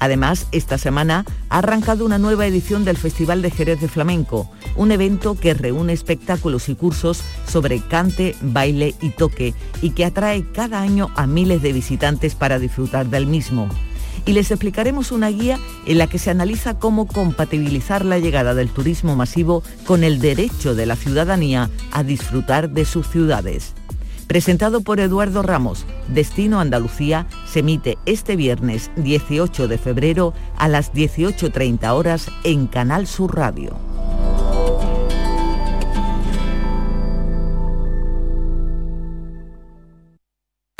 Además, 0.00 0.48
esta 0.50 0.78
semana 0.78 1.24
ha 1.48 1.58
arrancado 1.58 2.04
una 2.04 2.18
nueva 2.18 2.44
edición 2.44 2.84
del 2.84 2.96
Festival 2.96 3.40
de 3.40 3.52
Jerez 3.52 3.80
de 3.80 3.86
Flamenco, 3.86 4.50
un 4.74 4.90
evento 4.90 5.36
que 5.36 5.54
reúne 5.54 5.92
espectáculos 5.92 6.68
y 6.68 6.74
cursos 6.74 7.22
sobre 7.46 7.78
cante, 7.78 8.34
baile 8.40 8.96
y 9.00 9.10
toque 9.10 9.54
y 9.80 9.90
que 9.90 10.06
atrae 10.06 10.44
cada 10.52 10.80
año 10.80 11.12
a 11.14 11.28
miles 11.28 11.62
de 11.62 11.72
visitantes 11.72 12.34
para 12.34 12.58
disfrutar 12.58 13.06
del 13.06 13.28
mismo 13.28 13.68
y 14.26 14.32
les 14.32 14.50
explicaremos 14.50 15.12
una 15.12 15.28
guía 15.28 15.58
en 15.86 15.98
la 15.98 16.06
que 16.06 16.18
se 16.18 16.30
analiza 16.30 16.78
cómo 16.78 17.06
compatibilizar 17.06 18.04
la 18.04 18.18
llegada 18.18 18.54
del 18.54 18.70
turismo 18.70 19.16
masivo 19.16 19.62
con 19.86 20.04
el 20.04 20.20
derecho 20.20 20.74
de 20.74 20.86
la 20.86 20.96
ciudadanía 20.96 21.70
a 21.90 22.02
disfrutar 22.02 22.70
de 22.70 22.84
sus 22.84 23.08
ciudades. 23.08 23.74
Presentado 24.26 24.80
por 24.80 25.00
Eduardo 25.00 25.42
Ramos, 25.42 25.84
Destino 26.08 26.60
Andalucía 26.60 27.26
se 27.46 27.60
emite 27.60 27.98
este 28.06 28.36
viernes 28.36 28.90
18 28.96 29.68
de 29.68 29.78
febrero 29.78 30.32
a 30.56 30.68
las 30.68 30.94
18.30 30.94 31.90
horas 31.92 32.28
en 32.44 32.66
Canal 32.66 33.06
Sur 33.06 33.36
Radio. 33.36 33.91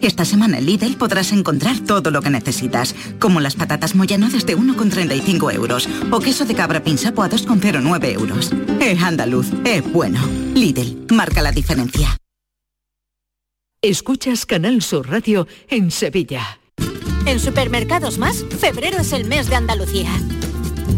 Esta 0.00 0.24
semana 0.24 0.58
en 0.58 0.66
Lidl 0.66 0.96
podrás 0.96 1.32
encontrar 1.32 1.78
todo 1.80 2.10
lo 2.10 2.22
que 2.22 2.30
necesitas, 2.30 2.94
como 3.18 3.40
las 3.40 3.54
patatas 3.54 3.94
Moyano 3.94 4.30
desde 4.30 4.56
1,35 4.56 5.54
euros 5.54 5.88
o 6.10 6.20
queso 6.20 6.44
de 6.46 6.54
cabra 6.54 6.82
pinsapo 6.82 7.22
a 7.22 7.28
2,09 7.28 8.14
euros. 8.14 8.52
Es 8.80 9.02
andaluz, 9.02 9.48
es 9.64 9.84
bueno. 9.92 10.20
Lidl, 10.54 11.06
marca 11.12 11.42
la 11.42 11.52
diferencia. 11.52 12.16
Escuchas 13.82 14.46
Canal 14.46 14.82
Sur 14.82 15.08
Radio 15.08 15.46
en 15.68 15.90
Sevilla. 15.90 16.60
En 17.26 17.38
Supermercados 17.38 18.18
Más, 18.18 18.44
febrero 18.58 18.98
es 18.98 19.12
el 19.12 19.26
mes 19.26 19.48
de 19.48 19.56
Andalucía. 19.56 20.10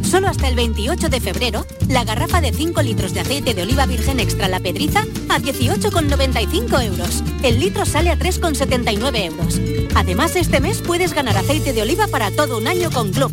Solo 0.02 0.28
hasta 0.28 0.48
el 0.48 0.56
28 0.56 1.08
de 1.08 1.20
febrero, 1.20 1.66
la 1.88 2.04
garrafa 2.04 2.40
de 2.40 2.52
5 2.52 2.82
litros 2.82 3.14
de 3.14 3.20
aceite 3.20 3.54
de 3.54 3.62
oliva 3.62 3.86
virgen 3.86 4.20
extra 4.20 4.48
La 4.48 4.60
Pedriza 4.60 5.06
a 5.28 5.38
18,95 5.38 6.84
euros. 6.84 7.22
El 7.42 7.60
litro 7.60 7.84
sale 7.84 8.10
a 8.10 8.18
3,79 8.18 9.24
euros. 9.24 9.60
Además, 9.94 10.36
este 10.36 10.60
mes 10.60 10.82
puedes 10.82 11.14
ganar 11.14 11.36
aceite 11.36 11.72
de 11.72 11.82
oliva 11.82 12.06
para 12.06 12.30
todo 12.30 12.58
un 12.58 12.66
año 12.66 12.90
con 12.90 13.12
Club. 13.12 13.32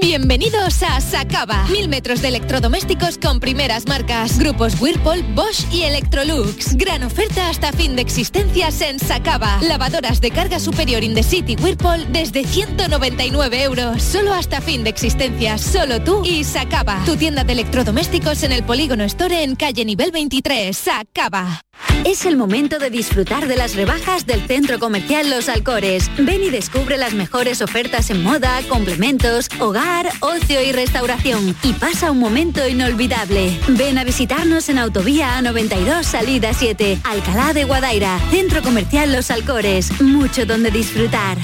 Bienvenidos 0.00 0.82
a 0.84 1.00
Sacaba. 1.00 1.64
Mil 1.70 1.88
metros 1.88 2.22
de 2.22 2.28
electrodomésticos 2.28 3.18
con 3.18 3.40
primeras 3.40 3.86
marcas. 3.88 4.38
Grupos 4.38 4.80
Whirlpool, 4.80 5.22
Bosch 5.34 5.64
y 5.72 5.82
Electrolux. 5.82 6.76
Gran 6.76 7.02
oferta 7.02 7.48
hasta 7.48 7.72
fin 7.72 7.96
de 7.96 8.02
existencias 8.02 8.80
en 8.80 9.00
Sacaba. 9.00 9.58
Lavadoras 9.60 10.20
de 10.20 10.30
carga 10.30 10.60
superior 10.60 11.02
in 11.02 11.14
the 11.14 11.22
city 11.22 11.56
Whirlpool 11.60 12.06
desde 12.12 12.44
199 12.44 13.62
euros. 13.62 14.02
Solo 14.02 14.32
hasta 14.34 14.60
fin 14.60 14.84
de 14.84 14.90
existencias. 14.90 15.60
Solo 15.60 16.00
tú 16.00 16.22
y 16.24 16.44
Sacaba. 16.44 17.02
Tu 17.04 17.16
tienda 17.16 17.42
de 17.42 17.54
electrodomésticos 17.54 18.44
en 18.44 18.52
el 18.52 18.62
Polígono 18.62 19.02
Store 19.04 19.42
en 19.42 19.56
calle 19.56 19.84
nivel 19.84 20.12
23. 20.12 20.76
Sacaba. 20.76 21.60
Es 22.04 22.24
el 22.26 22.36
momento 22.36 22.78
de 22.78 22.90
disfrutar 22.90 23.48
de 23.48 23.56
las 23.56 23.74
rebajas 23.74 24.26
del 24.26 24.46
Centro 24.46 24.78
Comercial 24.78 25.28
Los 25.30 25.48
Alcores. 25.48 26.10
Ven 26.18 26.42
y 26.42 26.50
descubre 26.50 26.96
las 26.96 27.14
mejores 27.14 27.60
ofertas 27.60 28.10
en 28.10 28.22
moda, 28.22 28.60
complementos, 28.68 29.48
hogar, 29.58 29.87
ocio 30.20 30.62
y 30.62 30.72
restauración. 30.72 31.56
Y 31.62 31.72
pasa 31.74 32.10
un 32.10 32.18
momento 32.18 32.66
inolvidable. 32.66 33.58
Ven 33.68 33.98
a 33.98 34.04
visitarnos 34.04 34.68
en 34.68 34.78
Autovía 34.78 35.38
A92 35.38 36.02
Salida 36.02 36.52
7, 36.52 37.00
Alcalá 37.04 37.52
de 37.52 37.64
Guadaira, 37.64 38.18
Centro 38.30 38.62
Comercial 38.62 39.12
Los 39.12 39.30
Alcores. 39.30 40.00
Mucho 40.00 40.46
donde 40.46 40.70
disfrutar. 40.70 41.38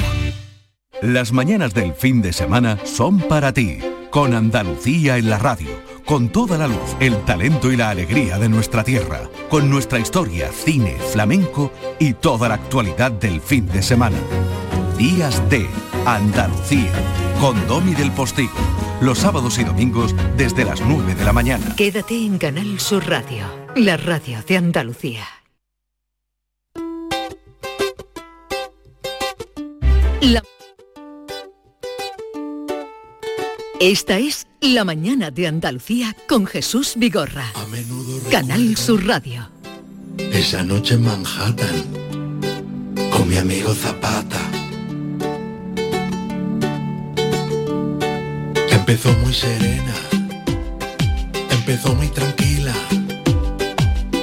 Las 1.02 1.32
mañanas 1.32 1.74
del 1.74 1.92
fin 1.94 2.22
de 2.22 2.32
semana 2.32 2.78
son 2.84 3.18
para 3.18 3.52
ti, 3.52 3.78
con 4.10 4.34
Andalucía 4.34 5.18
en 5.18 5.28
la 5.28 5.38
radio 5.38 5.94
con 6.04 6.28
toda 6.28 6.58
la 6.58 6.66
luz, 6.66 6.96
el 7.00 7.16
talento 7.24 7.72
y 7.72 7.76
la 7.76 7.90
alegría 7.90 8.38
de 8.38 8.48
nuestra 8.48 8.84
tierra, 8.84 9.22
con 9.48 9.70
nuestra 9.70 9.98
historia, 9.98 10.50
cine, 10.52 10.96
flamenco 11.12 11.72
y 11.98 12.12
toda 12.12 12.48
la 12.48 12.54
actualidad 12.54 13.12
del 13.12 13.40
fin 13.40 13.66
de 13.66 13.82
semana. 13.82 14.18
Días 14.98 15.42
de 15.48 15.66
Andalucía, 16.04 16.92
con 17.44 17.68
Domi 17.68 17.92
del 17.94 18.10
Postigo, 18.10 18.54
los 19.02 19.18
sábados 19.18 19.58
y 19.58 19.64
domingos 19.64 20.14
desde 20.34 20.64
las 20.64 20.80
9 20.80 21.14
de 21.14 21.24
la 21.26 21.32
mañana. 21.34 21.76
Quédate 21.76 22.16
en 22.24 22.38
Canal 22.38 22.80
Sur 22.80 23.06
Radio, 23.06 23.44
la 23.76 23.98
radio 23.98 24.38
de 24.48 24.56
Andalucía. 24.56 25.26
La- 30.22 30.42
Esta 33.78 34.16
es 34.18 34.46
La 34.62 34.84
mañana 34.86 35.30
de 35.30 35.46
Andalucía 35.46 36.16
con 36.26 36.46
Jesús 36.46 36.94
Vigorra. 36.96 37.52
Canal 38.30 38.74
Sur 38.78 39.04
Radio. 39.06 39.50
Esa 40.16 40.62
noche 40.62 40.94
en 40.94 41.02
Manhattan, 41.04 41.84
con 43.12 43.28
mi 43.28 43.36
amigo 43.36 43.74
Zapata. 43.74 44.53
Empezó 48.86 49.14
muy 49.14 49.32
serena, 49.32 49.94
empezó 51.50 51.94
muy 51.94 52.08
tranquila, 52.08 52.74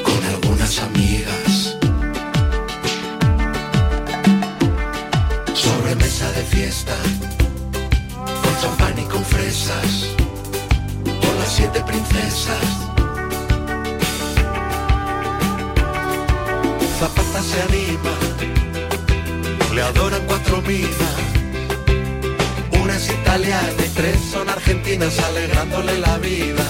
con 0.03 0.23
algunas 0.23 0.77
amigas. 0.83 1.77
Sobremesa 5.55 6.31
de 6.33 6.43
fiesta, 6.43 6.95
con 8.13 8.61
champán 8.61 8.99
y 8.99 9.05
con 9.05 9.25
fresas, 9.25 10.09
con 11.05 11.39
las 11.39 11.51
siete 11.51 11.81
princesas. 11.81 12.63
Zapata 16.99 17.41
se 17.41 17.61
anima, 17.63 18.13
le 19.73 19.81
adoran 19.81 20.21
cuatro 20.27 20.61
minas. 20.61 21.40
Una 22.91 22.97
es 22.99 23.09
italiana 23.09 23.85
y 23.85 23.89
tres 23.95 24.19
son 24.33 24.49
argentinas 24.49 25.17
alegrándole 25.19 25.97
la 25.99 26.17
vida. 26.17 26.65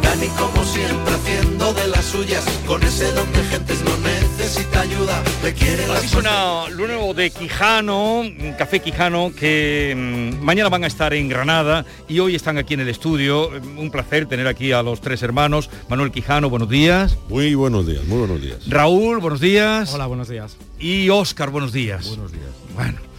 Dani 0.00 0.28
como 0.38 0.64
siempre 0.64 1.14
haciendo 1.14 1.74
de 1.74 1.88
las 1.88 2.04
suyas, 2.04 2.44
con 2.64 2.80
ese 2.84 3.10
don 3.10 3.32
de 3.32 3.42
gentes 3.42 3.82
no 3.82 3.96
necesita 3.96 4.82
ayuda, 4.82 5.20
le 5.42 5.52
quiere 5.52 5.88
las 5.88 5.98
Así 5.98 6.06
suena 6.06 6.68
lo 6.68 6.86
nuevo 6.86 7.12
de 7.12 7.30
Quijano, 7.30 8.20
un 8.20 8.54
Café 8.56 8.78
Quijano, 8.78 9.32
que 9.36 9.94
mm, 9.96 10.44
mañana 10.44 10.68
van 10.68 10.84
a 10.84 10.86
estar 10.86 11.12
en 11.12 11.28
Granada 11.28 11.84
y 12.06 12.20
hoy 12.20 12.36
están 12.36 12.56
aquí 12.56 12.74
en 12.74 12.80
el 12.80 12.88
estudio. 12.88 13.50
Un 13.76 13.90
placer 13.90 14.26
tener 14.26 14.46
aquí 14.46 14.70
a 14.70 14.84
los 14.84 15.00
tres 15.00 15.24
hermanos. 15.24 15.70
Manuel 15.88 16.12
Quijano, 16.12 16.48
buenos 16.50 16.68
días. 16.68 17.18
Muy 17.28 17.56
buenos 17.56 17.84
días, 17.88 18.04
muy 18.04 18.18
buenos 18.18 18.40
días. 18.40 18.58
Raúl, 18.68 19.18
buenos 19.18 19.40
días. 19.40 19.92
Hola, 19.92 20.06
buenos 20.06 20.28
días. 20.28 20.56
Y 20.78 21.08
Óscar, 21.08 21.50
buenos 21.50 21.72
días. 21.72 22.06
Buenos 22.06 22.30
días. 22.30 22.52
Bueno. 22.76 23.11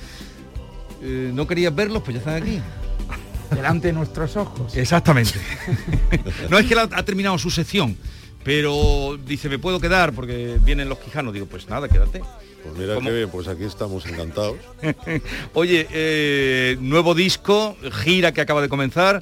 Eh, 1.04 1.32
no 1.34 1.46
querías 1.46 1.76
verlos, 1.76 2.02
pues 2.04 2.16
ya 2.16 2.20
están 2.20 2.42
aquí. 2.42 2.60
Delante 3.54 3.88
de 3.88 3.94
nuestros 3.94 4.36
ojos. 4.38 4.76
Exactamente. 4.76 5.34
no 6.50 6.58
es 6.58 6.66
que 6.66 6.74
la- 6.76 6.90
ha 6.92 7.04
terminado 7.06 7.38
su 7.38 7.52
sección, 7.52 7.96
pero 8.44 9.18
dice, 9.28 9.48
me 9.50 9.60
puedo 9.60 9.80
quedar 9.80 10.14
porque 10.14 10.58
vienen 10.64 10.90
los 10.90 10.98
quijanos. 11.00 11.34
Digo, 11.34 11.46
pues 11.46 11.70
nada, 11.70 11.88
quédate. 11.88 12.22
Pues 12.64 12.78
mira 12.78 12.96
¿Cómo? 12.96 13.10
qué 13.10 13.16
bien, 13.16 13.30
pues 13.30 13.48
aquí 13.48 13.64
estamos 13.66 14.06
encantados. 14.06 14.56
Oye, 15.54 15.86
eh, 15.92 16.78
nuevo 16.80 17.14
disco, 17.14 17.76
gira 18.04 18.32
que 18.32 18.42
acaba 18.42 18.62
de 18.62 18.70
comenzar. 18.70 19.22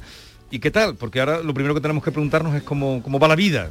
¿Y 0.52 0.60
qué 0.60 0.70
tal? 0.70 0.96
Porque 0.96 1.20
ahora 1.20 1.42
lo 1.42 1.54
primero 1.54 1.74
que 1.74 1.82
tenemos 1.82 2.04
que 2.04 2.12
preguntarnos 2.12 2.54
es 2.56 2.64
cómo, 2.64 3.02
cómo 3.04 3.20
va 3.20 3.28
la 3.28 3.36
vida. 3.36 3.70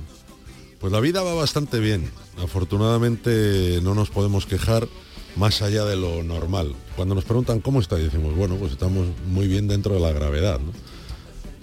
Pues 0.81 0.93
la 0.93 1.01
vida 1.01 1.23
va 1.23 1.35
bastante 1.35 1.79
bien. 1.79 2.11
Afortunadamente 2.43 3.81
no 3.83 3.95
nos 3.95 4.11
podemos 4.11 4.47
quejar 4.47 4.89
más 5.37 5.63
allá 5.63 5.85
de 5.85 5.97
lo 5.97 6.23
normal. 6.23 6.75
Cuando 6.97 7.15
nos 7.15 7.25
preguntan 7.25 7.61
cómo 7.61 7.81
está, 7.81 7.97
decimos, 7.97 8.35
bueno, 8.37 8.57
pues 8.57 8.73
estamos 8.73 9.07
muy 9.27 9.47
bien 9.47 9.69
dentro 9.69 9.95
de 9.95 10.01
la 10.01 10.13
gravedad. 10.13 10.61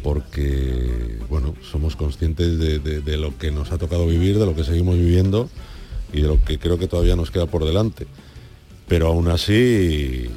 Porque, 0.03 1.17
bueno, 1.29 1.55
somos 1.69 1.95
conscientes 1.95 2.59
de 2.59 3.17
lo 3.17 3.37
que 3.37 3.51
nos 3.51 3.71
ha 3.71 3.77
tocado 3.77 4.07
vivir, 4.07 4.37
de 4.37 4.45
lo 4.45 4.55
que 4.55 4.63
seguimos 4.63 4.95
viviendo 4.95 5.49
y 6.13 6.21
de 6.21 6.27
lo 6.27 6.43
que 6.43 6.59
creo 6.59 6.77
que 6.77 6.87
todavía 6.87 7.15
nos 7.15 7.31
queda 7.31 7.47
por 7.47 7.65
delante. 7.65 8.07
Pero 8.87 9.07
aún 9.07 9.27
así 9.27 10.29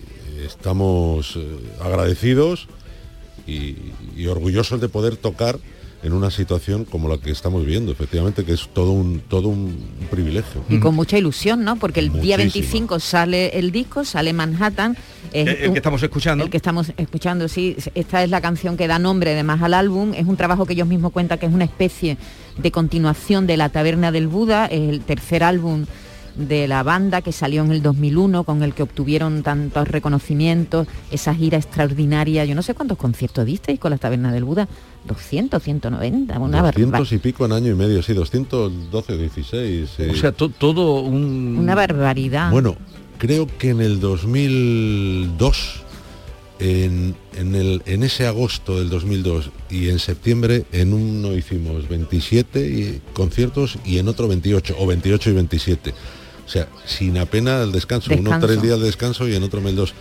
estamos 0.44 1.36
eh, 1.36 1.46
agradecidos 1.80 2.66
y, 3.46 3.76
y 4.16 4.26
orgullosos 4.26 4.80
de 4.80 4.88
poder 4.88 5.16
tocar 5.16 5.58
en 6.02 6.12
una 6.14 6.30
situación 6.30 6.84
como 6.86 7.08
la 7.08 7.18
que 7.18 7.30
estamos 7.30 7.62
viviendo, 7.64 7.92
efectivamente, 7.92 8.44
que 8.44 8.52
es 8.52 8.68
todo 8.72 8.92
un 8.92 9.20
todo 9.28 9.48
un 9.48 9.76
privilegio. 10.10 10.62
Y 10.68 10.78
con 10.80 10.94
mucha 10.94 11.18
ilusión, 11.18 11.62
¿no? 11.64 11.76
Porque 11.76 12.00
el 12.00 12.06
día 12.20 12.36
Muchísima. 12.38 12.38
25 12.62 13.00
sale 13.00 13.58
el 13.58 13.70
disco, 13.70 14.04
sale 14.04 14.32
Manhattan. 14.32 14.96
es 15.32 15.46
El- 15.46 15.56
el 15.56 15.68
un- 15.68 15.74
que 15.74 15.78
estamos 15.78 16.02
escuchando. 16.02 16.42
El 16.44 16.50
que 16.50 16.56
estamos 16.56 16.92
escuchando, 16.96 17.46
sí. 17.48 17.76
Esta 17.94 18.24
es 18.24 18.30
la 18.30 18.40
canción 18.40 18.76
que 18.76 18.86
da 18.88 18.98
nombre 18.98 19.32
además 19.32 19.60
al 19.62 19.74
álbum. 19.74 20.12
Es 20.14 20.26
un 20.26 20.36
trabajo 20.36 20.64
que 20.66 20.72
ellos 20.72 20.88
mismos 20.88 21.12
cuentan 21.12 21.38
que 21.38 21.46
es 21.46 21.52
una 21.52 21.64
especie 21.64 22.16
de 22.56 22.70
continuación 22.72 23.46
de 23.46 23.56
La 23.56 23.68
Taberna 23.68 24.10
del 24.10 24.26
Buda, 24.26 24.66
es 24.66 24.88
el 24.88 25.00
tercer 25.02 25.44
álbum 25.44 25.84
de 26.36 26.68
la 26.68 26.82
banda 26.82 27.22
que 27.22 27.32
salió 27.32 27.62
en 27.62 27.72
el 27.72 27.82
2001 27.82 28.44
con 28.44 28.62
el 28.62 28.74
que 28.74 28.82
obtuvieron 28.82 29.42
tantos 29.42 29.88
reconocimientos, 29.88 30.86
esa 31.10 31.34
gira 31.34 31.58
extraordinaria, 31.58 32.44
yo 32.44 32.54
no 32.54 32.62
sé 32.62 32.74
cuántos 32.74 32.98
conciertos 32.98 33.44
disteis 33.46 33.78
con 33.80 33.90
la 33.90 33.98
Taberna 33.98 34.32
del 34.32 34.44
Buda, 34.44 34.68
200, 35.06 35.62
190, 35.62 36.38
una 36.38 36.62
barbaridad. 36.62 36.98
200 36.98 37.12
y 37.12 37.18
pico 37.18 37.46
en 37.46 37.52
año 37.52 37.72
y 37.72 37.74
medio, 37.74 38.02
sí, 38.02 38.12
212 38.12 39.12
o 39.12 39.16
16. 39.16 39.90
sí. 39.96 40.02
O 40.10 40.14
sea, 40.14 40.32
to- 40.32 40.48
todo 40.50 41.00
un... 41.00 41.56
Una 41.58 41.74
barbaridad. 41.74 42.50
Bueno, 42.50 42.76
creo 43.18 43.46
que 43.58 43.70
en 43.70 43.80
el 43.80 44.00
2002, 44.00 45.82
en, 46.60 47.16
en 47.36 47.54
el, 47.54 47.82
en 47.86 48.02
ese 48.02 48.26
agosto 48.26 48.78
del 48.78 48.90
2002 48.90 49.50
y 49.70 49.88
en 49.88 49.98
septiembre, 49.98 50.64
en 50.72 50.92
uno 50.92 51.34
hicimos 51.34 51.88
27 51.88 52.60
y- 52.68 53.00
conciertos 53.14 53.78
y 53.84 53.98
en 53.98 54.08
otro 54.08 54.28
28, 54.28 54.76
o 54.78 54.86
28 54.86 55.30
y 55.30 55.32
27. 55.32 55.90
O 56.46 56.48
sea, 56.48 56.68
sin 56.84 57.16
apenas 57.18 57.64
el 57.64 57.72
descanso, 57.72 58.10
uno 58.12 58.22
Descanso. 58.30 58.46
tres 58.46 58.62
días 58.62 58.78
de 58.78 58.86
descanso 58.86 59.26
y 59.28 59.34
en 59.34 59.42
otro 59.42 59.60
mes 59.60 59.74
dos. 59.74 59.94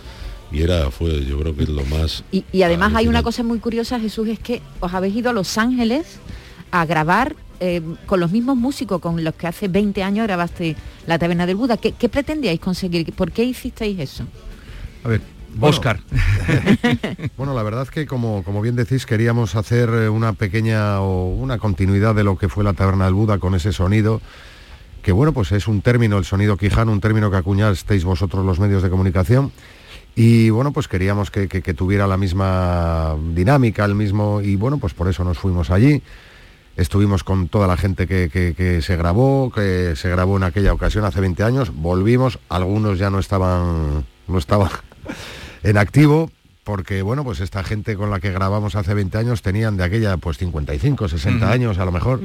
Y 0.52 0.62
era, 0.62 0.90
fue, 0.90 1.24
yo 1.24 1.38
creo 1.40 1.54
que 1.56 1.62
es 1.62 1.68
lo 1.68 1.84
más... 1.86 2.24
Y, 2.32 2.44
y 2.52 2.62
además 2.62 2.92
hay 2.96 3.06
una 3.06 3.22
cosa 3.22 3.42
muy 3.44 3.60
curiosa, 3.60 4.00
Jesús, 4.00 4.28
es 4.28 4.40
que 4.40 4.60
os 4.80 4.92
habéis 4.92 5.14
ido 5.14 5.30
a 5.30 5.32
Los 5.32 5.56
Ángeles 5.58 6.06
a 6.72 6.84
grabar 6.86 7.36
eh, 7.60 7.80
con 8.06 8.18
los 8.20 8.32
mismos 8.32 8.56
músicos 8.56 9.00
con 9.00 9.22
los 9.22 9.34
que 9.34 9.46
hace 9.46 9.68
20 9.68 10.02
años 10.02 10.26
grabaste 10.26 10.74
La 11.06 11.18
Taberna 11.20 11.46
del 11.46 11.54
Buda. 11.56 11.76
¿Qué, 11.76 11.92
qué 11.92 12.08
pretendíais 12.08 12.58
conseguir? 12.58 13.12
¿Por 13.12 13.30
qué 13.30 13.44
hicisteis 13.44 13.98
eso? 14.00 14.24
A 15.04 15.08
ver, 15.08 15.20
Bueno. 15.54 15.66
Óscar. 15.76 16.00
Bueno, 17.36 17.54
la 17.54 17.62
verdad 17.62 17.82
es 17.82 17.90
que 17.90 18.06
como, 18.06 18.42
como 18.44 18.60
bien 18.60 18.76
decís, 18.76 19.06
queríamos 19.06 19.54
hacer 19.56 19.88
eh, 19.90 20.08
una 20.08 20.32
pequeña 20.34 21.00
o 21.00 21.30
una 21.34 21.58
continuidad 21.58 22.14
de 22.14 22.22
lo 22.24 22.36
que 22.36 22.48
fue 22.48 22.64
la 22.64 22.72
taberna 22.74 23.06
del 23.06 23.14
Buda 23.14 23.38
con 23.38 23.54
ese 23.54 23.72
sonido, 23.72 24.20
que 25.02 25.12
bueno, 25.12 25.32
pues 25.32 25.52
es 25.52 25.66
un 25.68 25.80
término, 25.80 26.18
el 26.18 26.24
sonido 26.26 26.56
quijano, 26.58 26.92
un 26.92 27.00
término 27.00 27.30
que 27.30 27.38
acuñasteis 27.38 28.04
vosotros 28.04 28.44
los 28.44 28.60
medios 28.60 28.82
de 28.82 28.90
comunicación. 28.90 29.52
Y 30.14 30.50
bueno, 30.50 30.72
pues 30.72 30.88
queríamos 30.88 31.30
que, 31.30 31.48
que- 31.48 31.62
que 31.62 31.72
tuviera 31.72 32.06
la 32.06 32.16
misma 32.18 33.16
dinámica, 33.34 33.84
el 33.84 33.94
mismo. 33.94 34.40
Y 34.42 34.56
bueno, 34.56 34.76
pues 34.78 34.92
por 34.92 35.08
eso 35.08 35.24
nos 35.24 35.38
fuimos 35.38 35.70
allí. 35.70 36.02
Estuvimos 36.76 37.24
con 37.24 37.48
toda 37.48 37.66
la 37.66 37.76
gente 37.76 38.06
que, 38.06 38.28
que- 38.30 38.54
que 38.54 38.82
se 38.82 38.96
grabó, 38.96 39.50
que 39.50 39.94
se 39.96 40.10
grabó 40.10 40.36
en 40.36 40.42
aquella 40.42 40.72
ocasión 40.74 41.04
hace 41.04 41.20
20 41.20 41.42
años. 41.44 41.72
Volvimos, 41.74 42.38
algunos 42.48 42.98
ya 42.98 43.08
no 43.08 43.18
estaban, 43.18 44.04
no 44.28 44.38
estaban 44.38 44.68
en 45.62 45.76
activo, 45.78 46.30
porque 46.64 47.02
bueno, 47.02 47.24
pues 47.24 47.40
esta 47.40 47.64
gente 47.64 47.96
con 47.96 48.10
la 48.10 48.20
que 48.20 48.30
grabamos 48.30 48.74
hace 48.76 48.94
20 48.94 49.18
años 49.18 49.42
tenían 49.42 49.76
de 49.76 49.84
aquella 49.84 50.16
pues 50.16 50.38
55, 50.38 51.08
60 51.08 51.44
Ujú. 51.44 51.52
años 51.52 51.78
a 51.78 51.84
lo 51.84 51.92
mejor. 51.92 52.20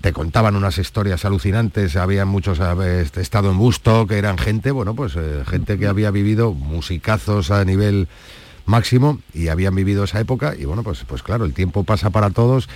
Te 0.00 0.12
contaban 0.14 0.56
unas 0.56 0.78
historias 0.78 1.26
alucinantes, 1.26 1.94
había 1.96 2.24
muchos 2.24 2.60
había 2.60 3.00
estado 3.00 3.50
en 3.50 3.58
busto, 3.58 4.06
que 4.06 4.16
eran 4.16 4.38
gente, 4.38 4.70
bueno, 4.70 4.94
pues 4.94 5.14
eh, 5.16 5.42
gente 5.46 5.78
que 5.78 5.86
había 5.86 6.10
vivido 6.10 6.52
musicazos 6.52 7.50
a 7.50 7.64
nivel 7.66 8.08
máximo 8.64 9.18
y 9.34 9.48
habían 9.48 9.74
vivido 9.74 10.04
esa 10.04 10.20
época 10.20 10.54
y 10.56 10.64
bueno, 10.64 10.82
pues 10.82 11.04
pues 11.06 11.22
claro, 11.22 11.44
el 11.44 11.52
tiempo 11.52 11.84
pasa 11.84 12.10
para 12.10 12.30
todos 12.30 12.68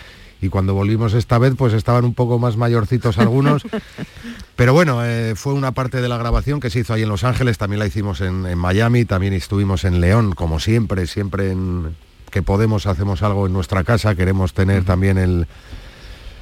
y 0.45 0.49
cuando 0.49 0.75
volvimos 0.75 1.15
esta 1.15 1.39
vez 1.39 1.55
pues 1.57 1.73
estaban 1.73 2.05
un 2.05 2.15
poco 2.15 2.39
más 2.39 2.57
mayorcitos 2.57 3.19
algunos. 3.19 3.63
Pero 4.57 4.73
bueno, 4.73 5.05
eh, 5.05 5.35
fue 5.35 5.53
una 5.55 5.73
parte 5.73 6.01
de 6.01 6.09
la 6.09 6.19
grabación 6.19 6.61
que 6.61 6.71
se 6.71 6.81
hizo 6.81 6.95
ahí 6.95 7.03
en 7.03 7.09
Los 7.09 7.25
Ángeles, 7.25 7.59
también 7.59 7.81
la 7.81 7.87
hicimos 7.87 8.21
en, 8.21 8.47
en 8.47 8.59
Miami, 8.59 9.05
también 9.05 9.33
estuvimos 9.33 9.85
en 9.85 10.01
León, 10.01 10.33
como 10.33 10.61
siempre, 10.61 11.07
siempre 11.07 11.51
en, 11.51 11.97
que 12.31 12.43
podemos 12.43 12.87
hacemos 12.87 13.23
algo 13.23 13.47
en 13.47 13.53
nuestra 13.53 13.85
casa, 13.85 14.15
queremos 14.15 14.55
tener 14.55 14.85
también 14.85 15.19
el, 15.19 15.47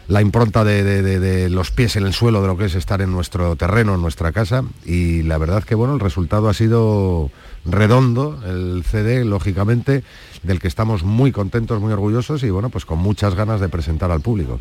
la 0.08 0.20
impronta 0.20 0.64
de, 0.64 0.82
de- 0.82 1.02
de- 1.02 1.20
de 1.20 1.48
los 1.48 1.70
pies 1.70 1.96
en 1.96 2.04
el 2.06 2.12
suelo 2.12 2.42
de 2.42 2.48
lo 2.48 2.56
que 2.56 2.64
es 2.66 2.74
estar 2.74 3.00
en 3.02 3.12
nuestro 3.12 3.56
terreno, 3.56 3.94
en 3.94 4.02
nuestra 4.02 4.32
casa. 4.32 4.64
Y 4.84 5.22
la 5.22 5.38
verdad 5.38 5.62
que 5.64 5.74
bueno, 5.74 5.94
el 5.94 6.00
resultado 6.00 6.48
ha 6.48 6.54
sido 6.54 7.30
redondo, 7.64 8.40
el 8.44 8.82
CD, 8.84 9.24
lógicamente, 9.24 10.02
del 10.42 10.58
que 10.58 10.66
estamos 10.66 11.04
muy 11.04 11.30
contentos, 11.30 11.80
muy 11.80 11.92
orgullosos 11.92 12.42
y 12.42 12.50
bueno, 12.50 12.70
pues 12.70 12.84
con 12.84 12.98
muchas 12.98 13.36
ganas 13.36 13.60
de 13.60 13.68
presentar 13.68 14.10
al 14.10 14.20
público. 14.20 14.58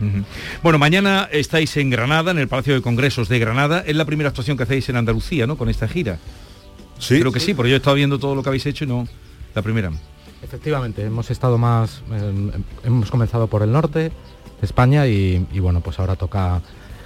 Bueno, 0.61 0.77
mañana 0.77 1.27
estáis 1.31 1.75
en 1.77 1.89
Granada, 1.89 2.29
en 2.31 2.37
el 2.37 2.47
Palacio 2.47 2.75
de 2.75 2.81
Congresos 2.83 3.27
de 3.27 3.39
Granada. 3.39 3.83
Es 3.85 3.95
la 3.95 4.05
primera 4.05 4.29
actuación 4.29 4.55
que 4.55 4.63
hacéis 4.63 4.87
en 4.89 4.97
Andalucía, 4.97 5.47
¿no? 5.47 5.57
Con 5.57 5.69
esta 5.69 5.87
gira. 5.87 6.19
Sí. 6.99 7.19
Creo 7.19 7.31
que 7.31 7.39
sí, 7.39 7.55
porque 7.55 7.71
yo 7.71 7.75
he 7.75 7.77
estado 7.77 7.95
viendo 7.95 8.19
todo 8.19 8.35
lo 8.35 8.43
que 8.43 8.49
habéis 8.49 8.67
hecho 8.67 8.83
y 8.83 8.87
no 8.87 9.07
la 9.55 9.63
primera. 9.63 9.91
Efectivamente, 10.43 11.03
hemos 11.03 11.31
estado 11.31 11.57
más, 11.57 12.03
eh, 12.11 12.51
hemos 12.83 13.09
comenzado 13.09 13.47
por 13.47 13.63
el 13.63 13.71
norte 13.71 14.11
España 14.61 15.07
y, 15.07 15.45
y 15.51 15.59
bueno, 15.59 15.81
pues 15.81 15.99
ahora 15.99 16.15
toca 16.15 16.61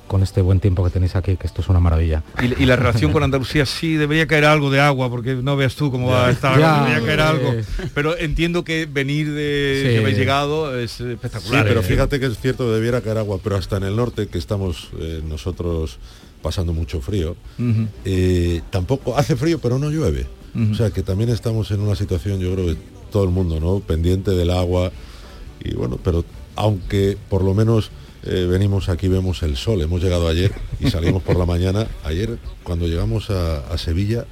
con 0.08 0.22
este 0.22 0.42
buen 0.42 0.60
tiempo 0.60 0.84
que 0.84 0.92
tenéis 0.92 1.16
aquí, 1.16 1.36
que 1.36 1.48
esto 1.48 1.62
es 1.64 1.68
una 1.70 1.80
maravilla. 1.80 2.22
Y, 2.40 2.62
y 2.62 2.66
la 2.68 2.76
relación 2.76 3.12
con 3.12 3.24
Andalucía 3.24 3.66
sí 3.66 3.96
debería 3.96 4.28
caer 4.28 4.46
algo 4.46 4.70
de 4.70 4.80
agua, 4.80 5.10
porque 5.10 5.34
no 5.34 5.58
veas 5.58 5.74
tú 5.76 5.90
cómo 5.90 6.10
va 6.10 6.28
a 6.28 6.32
estar, 6.32 6.60
Ya, 6.60 6.84
debería 6.86 7.04
caer 7.08 7.20
eh. 7.20 7.24
algo. 7.24 7.54
Pero 7.96 8.16
entiendo 8.16 8.64
que 8.64 8.86
venir 8.86 9.32
de 9.34 9.82
Sí. 9.84 9.90
que 9.94 9.98
habéis 9.98 10.18
llegado 10.18 10.78
es 10.80 10.92
Sí, 10.92 11.06
espectacular. 11.10 11.66
pero 11.68 11.80
¿eh? 11.80 11.84
fíjate 11.84 12.20
que 12.20 12.28
es 12.28 12.38
cierto, 12.40 12.72
debiera 12.72 13.02
caer 13.02 13.18
agua, 13.18 13.40
pero 13.44 13.56
hasta 13.56 13.78
en 13.78 13.84
el 13.84 13.96
norte, 13.96 14.28
que 14.28 14.38
estamos 14.38 14.90
eh, 15.00 15.22
nosotros 15.28 15.98
pasando 16.44 16.72
mucho 16.72 17.02
frío, 17.02 17.36
eh, 18.06 18.62
tampoco 18.70 19.18
hace 19.18 19.36
frío, 19.36 19.58
pero 19.60 19.80
no 19.80 19.90
llueve. 19.90 20.28
O 20.72 20.76
sea 20.76 20.90
que 20.92 21.02
también 21.02 21.32
estamos 21.32 21.72
en 21.72 21.82
una 21.82 21.96
situación, 21.96 22.40
yo 22.40 22.54
creo 22.54 22.68
que 22.68 22.78
todo 23.12 23.24
el 23.26 23.32
mundo, 23.32 23.60
¿no? 23.60 23.80
Pendiente 23.80 24.32
del 24.32 24.52
agua. 24.52 24.92
Y 25.62 25.74
bueno, 25.74 25.98
pero 26.02 26.24
aunque 26.56 27.18
por 27.30 27.44
lo 27.44 27.54
menos 27.54 27.92
eh, 28.24 28.48
venimos 28.50 28.90
aquí, 28.90 29.08
vemos 29.08 29.44
el 29.44 29.56
sol. 29.58 29.82
Hemos 29.82 30.02
llegado 30.02 30.28
ayer 30.28 30.52
y 30.80 30.90
salimos 30.90 31.22
por 31.24 31.38
la 31.38 31.46
mañana. 31.46 31.88
Ayer, 32.04 32.38
cuando 32.64 32.88
llegamos 32.88 33.30
a, 33.30 33.60
a 33.72 33.78
Sevilla, 33.78 34.26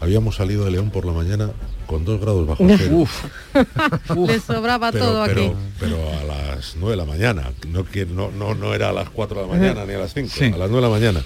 habíamos 0.00 0.36
salido 0.36 0.64
de 0.64 0.70
León 0.72 0.90
por 0.90 1.04
la 1.04 1.12
mañana 1.12 1.50
con 1.86 2.04
dos 2.04 2.20
grados 2.20 2.46
bajo 2.46 2.64
cero. 2.78 3.04
Le 4.26 4.40
sobraba 4.40 4.92
pero, 4.92 5.04
todo 5.04 5.24
pero, 5.26 5.40
aquí. 5.42 5.52
pero 5.78 5.96
a 6.18 6.24
las 6.24 6.76
9 6.78 6.92
de 6.92 6.96
la 6.96 7.04
mañana, 7.04 7.50
no, 7.68 7.84
que 7.84 8.06
no, 8.06 8.30
no, 8.30 8.54
no 8.54 8.72
era 8.74 8.90
a 8.90 8.92
las 8.92 9.10
4 9.10 9.42
de 9.42 9.46
la 9.46 9.52
mañana 9.52 9.84
ni 9.84 9.92
a 9.94 9.98
las 9.98 10.14
5, 10.14 10.28
Sí. 10.32 10.44
a 10.46 10.56
las 10.56 10.70
9 10.70 10.74
de 10.76 10.80
la 10.82 10.88
mañana. 10.88 11.24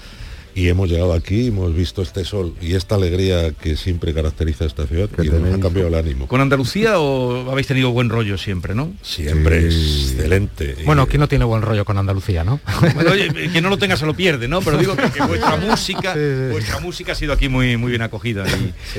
Y 0.57 0.69
hemos 0.71 0.89
llegado 0.89 1.13
aquí, 1.13 1.49
hemos 1.49 1.75
visto 1.75 2.01
este 2.01 2.25
sol 2.25 2.55
y 2.63 2.75
esta 2.77 2.95
alegría 2.95 3.51
que 3.53 3.77
siempre 3.77 4.15
caracteriza 4.15 4.65
a 4.65 4.67
esta 4.67 4.87
ciudad 4.87 5.11
y 5.23 5.29
nos 5.29 5.55
ha 5.55 5.61
cambiado 5.61 5.89
el 5.89 5.95
ánimo. 5.95 6.27
¿Con 6.29 6.41
Andalucía 6.41 6.99
o 6.99 7.51
habéis 7.51 7.67
tenido 7.67 7.91
buen 7.91 8.09
rollo 8.09 8.39
siempre, 8.39 8.75
no? 8.75 8.95
Siempre 9.03 9.67
excelente. 9.67 10.77
Bueno, 10.87 11.07
¿quién 11.09 11.21
no 11.21 11.29
tiene 11.29 11.45
buen 11.45 11.61
rollo 11.61 11.85
con 11.85 11.99
Andalucía, 11.99 12.43
no? 12.43 12.59
Bueno, 12.95 13.11
oye, 13.13 13.29
que 13.53 13.61
no 13.61 13.69
lo 13.69 13.77
tenga 13.77 13.99
se 13.99 14.07
lo 14.07 14.15
pierde, 14.15 14.49
¿no? 14.49 14.63
Pero 14.63 14.79
digo 14.79 14.97
que, 14.97 15.11
que 15.11 15.23
vuestra 15.25 15.57
música, 15.69 16.15
Sí, 16.15 16.21
sí. 16.21 16.53
vuestra 16.53 16.81
música 16.81 17.13
ha 17.13 17.17
sido 17.17 17.35
aquí 17.35 17.51
muy, 17.51 17.77
muy 17.77 17.91
bien 17.91 18.01
acogida. 18.01 18.47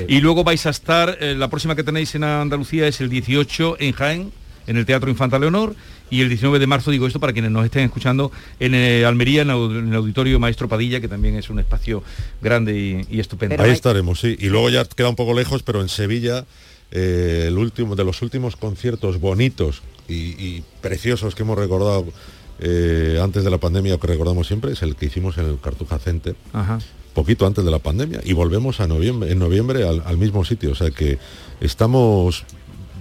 Y, 0.08 0.16
y 0.18 0.22
luego 0.22 0.44
vais 0.44 0.64
a 0.68 0.70
estar, 0.70 1.18
eh, 1.20 1.34
la 1.36 1.48
próxima 1.50 1.76
que 1.76 1.84
tenéis 1.84 2.14
en 2.14 2.24
Andalucía 2.24 2.88
es 2.88 3.02
el 3.02 3.10
18 3.10 3.78
en 3.80 3.94
Jaén, 3.94 4.32
en 4.68 4.78
el 4.78 4.86
Teatro 4.86 5.10
Infanta 5.10 5.40
Leonor, 5.40 5.76
y 6.10 6.22
el 6.22 6.30
19 6.30 6.60
de 6.60 6.68
marzo, 6.68 6.92
digo 6.92 7.08
esto 7.08 7.20
para 7.20 7.34
quienes 7.34 7.52
nos 7.52 7.66
estén 7.66 7.84
escuchando, 7.84 8.32
en 8.60 8.74
eh, 8.74 9.06
Almería, 9.06 9.42
en, 9.42 9.50
el 9.50 9.96
Auditorio 9.96 10.40
Maestro 10.40 10.68
Padilla, 10.68 11.02
que 11.02 11.08
también 11.08 11.36
es 11.36 11.50
un 11.50 11.60
espacio 11.60 12.04
grande 12.42 12.78
y, 12.78 13.16
y 13.16 13.20
estupendo. 13.20 13.62
Ahí 13.62 13.72
estaremos, 13.72 14.20
sí. 14.20 14.36
Y 14.40 14.48
luego 14.48 14.70
ya 14.70 14.86
queda 14.86 15.10
un 15.10 15.16
poco 15.16 15.34
lejos, 15.34 15.64
pero 15.64 15.82
en 15.82 15.90
Sevilla, 15.90 16.46
eh, 16.92 17.46
el 17.48 17.58
último 17.58 17.96
de 17.96 18.04
los 18.04 18.22
últimos 18.22 18.56
conciertos 18.56 19.20
bonitos 19.20 19.82
y, 20.08 20.14
y 20.14 20.64
preciosos 20.82 21.36
que 21.36 21.44
hemos 21.44 21.58
recordado 21.58 22.06
eh, 22.60 23.20
antes 23.22 23.44
de 23.44 23.52
la 23.52 23.58
pandemia, 23.58 23.96
o 23.96 24.00
que 24.00 24.08
recordamos 24.08 24.48
siempre, 24.48 24.72
es 24.72 24.82
el 24.82 24.96
que 24.96 25.08
hicimos 25.08 25.38
en 25.38 25.46
el 25.46 25.60
Cartuja 25.60 26.00
Center. 26.00 26.36
Ajá. 26.54 26.80
poquito 27.14 27.46
antes 27.46 27.66
de 27.66 27.72
la 27.72 27.80
pandemia 27.80 28.22
y 28.24 28.34
volvemos 28.34 28.80
a 28.80 28.88
noviembre, 28.88 29.32
en 29.32 29.40
noviembre 29.40 29.88
al, 29.88 30.04
al 30.06 30.18
mismo 30.18 30.46
sitio. 30.46 30.72
O 30.72 30.76
sea 30.76 30.92
que 30.92 31.18
estamos 31.60 32.46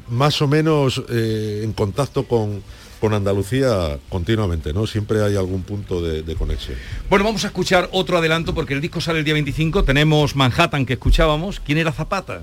más 0.08 0.40
o 0.42 0.48
menos 0.48 1.02
eh, 1.10 1.62
en 1.64 1.72
contacto 1.72 2.24
con, 2.24 2.62
con 3.00 3.12
Andalucía 3.14 3.98
continuamente, 4.08 4.72
¿no? 4.72 4.86
Siempre 4.86 5.22
hay 5.22 5.36
algún 5.36 5.62
punto 5.62 6.00
de, 6.00 6.22
de 6.22 6.34
conexión. 6.34 6.76
Bueno, 7.10 7.24
vamos 7.24 7.44
a 7.44 7.48
escuchar 7.48 7.88
otro 7.92 8.18
adelanto 8.18 8.54
porque 8.54 8.74
el 8.74 8.80
disco 8.80 9.00
sale 9.00 9.18
el 9.18 9.24
día 9.24 9.34
25. 9.34 9.84
Tenemos 9.84 10.34
Manhattan 10.36 10.86
que 10.86 10.94
escuchábamos. 10.94 11.60
¿Quién 11.60 11.78
era 11.78 11.92
Zapata? 11.92 12.40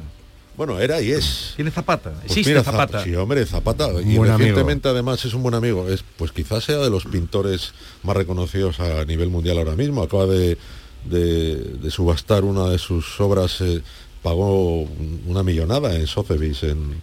Bueno, 0.55 0.79
era 0.79 1.01
y 1.01 1.11
es. 1.11 1.53
¿Quién 1.55 1.67
es 1.67 1.73
Zapata? 1.73 2.11
Pues 2.11 2.25
Existe 2.25 2.51
mira, 2.51 2.63
Zapata. 2.63 2.99
Zap- 2.99 3.03
Sí, 3.05 3.15
hombre, 3.15 3.43
Zapata. 3.47 3.87
Y 3.87 4.17
buen 4.17 4.29
amigo. 4.29 4.37
recientemente 4.37 4.87
además 4.89 5.25
es 5.25 5.33
un 5.33 5.41
buen 5.41 5.55
amigo. 5.55 5.89
Es, 5.89 6.03
pues 6.17 6.31
quizás 6.31 6.63
sea 6.63 6.77
de 6.77 6.91
los 6.91 7.05
pintores 7.05 7.73
más 8.03 8.15
reconocidos 8.15 8.79
a 8.79 9.03
nivel 9.05 9.29
mundial 9.29 9.57
ahora 9.57 9.75
mismo. 9.75 10.03
Acaba 10.03 10.27
de, 10.27 10.57
de- 11.05 11.55
de 11.55 11.89
subastar 11.91 12.43
una 12.43 12.69
de 12.69 12.77
sus 12.77 13.19
obras, 13.19 13.59
eh, 13.61 13.81
pagó 14.21 14.83
una 15.25 15.41
millonada 15.41 15.95
en 15.95 16.05
Sotheby's 16.05 16.61
en, 16.63 17.01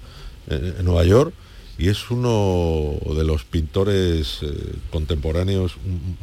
en- 0.49 0.75
en 0.79 0.85
Nueva 0.85 1.03
York. 1.05 1.35
Y 1.81 1.89
es 1.89 2.11
uno 2.11 2.93
de 3.17 3.25
los 3.25 3.45
pintores 3.45 4.41
eh, 4.43 4.75
contemporáneos, 4.91 5.77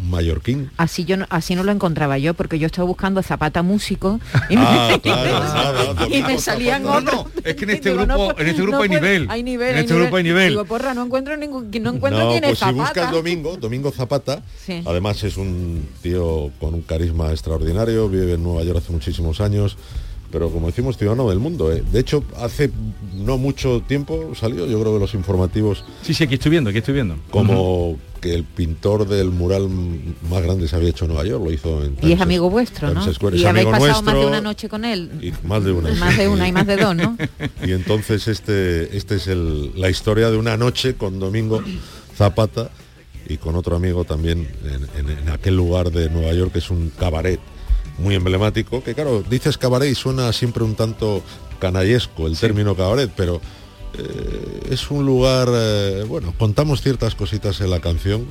mallorquín. 0.07 0.69
Así 0.77 1.03
yo 1.03 1.17
no, 1.17 1.25
así 1.31 1.55
no 1.55 1.63
lo 1.63 1.71
encontraba 1.71 2.19
yo 2.19 2.35
porque 2.35 2.59
yo 2.59 2.67
estaba 2.67 2.85
buscando 2.87 3.23
Zapata 3.23 3.63
músico 3.63 4.19
y 4.51 4.55
me, 4.55 4.61
Ah, 4.63 4.99
claro, 5.01 6.07
y 6.09 6.37
salían 6.39 6.83
no, 6.83 6.93
otros. 6.97 7.25
Es 7.43 7.55
que 7.55 7.63
en 7.63 7.71
este 7.71 7.89
Digo, 7.89 8.05
grupo, 8.05 8.25
pues, 8.35 8.39
en 8.39 8.47
este 8.49 8.61
grupo 8.61 8.81
hay 8.83 8.87
puede- 8.89 9.01
nivel. 9.01 9.27
Hay 9.31 9.41
nivel, 9.41 9.69
En 9.69 9.75
hay 9.77 9.81
este 9.81 9.95
grupo 9.95 10.15
hay 10.17 10.23
nivel. 10.23 10.49
Digo, 10.49 10.65
porra, 10.65 10.93
no 10.93 11.03
encuentro 11.05 11.35
ningún, 11.37 11.71
no 11.81 11.89
encuentro 11.95 12.23
No, 12.25 12.29
quién 12.29 12.43
es 12.43 12.49
pues 12.51 12.59
si 12.59 12.65
Zapata. 12.65 12.83
buscas 12.83 13.11
Domingo, 13.11 13.57
Domingo 13.57 13.91
Zapata, 13.91 14.43
Sí. 14.63 14.83
además 14.85 15.23
es 15.23 15.37
un 15.37 15.87
tío 16.03 16.51
con 16.59 16.75
un 16.75 16.81
carisma 16.83 17.31
extraordinario, 17.31 18.07
vive 18.09 18.33
en 18.33 18.43
Nueva 18.43 18.63
York 18.63 18.77
hace 18.77 18.91
muchísimos 18.93 19.41
años, 19.41 19.75
pero 20.31 20.49
como 20.49 20.67
decimos, 20.67 20.97
ciudadano 20.97 21.29
del 21.29 21.39
mundo. 21.39 21.71
¿eh? 21.71 21.83
De 21.91 21.99
hecho, 21.99 22.23
hace 22.37 22.69
no 23.15 23.37
mucho 23.37 23.81
tiempo 23.87 24.31
salió, 24.35 24.65
yo 24.67 24.79
creo 24.79 24.93
que 24.93 24.99
los 24.99 25.13
informativos, 25.13 25.83
Sí, 26.01 26.13
sí, 26.13 26.23
aquí 26.25 26.35
estoy 26.35 26.51
viendo, 26.51 26.69
aquí 26.69 26.79
estoy 26.79 26.93
viendo. 26.93 27.15
como 27.31 27.97
que 28.21 28.33
el 28.33 28.43
pintor 28.43 29.07
del 29.07 29.29
mural 29.29 29.69
más 30.29 30.41
grande 30.41 30.67
se 30.67 30.75
había 30.75 30.89
hecho 30.89 31.05
en 31.05 31.09
Nueva 31.11 31.25
York, 31.27 31.43
lo 31.45 31.51
hizo 31.51 31.83
en 31.83 31.95
Y 32.01 32.13
es 32.13 32.19
amigo 32.21 32.49
vuestro, 32.49 32.91
¿no? 32.93 33.05
Y 33.05 33.09
Es 33.09 33.17
habéis 33.21 33.45
amigo 33.45 33.71
pasado 33.71 34.01
más 34.01 34.15
de 34.15 34.25
una 34.25 34.41
noche 34.41 34.67
con 34.69 34.85
él. 34.85 35.11
y 35.21 35.31
más 35.47 35.63
de 35.63 35.71
una. 35.71 35.91
Más 35.93 36.17
de 36.17 36.27
una 36.27 36.47
y 36.47 36.51
más 36.51 36.65
de 36.65 36.77
dos, 36.77 36.95
¿no? 36.95 37.15
Y 37.65 37.71
entonces 37.73 38.27
este, 38.27 38.95
este 38.97 39.15
es 39.15 39.27
el- 39.27 39.71
la 39.79 39.89
historia 39.89 40.29
de 40.31 40.37
una 40.37 40.57
noche 40.57 40.95
con 40.95 41.19
Domingo 41.19 41.61
Zapata 42.15 42.71
y 43.29 43.37
con 43.37 43.55
otro 43.55 43.75
amigo 43.75 44.03
también 44.03 44.47
en, 44.63 45.09
en- 45.09 45.17
en 45.19 45.29
aquel 45.29 45.55
lugar 45.55 45.91
de 45.91 46.09
Nueva 46.09 46.33
York 46.33 46.53
que 46.53 46.59
es 46.59 46.69
un 46.71 46.91
cabaret 46.97 47.39
muy 47.97 48.15
emblemático, 48.15 48.83
que 48.83 48.93
claro, 48.93 49.23
dices 49.27 49.57
cabaret 49.57 49.89
y 49.89 49.95
suena 49.95 50.31
siempre 50.33 50.63
un 50.63 50.75
tanto 50.75 51.23
canallesco 51.59 52.27
el 52.27 52.37
término 52.37 52.75
cabaret, 52.75 53.11
pero 53.15 53.41
eh, 53.97 54.67
es 54.69 54.91
un 54.91 55.05
lugar, 55.05 55.47
eh, 55.51 56.05
bueno, 56.07 56.33
contamos 56.37 56.81
ciertas 56.81 57.15
cositas 57.15 57.59
en 57.61 57.71
la 57.71 57.79
canción, 57.79 58.27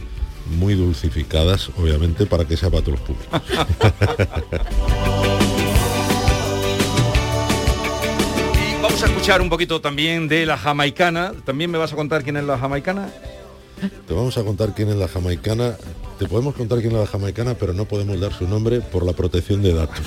muy 0.58 0.74
dulcificadas, 0.74 1.70
obviamente, 1.76 2.26
para 2.26 2.44
que 2.44 2.56
sea 2.56 2.70
para 2.70 2.82
todos 2.82 3.00
los 3.00 3.08
públicos. 3.08 3.42
Y 8.54 8.82
vamos 8.82 9.02
a 9.02 9.06
escuchar 9.06 9.40
un 9.40 9.48
poquito 9.48 9.80
también 9.80 10.28
de 10.28 10.46
la 10.46 10.56
jamaicana. 10.56 11.32
¿También 11.44 11.70
me 11.70 11.78
vas 11.78 11.92
a 11.92 11.96
contar 11.96 12.22
quién 12.22 12.36
es 12.36 12.44
la 12.44 12.58
jamaicana? 12.58 13.08
Te 14.06 14.14
vamos 14.14 14.36
a 14.38 14.44
contar 14.44 14.74
quién 14.74 14.88
es 14.88 14.96
la 14.96 15.08
jamaicana. 15.08 15.76
Te 16.18 16.26
podemos 16.26 16.54
contar 16.54 16.80
quién 16.80 16.92
es 16.92 16.98
la 16.98 17.06
jamaicana, 17.06 17.54
pero 17.54 17.74
no 17.74 17.84
podemos 17.84 18.18
dar 18.18 18.32
su 18.32 18.48
nombre 18.48 18.80
por 18.80 19.04
la 19.04 19.12
protección 19.12 19.62
de 19.62 19.74
datos. 19.74 20.00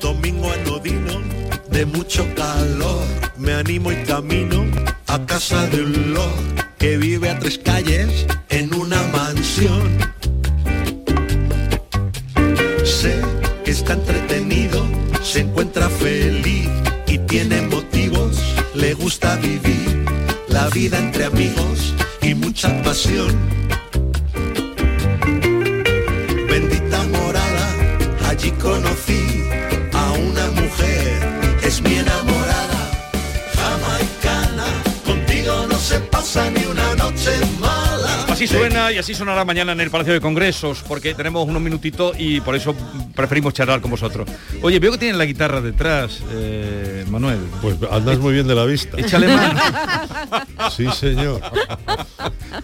domingo 0.00 0.50
anodino 0.50 1.20
de 1.68 1.84
mucho 1.86 2.24
calor. 2.36 3.02
Me 3.36 3.54
animo 3.54 3.90
y 3.90 3.96
camino 4.04 4.64
a 5.08 5.26
casa 5.26 5.66
de 5.66 5.82
un 5.82 6.14
lord 6.14 6.76
que 6.78 6.96
vive 6.96 7.28
a 7.28 7.38
tres 7.40 7.58
calles 7.58 8.24
en 8.50 8.72
una 8.72 9.02
mansión. 9.08 9.98
Sé 12.84 13.20
que 13.64 13.72
está 13.72 13.94
entretenido, 13.94 14.86
se 15.24 15.40
encuentra 15.40 15.88
feliz 15.88 16.68
y 17.08 17.18
tiene 17.18 17.62
motivos. 17.62 18.40
Le 18.76 18.94
gusta 18.94 19.34
vivir 19.36 20.04
la 20.48 20.68
vida 20.68 21.00
entre 21.00 21.24
amigos 21.24 21.94
mucha 22.52 22.82
pasión. 22.82 23.32
Bendita 26.50 27.02
morada, 27.04 27.66
allí 28.28 28.50
conocí 28.60 29.41
así 38.44 38.56
suena 38.56 38.90
y 38.90 38.98
así 38.98 39.14
sonará 39.14 39.44
mañana 39.44 39.72
en 39.72 39.80
el 39.80 39.90
Palacio 39.90 40.12
de 40.12 40.20
Congresos, 40.20 40.82
porque 40.88 41.14
tenemos 41.14 41.46
unos 41.46 41.62
minutitos 41.62 42.16
y 42.18 42.40
por 42.40 42.56
eso 42.56 42.74
preferimos 43.14 43.54
charlar 43.54 43.80
con 43.80 43.90
vosotros. 43.90 44.28
Oye, 44.62 44.80
veo 44.80 44.92
que 44.92 44.98
tienen 44.98 45.18
la 45.18 45.24
guitarra 45.26 45.60
detrás, 45.60 46.20
eh, 46.32 47.04
Manuel. 47.08 47.38
Pues 47.60 47.76
andas 47.90 48.18
muy 48.18 48.32
bien 48.34 48.48
de 48.48 48.54
la 48.54 48.64
vista. 48.64 48.98
Échale 48.98 49.28
mano. 49.28 49.60
Sí, 50.76 50.86
señor. 50.98 51.40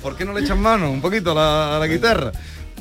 ¿Por 0.02 0.16
qué 0.16 0.24
no 0.24 0.32
le 0.32 0.40
echan 0.40 0.60
mano 0.60 0.90
un 0.90 1.00
poquito 1.00 1.32
a 1.32 1.34
la, 1.34 1.76
a 1.76 1.78
la 1.78 1.86
guitarra? 1.86 2.32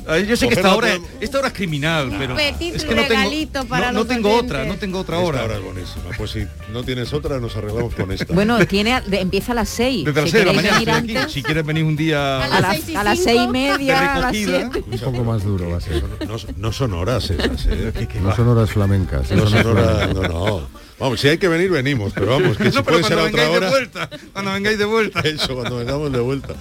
Ay, 0.08 0.26
Yo 0.26 0.36
sé 0.36 0.48
que 0.48 0.54
esta 0.54 0.74
hora, 0.74 0.88
podamos- 0.88 1.08
esta 1.20 1.38
hora 1.38 1.48
es 1.48 1.54
criminal, 1.54 2.14
pero 2.18 2.38
es 2.38 2.56
que 2.56 2.94
no 2.94 3.02
tengo, 3.02 3.08
regalito 3.08 3.64
para 3.66 3.86
no, 3.88 3.92
no 3.92 3.98
los 4.00 4.08
tengo 4.08 4.28
oyentes. 4.30 4.50
otra, 4.50 4.64
no 4.64 4.76
tengo 4.78 4.98
otra 5.00 5.16
Esta 5.22 5.28
hora. 5.44 5.54
es 5.56 5.62
buenísima. 5.62 6.04
Pues 6.16 6.30
si 6.30 6.46
no 6.72 6.82
tienes 6.82 7.12
otra, 7.12 7.38
nos 7.38 7.54
arreglamos 7.56 7.94
con 7.94 8.10
esta. 8.12 8.32
Bueno, 8.32 8.64
tiene, 8.66 9.00
de- 9.06 9.20
empieza 9.20 9.52
a 9.52 9.56
las 9.56 9.68
6. 9.68 10.04
Desde 10.06 10.20
las 10.20 10.30
si 10.30 10.36
6 10.36 10.44
de 10.44 10.52
la 10.52 10.62
mañana 10.62 11.22
aquí. 11.24 11.42
quieres 11.42 11.64
venir 11.66 11.84
un 11.84 11.96
día 11.96 12.42
a 12.44 12.48
las, 12.60 12.88
a 12.96 13.04
las 13.04 13.18
seis 13.18 13.40
y 13.44 13.48
media, 13.48 14.14
a 14.14 14.18
las 14.20 14.36
siete. 14.36 14.82
Un 14.90 14.98
poco 14.98 15.24
más 15.24 15.44
duro 15.44 15.70
va 15.70 15.76
a 15.76 15.80
ser. 15.80 16.02
No, 16.26 16.36
no 16.56 16.72
son 16.72 16.94
horas 16.94 17.28
esas, 17.30 17.66
¿eh? 17.66 17.92
No 18.22 18.34
son 18.34 18.48
horas 18.48 18.70
flamencas. 18.70 19.30
No 19.30 19.46
son 19.46 19.58
es 19.58 19.66
horas, 19.66 19.96
flamenco. 20.10 20.22
no, 20.22 20.28
no. 20.28 20.87
Vamos, 20.98 21.20
si 21.20 21.28
hay 21.28 21.38
que 21.38 21.46
venir, 21.48 21.70
venimos, 21.70 22.12
pero 22.12 22.26
vamos, 22.26 22.56
que 22.56 22.70
si 22.70 22.76
No, 22.76 22.84
puede 22.84 23.04
ser 23.04 23.18
a 23.18 23.24
otra 23.24 23.42
de 23.44 23.48
hora. 23.56 23.70
vuelta, 23.70 24.10
cuando 24.32 24.52
vengáis 24.52 24.78
de 24.78 24.84
vuelta. 24.84 25.20
Eso, 25.24 25.54
cuando 25.54 25.76
vengamos 25.76 26.10
de 26.12 26.20
vuelta. 26.20 26.54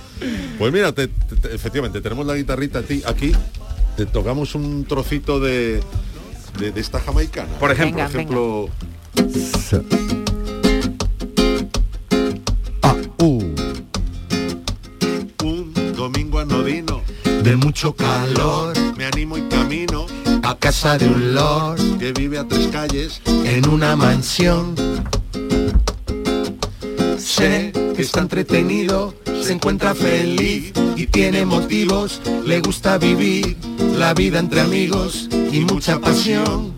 Pues 0.60 0.72
mira, 0.74 0.92
te- 0.92 1.08
te- 1.08 1.36
te- 1.36 1.56
efectivamente, 1.56 2.02
tenemos 2.02 2.26
la 2.28 2.36
guitarrita 2.36 2.80
a 2.80 2.84
ti 2.84 3.02
aquí. 3.06 3.32
Te 3.96 4.06
tocamos 4.06 4.54
un 4.54 4.86
trocito 4.86 5.40
de, 5.40 5.82
de, 6.60 6.72
de 6.72 6.80
esta 6.82 7.00
jamaicana. 7.00 7.50
Por 7.60 7.72
ejemplo. 7.72 8.04
Por 8.04 8.10
ejemplo, 8.16 8.70
un 15.44 15.74
domingo 15.96 16.40
anodino 16.40 17.02
de 17.44 17.56
mucho 17.56 17.96
calor. 17.96 18.74
Me 18.98 19.06
animo 19.06 19.38
y 19.38 19.42
camino 19.50 20.06
a 20.48 20.58
casa 20.58 20.98
de 20.98 21.10
un 21.10 21.36
lord 21.36 21.98
que 22.00 22.14
vive 22.14 22.38
a 22.40 22.48
tres 22.48 22.68
calles 22.68 23.22
en 23.26 23.68
una 23.68 23.98
mansión. 23.98 24.76
Sé 27.18 27.74
que 27.94 28.02
está 28.02 28.22
entretenido, 28.22 29.14
se 29.44 29.52
encuentra 29.52 29.94
feliz 29.94 30.72
y 30.96 31.08
tiene 31.08 31.46
motivos. 31.46 32.22
Le 32.46 32.62
gusta 32.62 32.98
vivir 32.98 33.58
la 33.98 34.14
vida 34.14 34.40
entre 34.40 34.62
amigos 34.62 35.28
y 35.52 35.60
mucha 35.60 36.00
pasión. 36.00 36.74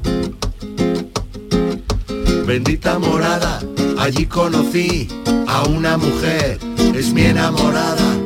Bendita 2.48 2.98
morada, 2.98 3.60
allí 4.00 4.26
conocí 4.26 5.08
a 5.48 5.62
una 5.70 5.96
mujer, 5.96 6.58
es 6.96 7.14
mi 7.14 7.22
enamorada, 7.22 8.18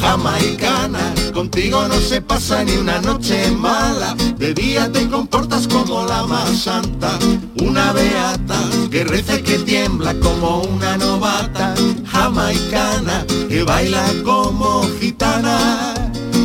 jamaicana. 0.00 1.14
Contigo 1.38 1.86
no 1.86 1.94
se 2.00 2.20
pasa 2.20 2.64
ni 2.64 2.72
una 2.78 3.00
noche 3.00 3.48
mala, 3.52 4.16
de 4.38 4.52
día 4.54 4.90
te 4.90 5.08
comportas 5.08 5.68
como 5.68 6.04
la 6.04 6.24
más 6.24 6.64
santa, 6.64 7.16
una 7.62 7.92
beata 7.92 8.58
que 8.90 9.04
reza 9.04 9.36
y 9.36 9.42
que 9.42 9.58
tiembla 9.60 10.14
como 10.14 10.62
una 10.62 10.96
novata, 10.96 11.76
jamaicana 12.06 13.24
que 13.48 13.62
baila 13.62 14.04
como 14.24 14.82
gitana, 14.98 15.94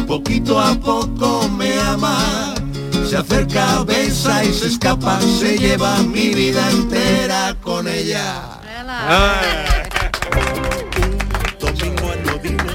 poquito 0.05 0.59
a 0.59 0.75
poco 0.75 1.49
me 1.49 1.73
ama. 1.79 2.53
Se 3.09 3.17
acerca, 3.17 3.81
besa 3.85 4.45
y 4.45 4.53
se 4.53 4.67
escapa, 4.67 5.19
se 5.21 5.57
lleva 5.57 5.97
mi 6.03 6.35
vida 6.35 6.69
entera 6.69 7.55
con 7.63 7.87
ella. 7.87 8.59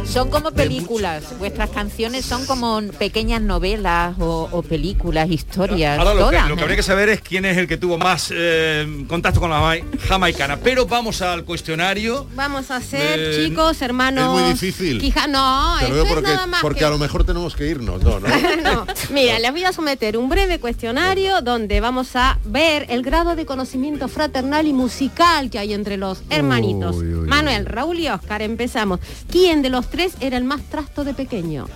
Son 0.08 0.30
como 0.30 0.50
películas, 0.52 1.38
vuestras 1.38 1.68
canciones 1.70 2.24
son 2.24 2.46
como 2.46 2.80
pequeñas 2.98 3.42
novelas 3.42 4.16
o, 4.18 4.48
o 4.50 4.62
películas, 4.62 5.30
historias, 5.30 5.98
Ahora 5.98 6.14
lo 6.14 6.30
que, 6.30 6.36
todas. 6.36 6.48
lo 6.48 6.54
que 6.54 6.60
¿eh? 6.60 6.64
habría 6.64 6.76
que 6.76 6.82
saber 6.82 7.08
es 7.10 7.20
quién 7.20 7.44
es 7.44 7.56
el 7.58 7.68
que 7.68 7.76
tuvo 7.76 7.98
más 7.98 8.32
eh, 8.34 9.04
contacto 9.06 9.38
con 9.38 9.50
la 9.50 9.60
jamai- 9.60 9.84
jamaicana. 10.08 10.56
Pero 10.56 10.86
vamos 10.86 11.20
al 11.20 11.44
cuestionario. 11.44 12.26
Vamos 12.34 12.70
a 12.70 12.76
hacer, 12.76 13.18
Eh, 13.20 13.46
chicos, 13.48 13.80
hermanos. 13.82 14.34
es 14.34 14.42
muy 14.42 14.52
difícil. 14.52 14.98
Quija- 15.00 15.26
no, 15.28 15.76
Te 15.78 15.88
lo 15.88 15.88
esto 15.88 15.94
digo 15.94 16.06
es 16.06 16.12
porque, 16.14 16.30
nada 16.32 16.46
más 16.46 16.62
porque 16.62 16.78
que- 16.80 16.84
a 16.86 16.90
lo 16.90 16.98
mejor 16.98 17.24
tenemos 17.24 17.54
que 17.54 17.68
irnos. 17.68 18.02
No, 18.02 18.18
no. 18.18 18.28
No, 18.64 18.86
Mira, 19.10 19.38
les 19.38 19.50
voy 19.52 19.64
a 19.64 19.72
someter 19.72 20.16
un 20.16 20.28
breve 20.28 20.58
cuestionario 20.58 21.42
donde 21.42 21.80
vamos 21.80 22.16
a 22.16 22.38
ver 22.44 22.86
el 22.88 23.02
grado 23.02 23.36
de 23.36 23.44
conocimiento 23.46 24.08
fraternal 24.08 24.66
y 24.66 24.72
musical 24.72 25.50
que 25.50 25.58
hay 25.58 25.74
entre 25.74 25.96
los 25.96 26.22
hermanitos. 26.30 26.96
Uy, 26.96 27.14
uy, 27.14 27.28
Manuel, 27.28 27.66
Raúl 27.66 27.98
y 28.00 28.08
Oscar, 28.08 28.42
empezamos. 28.42 29.00
¿Quién 29.30 29.60
de 29.62 29.68
los 29.70 29.88
tres 29.90 29.97
era 30.20 30.36
el 30.36 30.44
más 30.44 30.62
trasto 30.62 31.04
de 31.04 31.14
pequeño? 31.14 31.66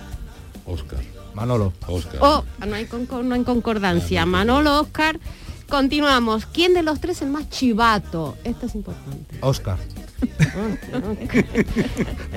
Oscar. 0.65 0.99
Manolo. 1.33 1.73
Oscar. 1.87 2.19
Oh, 2.21 2.43
no 2.65 2.75
hay, 2.75 2.87
no 3.23 3.35
hay 3.35 3.43
concordancia. 3.43 4.25
Manolo, 4.25 4.79
Oscar. 4.79 5.19
Continuamos. 5.67 6.45
¿Quién 6.45 6.73
de 6.73 6.83
los 6.83 6.99
tres 7.01 7.17
es 7.17 7.23
el 7.23 7.29
más 7.29 7.49
chivato? 7.49 8.37
Esto 8.43 8.67
es 8.67 8.75
importante. 8.75 9.37
Oscar. 9.41 9.77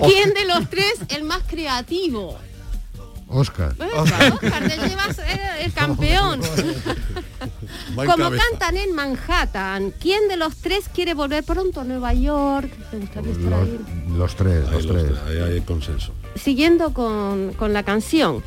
¿Quién 0.05 0.35
de 0.35 0.45
los 0.47 0.69
tres 0.71 0.95
el 1.09 1.23
más 1.25 1.43
creativo? 1.47 2.37
Oscar. 3.29 3.75
Oscar, 3.97 4.33
Oscar, 4.33 4.69
te 4.69 4.89
llevas 4.89 5.21
el 5.61 5.73
campeón. 5.75 6.41
Como 7.95 8.31
cantan 8.31 8.77
en 8.77 8.95
Manhattan, 8.95 9.93
¿quién 10.01 10.29
de 10.29 10.37
los 10.37 10.57
tres 10.57 10.89
quiere 10.89 11.15
volver 11.15 11.43
pronto 11.45 11.81
a 11.81 11.85
Nueva 11.85 12.15
York? 12.15 12.71
¿Te 12.91 12.99
gustaría 12.99 13.33
estar 13.33 13.53
ahí? 13.53 13.79
Los, 14.09 14.19
los 14.19 14.37
tres, 14.37 14.71
los 14.71 14.87
tres, 14.87 15.13
ahí 15.27 15.39
hay 15.39 15.61
consenso. 15.63 16.13
Siguiendo 16.37 16.93
con, 16.93 17.53
con 17.55 17.73
la 17.73 17.83
canción, 17.83 18.43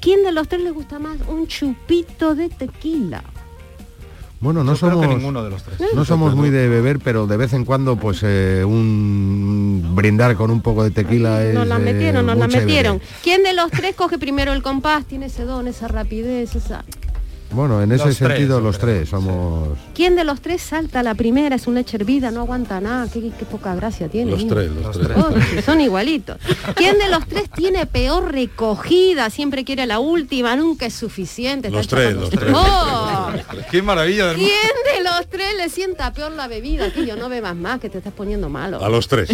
¿quién 0.00 0.22
de 0.22 0.32
los 0.32 0.48
tres 0.48 0.62
le 0.62 0.70
gusta 0.70 0.98
más 0.98 1.18
un 1.28 1.46
chupito 1.46 2.34
de 2.34 2.48
tequila? 2.48 3.22
Bueno, 4.46 4.62
no 4.62 4.74
Yo 4.74 4.78
creo 4.78 4.90
somos 4.92 5.08
que 5.08 5.14
ninguno 5.16 5.42
de 5.42 5.50
los 5.50 5.64
tres. 5.64 5.80
no 5.92 6.04
somos 6.04 6.36
muy 6.36 6.50
de 6.50 6.68
beber, 6.68 7.00
pero 7.00 7.26
de 7.26 7.36
vez 7.36 7.52
en 7.52 7.64
cuando 7.64 7.96
pues 7.96 8.20
eh, 8.22 8.62
un 8.64 9.90
brindar 9.96 10.36
con 10.36 10.52
un 10.52 10.60
poco 10.60 10.84
de 10.84 10.92
tequila 10.92 11.44
es 11.44 11.52
Nos 11.52 11.66
la 11.66 11.78
eh, 11.78 11.80
metieron, 11.80 12.24
nos 12.24 12.36
la 12.38 12.46
metieron. 12.46 13.00
¿Quién 13.24 13.42
de 13.42 13.54
los 13.54 13.72
tres 13.72 13.96
coge 13.96 14.18
primero 14.18 14.52
el 14.52 14.62
compás? 14.62 15.04
Tiene 15.04 15.26
ese 15.26 15.44
don, 15.44 15.66
esa 15.66 15.88
rapidez, 15.88 16.54
esa... 16.54 16.84
Bueno, 17.50 17.80
en 17.80 17.92
ese 17.92 18.06
Los 18.06 18.16
sentido 18.16 18.60
los 18.60 18.76
creo, 18.76 18.96
tres 18.96 19.08
somos 19.08 19.78
¿Quién 19.94 20.16
de 20.16 20.24
los 20.24 20.40
tres 20.40 20.60
salta 20.62 21.02
la 21.02 21.14
primera? 21.14 21.56
Es 21.56 21.66
una 21.66 21.80
leche 21.80 21.96
hervida, 21.96 22.30
no 22.30 22.40
aguanta 22.40 22.80
nada. 22.80 23.08
Qué, 23.10 23.30
qué 23.38 23.44
poca 23.44 23.74
gracia 23.74 24.08
tiene. 24.08 24.32
Los 24.32 24.42
mira. 24.44 24.56
tres, 24.56 24.70
los 24.72 24.98
tres. 24.98 25.16
Oh, 25.16 25.62
son 25.62 25.80
igualitos. 25.80 26.38
¿Quién 26.74 26.98
de 26.98 27.08
los 27.08 27.26
tres 27.26 27.48
tiene 27.50 27.86
peor 27.86 28.32
recogida? 28.32 29.30
Siempre 29.30 29.64
quiere 29.64 29.86
la 29.86 30.00
última, 30.00 30.56
nunca 30.56 30.86
es 30.86 30.94
suficiente. 30.94 31.70
Los 31.70 31.82
está 31.82 31.96
tres, 31.96 32.14
los 32.14 32.30
tres. 32.30 32.52
¡Oh! 32.54 33.30
Qué 33.70 33.80
maravilla 33.80 34.26
del 34.28 34.38
mundo. 34.38 34.52
¿Quién 34.52 35.04
de 35.04 35.10
los 35.10 35.28
tres 35.28 35.56
le 35.56 35.68
sienta 35.68 36.12
peor 36.12 36.32
la 36.32 36.48
bebida? 36.48 36.92
Que 36.92 37.06
yo 37.06 37.16
no 37.16 37.28
bebas 37.28 37.54
más, 37.56 37.80
que 37.80 37.88
te 37.88 37.98
estás 37.98 38.12
poniendo 38.12 38.48
malo. 38.48 38.84
A 38.84 38.88
los 38.88 39.06
tres. 39.08 39.30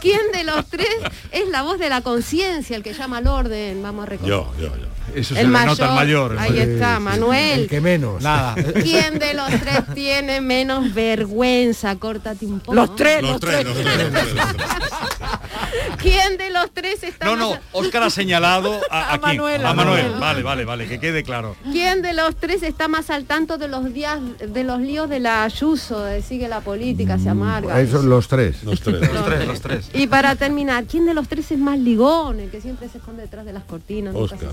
¿Quién 0.00 0.20
de 0.32 0.44
los 0.44 0.66
tres 0.68 0.88
es 1.30 1.48
la 1.48 1.62
voz 1.62 1.78
de 1.78 1.88
la 1.88 2.00
conciencia, 2.02 2.76
el 2.76 2.82
que 2.82 2.92
llama 2.94 3.18
al 3.18 3.26
orden? 3.28 3.82
Vamos 3.82 4.04
a 4.04 4.06
recoger. 4.06 4.30
Yo, 4.30 4.52
yo, 4.58 4.66
yo. 4.76 4.86
Eso 5.14 5.34
El 5.34 5.42
se 5.42 5.46
mayor, 5.46 5.66
nota 5.68 5.88
al 5.90 5.94
mayor. 5.94 6.38
ahí 6.38 6.58
está, 6.58 6.98
Manuel. 6.98 7.60
El 7.60 7.68
que 7.68 7.80
menos. 7.80 8.22
Nada. 8.22 8.54
¿Quién 8.54 9.18
de 9.18 9.34
los 9.34 9.48
tres 9.48 9.80
tiene 9.94 10.40
menos 10.40 10.92
vergüenza? 10.92 11.96
Córtate 11.96 12.46
un 12.46 12.60
poco. 12.60 12.74
Los 12.74 12.96
tres, 12.96 13.22
Los 13.22 13.32
los 13.32 13.40
tres, 13.40 13.64
tres. 13.64 13.72
los 13.72 14.34
¿Quién 15.98 16.36
de 16.36 16.50
los 16.50 16.70
tres 16.72 17.02
está 17.02 17.26
No, 17.26 17.32
más... 17.36 17.40
no, 17.40 17.58
Oscar 17.72 18.02
ha 18.04 18.10
señalado 18.10 18.80
a, 18.90 18.98
A 19.10 19.14
a 19.14 19.18
quién? 19.18 19.36
Manuel, 19.38 19.66
A 19.66 19.74
Manuel. 19.74 20.12
Vale, 20.20 20.42
vale, 20.42 20.64
vale, 20.64 20.86
que 20.88 20.98
quede 21.00 21.22
claro. 21.22 21.56
¿Quién 21.72 22.02
de 22.02 22.12
los 22.12 22.36
tres 22.36 22.62
está 22.62 22.88
más 22.88 23.10
al 23.10 23.24
tanto 23.24 23.58
de 23.58 23.68
los 23.68 23.92
días, 23.92 24.20
de 24.46 24.64
los 24.64 24.80
líos 24.80 25.08
de 25.08 25.20
la 25.20 25.44
Ayuso, 25.44 26.02
de 26.04 26.22
sigue 26.22 26.48
la 26.48 26.60
política, 26.60 27.18
se 27.18 27.28
amarga? 27.28 27.80
Eso, 27.80 28.02
los 28.02 28.28
tres. 28.28 28.62
Los 28.64 28.80
tres. 28.80 29.12
Los 29.12 29.24
tres, 29.24 29.46
los 29.46 29.60
tres. 29.60 29.90
Y 29.94 30.06
para 30.06 30.34
terminar, 30.36 30.84
¿quién 30.84 31.06
de 31.06 31.14
los 31.14 31.28
tres 31.28 31.50
es 31.52 31.58
más 31.58 31.78
ligón, 31.78 32.40
el 32.40 32.50
que 32.50 32.60
siempre 32.60 32.88
se 32.88 32.98
esconde 32.98 33.22
detrás 33.22 33.44
de 33.46 33.52
las 33.52 33.64
cortinas? 33.64 34.14
Oscar? 34.14 34.50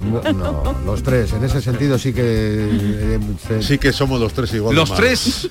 No, 0.00 0.32
no, 0.32 0.76
los 0.84 1.02
tres. 1.02 1.32
En 1.32 1.44
ese 1.44 1.60
sentido 1.60 1.98
sí 1.98 2.12
que 2.12 2.22
eh, 2.24 3.20
se- 3.46 3.62
Sí 3.62 3.78
que 3.78 3.92
somos 3.92 4.20
los 4.20 4.32
tres 4.32 4.52
igual 4.54 4.74
Los 4.76 4.90
malos. 4.90 5.04
tres. 5.04 5.48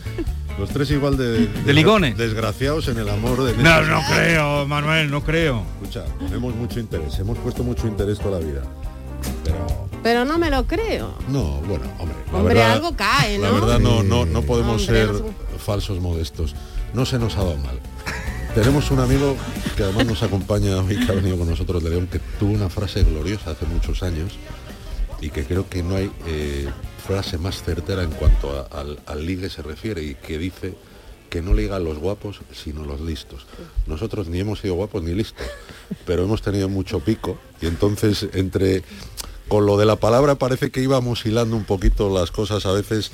Los 0.57 0.69
tres 0.69 0.89
igual 0.91 1.17
de, 1.17 1.47
De 1.47 1.73
ligones. 1.73 2.17
Desgraciados 2.17 2.87
en 2.87 2.97
el 2.99 3.09
amor 3.09 3.43
de 3.43 3.53
No, 3.61 3.81
no 3.81 4.01
creo, 4.13 4.65
Manuel, 4.67 5.11
no 5.11 5.21
creo. 5.23 5.63
Escucha, 5.81 6.05
ponemos 6.19 6.55
mucho 6.55 6.79
interés, 6.79 7.17
hemos 7.19 7.37
puesto 7.39 7.63
mucho 7.63 7.87
interés 7.87 8.19
toda 8.19 8.39
la 8.39 8.45
vida. 8.45 8.61
Pero 9.43 9.87
Pero 10.03 10.25
no 10.25 10.37
me 10.37 10.49
lo 10.49 10.65
creo. 10.65 11.13
no, 11.29 11.59
bueno, 11.67 11.85
hombre. 11.99 12.15
la 12.31 12.37
Hombre, 12.37 12.53
verdad- 12.53 12.71
algo 12.73 12.95
cae, 12.95 13.37
La 13.37 13.49
¿no? 13.49 13.53
verdad 13.55 13.79
no, 13.79 14.03
no, 14.03 14.25
no 14.25 14.41
podemos 14.43 14.81
Hombre, 14.87 15.05
ser 15.05 15.11
no 15.13 15.25
falsos 15.59 15.99
modestos. 15.99 16.55
No 16.93 17.05
se 17.05 17.19
nos 17.19 17.35
ha 17.35 17.43
dado 17.43 17.57
mal. 17.57 17.77
Tenemos 18.53 18.89
un 18.91 18.99
amigo 18.99 19.35
que 19.75 19.83
además 19.83 20.05
nos 20.05 20.23
acompaña 20.23 20.77
hoy, 20.77 20.95
que 21.05 21.11
ha 21.11 21.15
venido 21.15 21.37
con 21.37 21.49
nosotros 21.49 21.83
de 21.83 21.89
León, 21.89 22.07
que 22.09 22.19
tuvo 22.39 22.53
una 22.53 22.69
frase 22.69 23.03
gloriosa 23.03 23.51
hace 23.51 23.65
muchos 23.65 24.01
años 24.03 24.31
y 25.21 25.29
que 25.29 25.43
creo 25.45 25.67
que 25.69 25.83
no 25.83 25.95
hay 25.95 26.11
eh, 26.27 26.67
frase 27.05 27.37
más 27.37 27.61
certera 27.63 28.03
en 28.03 28.11
cuanto 28.11 28.51
a- 28.51 28.79
al, 28.79 28.99
al 29.05 29.25
ligue 29.25 29.49
se 29.49 29.61
refiere 29.61 30.03
y 30.03 30.15
que 30.15 30.37
dice 30.37 30.73
que 31.29 31.41
no 31.41 31.53
ligan 31.53 31.83
los 31.83 31.97
guapos, 31.97 32.39
sino 32.53 32.85
los 32.85 33.01
listos. 33.01 33.45
Nosotros 33.87 34.27
ni 34.27 34.39
hemos 34.39 34.59
sido 34.59 34.75
guapos 34.75 35.03
ni 35.03 35.13
listos, 35.13 35.45
pero 36.05 36.23
hemos 36.23 36.41
tenido 36.41 36.69
mucho 36.69 36.99
pico 36.99 37.37
y 37.61 37.65
entonces 37.67 38.27
entre 38.33 38.83
con 39.47 39.65
lo 39.65 39.77
de 39.77 39.85
la 39.85 39.95
palabra 39.97 40.35
parece 40.35 40.71
que 40.71 40.81
íbamos 40.81 41.25
hilando 41.25 41.55
un 41.55 41.65
poquito 41.65 42.09
las 42.13 42.31
cosas 42.31 42.65
a 42.65 42.71
veces 42.71 43.11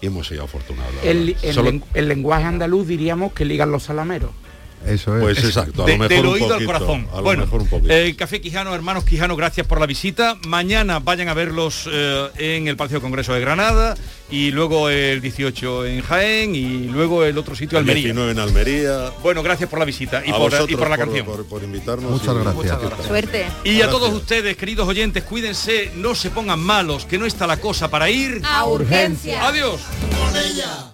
y 0.00 0.06
hemos 0.06 0.28
sido 0.28 0.44
afortunados. 0.44 0.92
El, 1.02 1.36
Solo- 1.52 1.80
el 1.94 2.08
lenguaje 2.08 2.44
andaluz 2.44 2.86
diríamos 2.86 3.32
que 3.32 3.44
ligan 3.44 3.70
los 3.70 3.84
salameros. 3.84 4.30
Eso 4.86 5.16
es. 5.16 5.22
Pues 5.22 5.38
exacto, 5.44 5.82
a 5.82 5.86
De- 5.86 5.92
lo 5.92 5.98
mejor 5.98 6.08
del 6.16 6.26
un 6.26 6.32
oído 6.34 6.54
al 6.54 6.64
corazón. 6.64 7.08
a 7.12 7.16
lo 7.16 7.22
Bueno, 7.22 7.44
mejor 7.44 7.62
un 7.62 7.68
poquito. 7.68 7.92
eh, 7.92 8.14
Café 8.16 8.40
Quijano, 8.40 8.74
hermanos 8.74 9.04
Quijano, 9.04 9.34
gracias 9.36 9.66
por 9.66 9.80
la 9.80 9.86
visita. 9.86 10.36
Mañana 10.46 10.98
vayan 10.98 11.28
a 11.28 11.34
verlos 11.34 11.88
eh, 11.90 12.28
en 12.38 12.68
el 12.68 12.76
Palacio 12.76 12.98
de 12.98 13.02
Congreso 13.02 13.32
de 13.34 13.40
Granada 13.40 13.94
y 14.30 14.50
luego 14.50 14.88
el 14.90 15.20
18 15.20 15.86
en 15.86 16.02
Jaén 16.02 16.54
y 16.54 16.86
luego 16.88 17.24
el 17.24 17.36
otro 17.38 17.54
sitio, 17.56 17.78
El 17.78 17.82
Almería. 17.84 18.02
19 18.04 18.32
en 18.32 18.38
Almería. 18.38 19.10
Bueno, 19.22 19.42
gracias 19.42 19.68
por 19.70 19.78
la 19.78 19.84
visita 19.84 20.22
y, 20.24 20.30
A 20.30 20.36
por, 20.36 20.50
y 20.52 20.54
vosotros 20.56 20.78
por 20.78 20.90
la 20.90 20.96
por- 20.96 21.04
canción. 21.06 21.26
por- 21.26 21.46
por 21.46 21.62
invitarnos 21.62 22.10
Muchas 22.10 22.34
gracias. 22.34 22.72
aquí 22.72 22.84
estamos. 22.84 23.06
Suerte. 23.06 23.38
Y 23.64 23.68
a 23.70 23.72
Gracias. 23.72 23.90
todos 23.90 24.12
ustedes, 24.12 24.56
queridos 24.56 24.86
oyentes, 24.88 25.22
cuídense, 25.24 25.92
no 25.96 26.14
se 26.14 26.30
pongan 26.30 26.60
malos, 26.60 27.04
que 27.06 27.18
no 27.18 27.26
está 27.26 27.46
la 27.46 27.56
cosa 27.58 27.88
para 27.90 28.10
ir 28.10 28.40
A 28.44 28.64
urgencia. 28.66 29.46
Adiós. 29.46 29.80
Con 30.18 30.36
ella. 30.36 30.93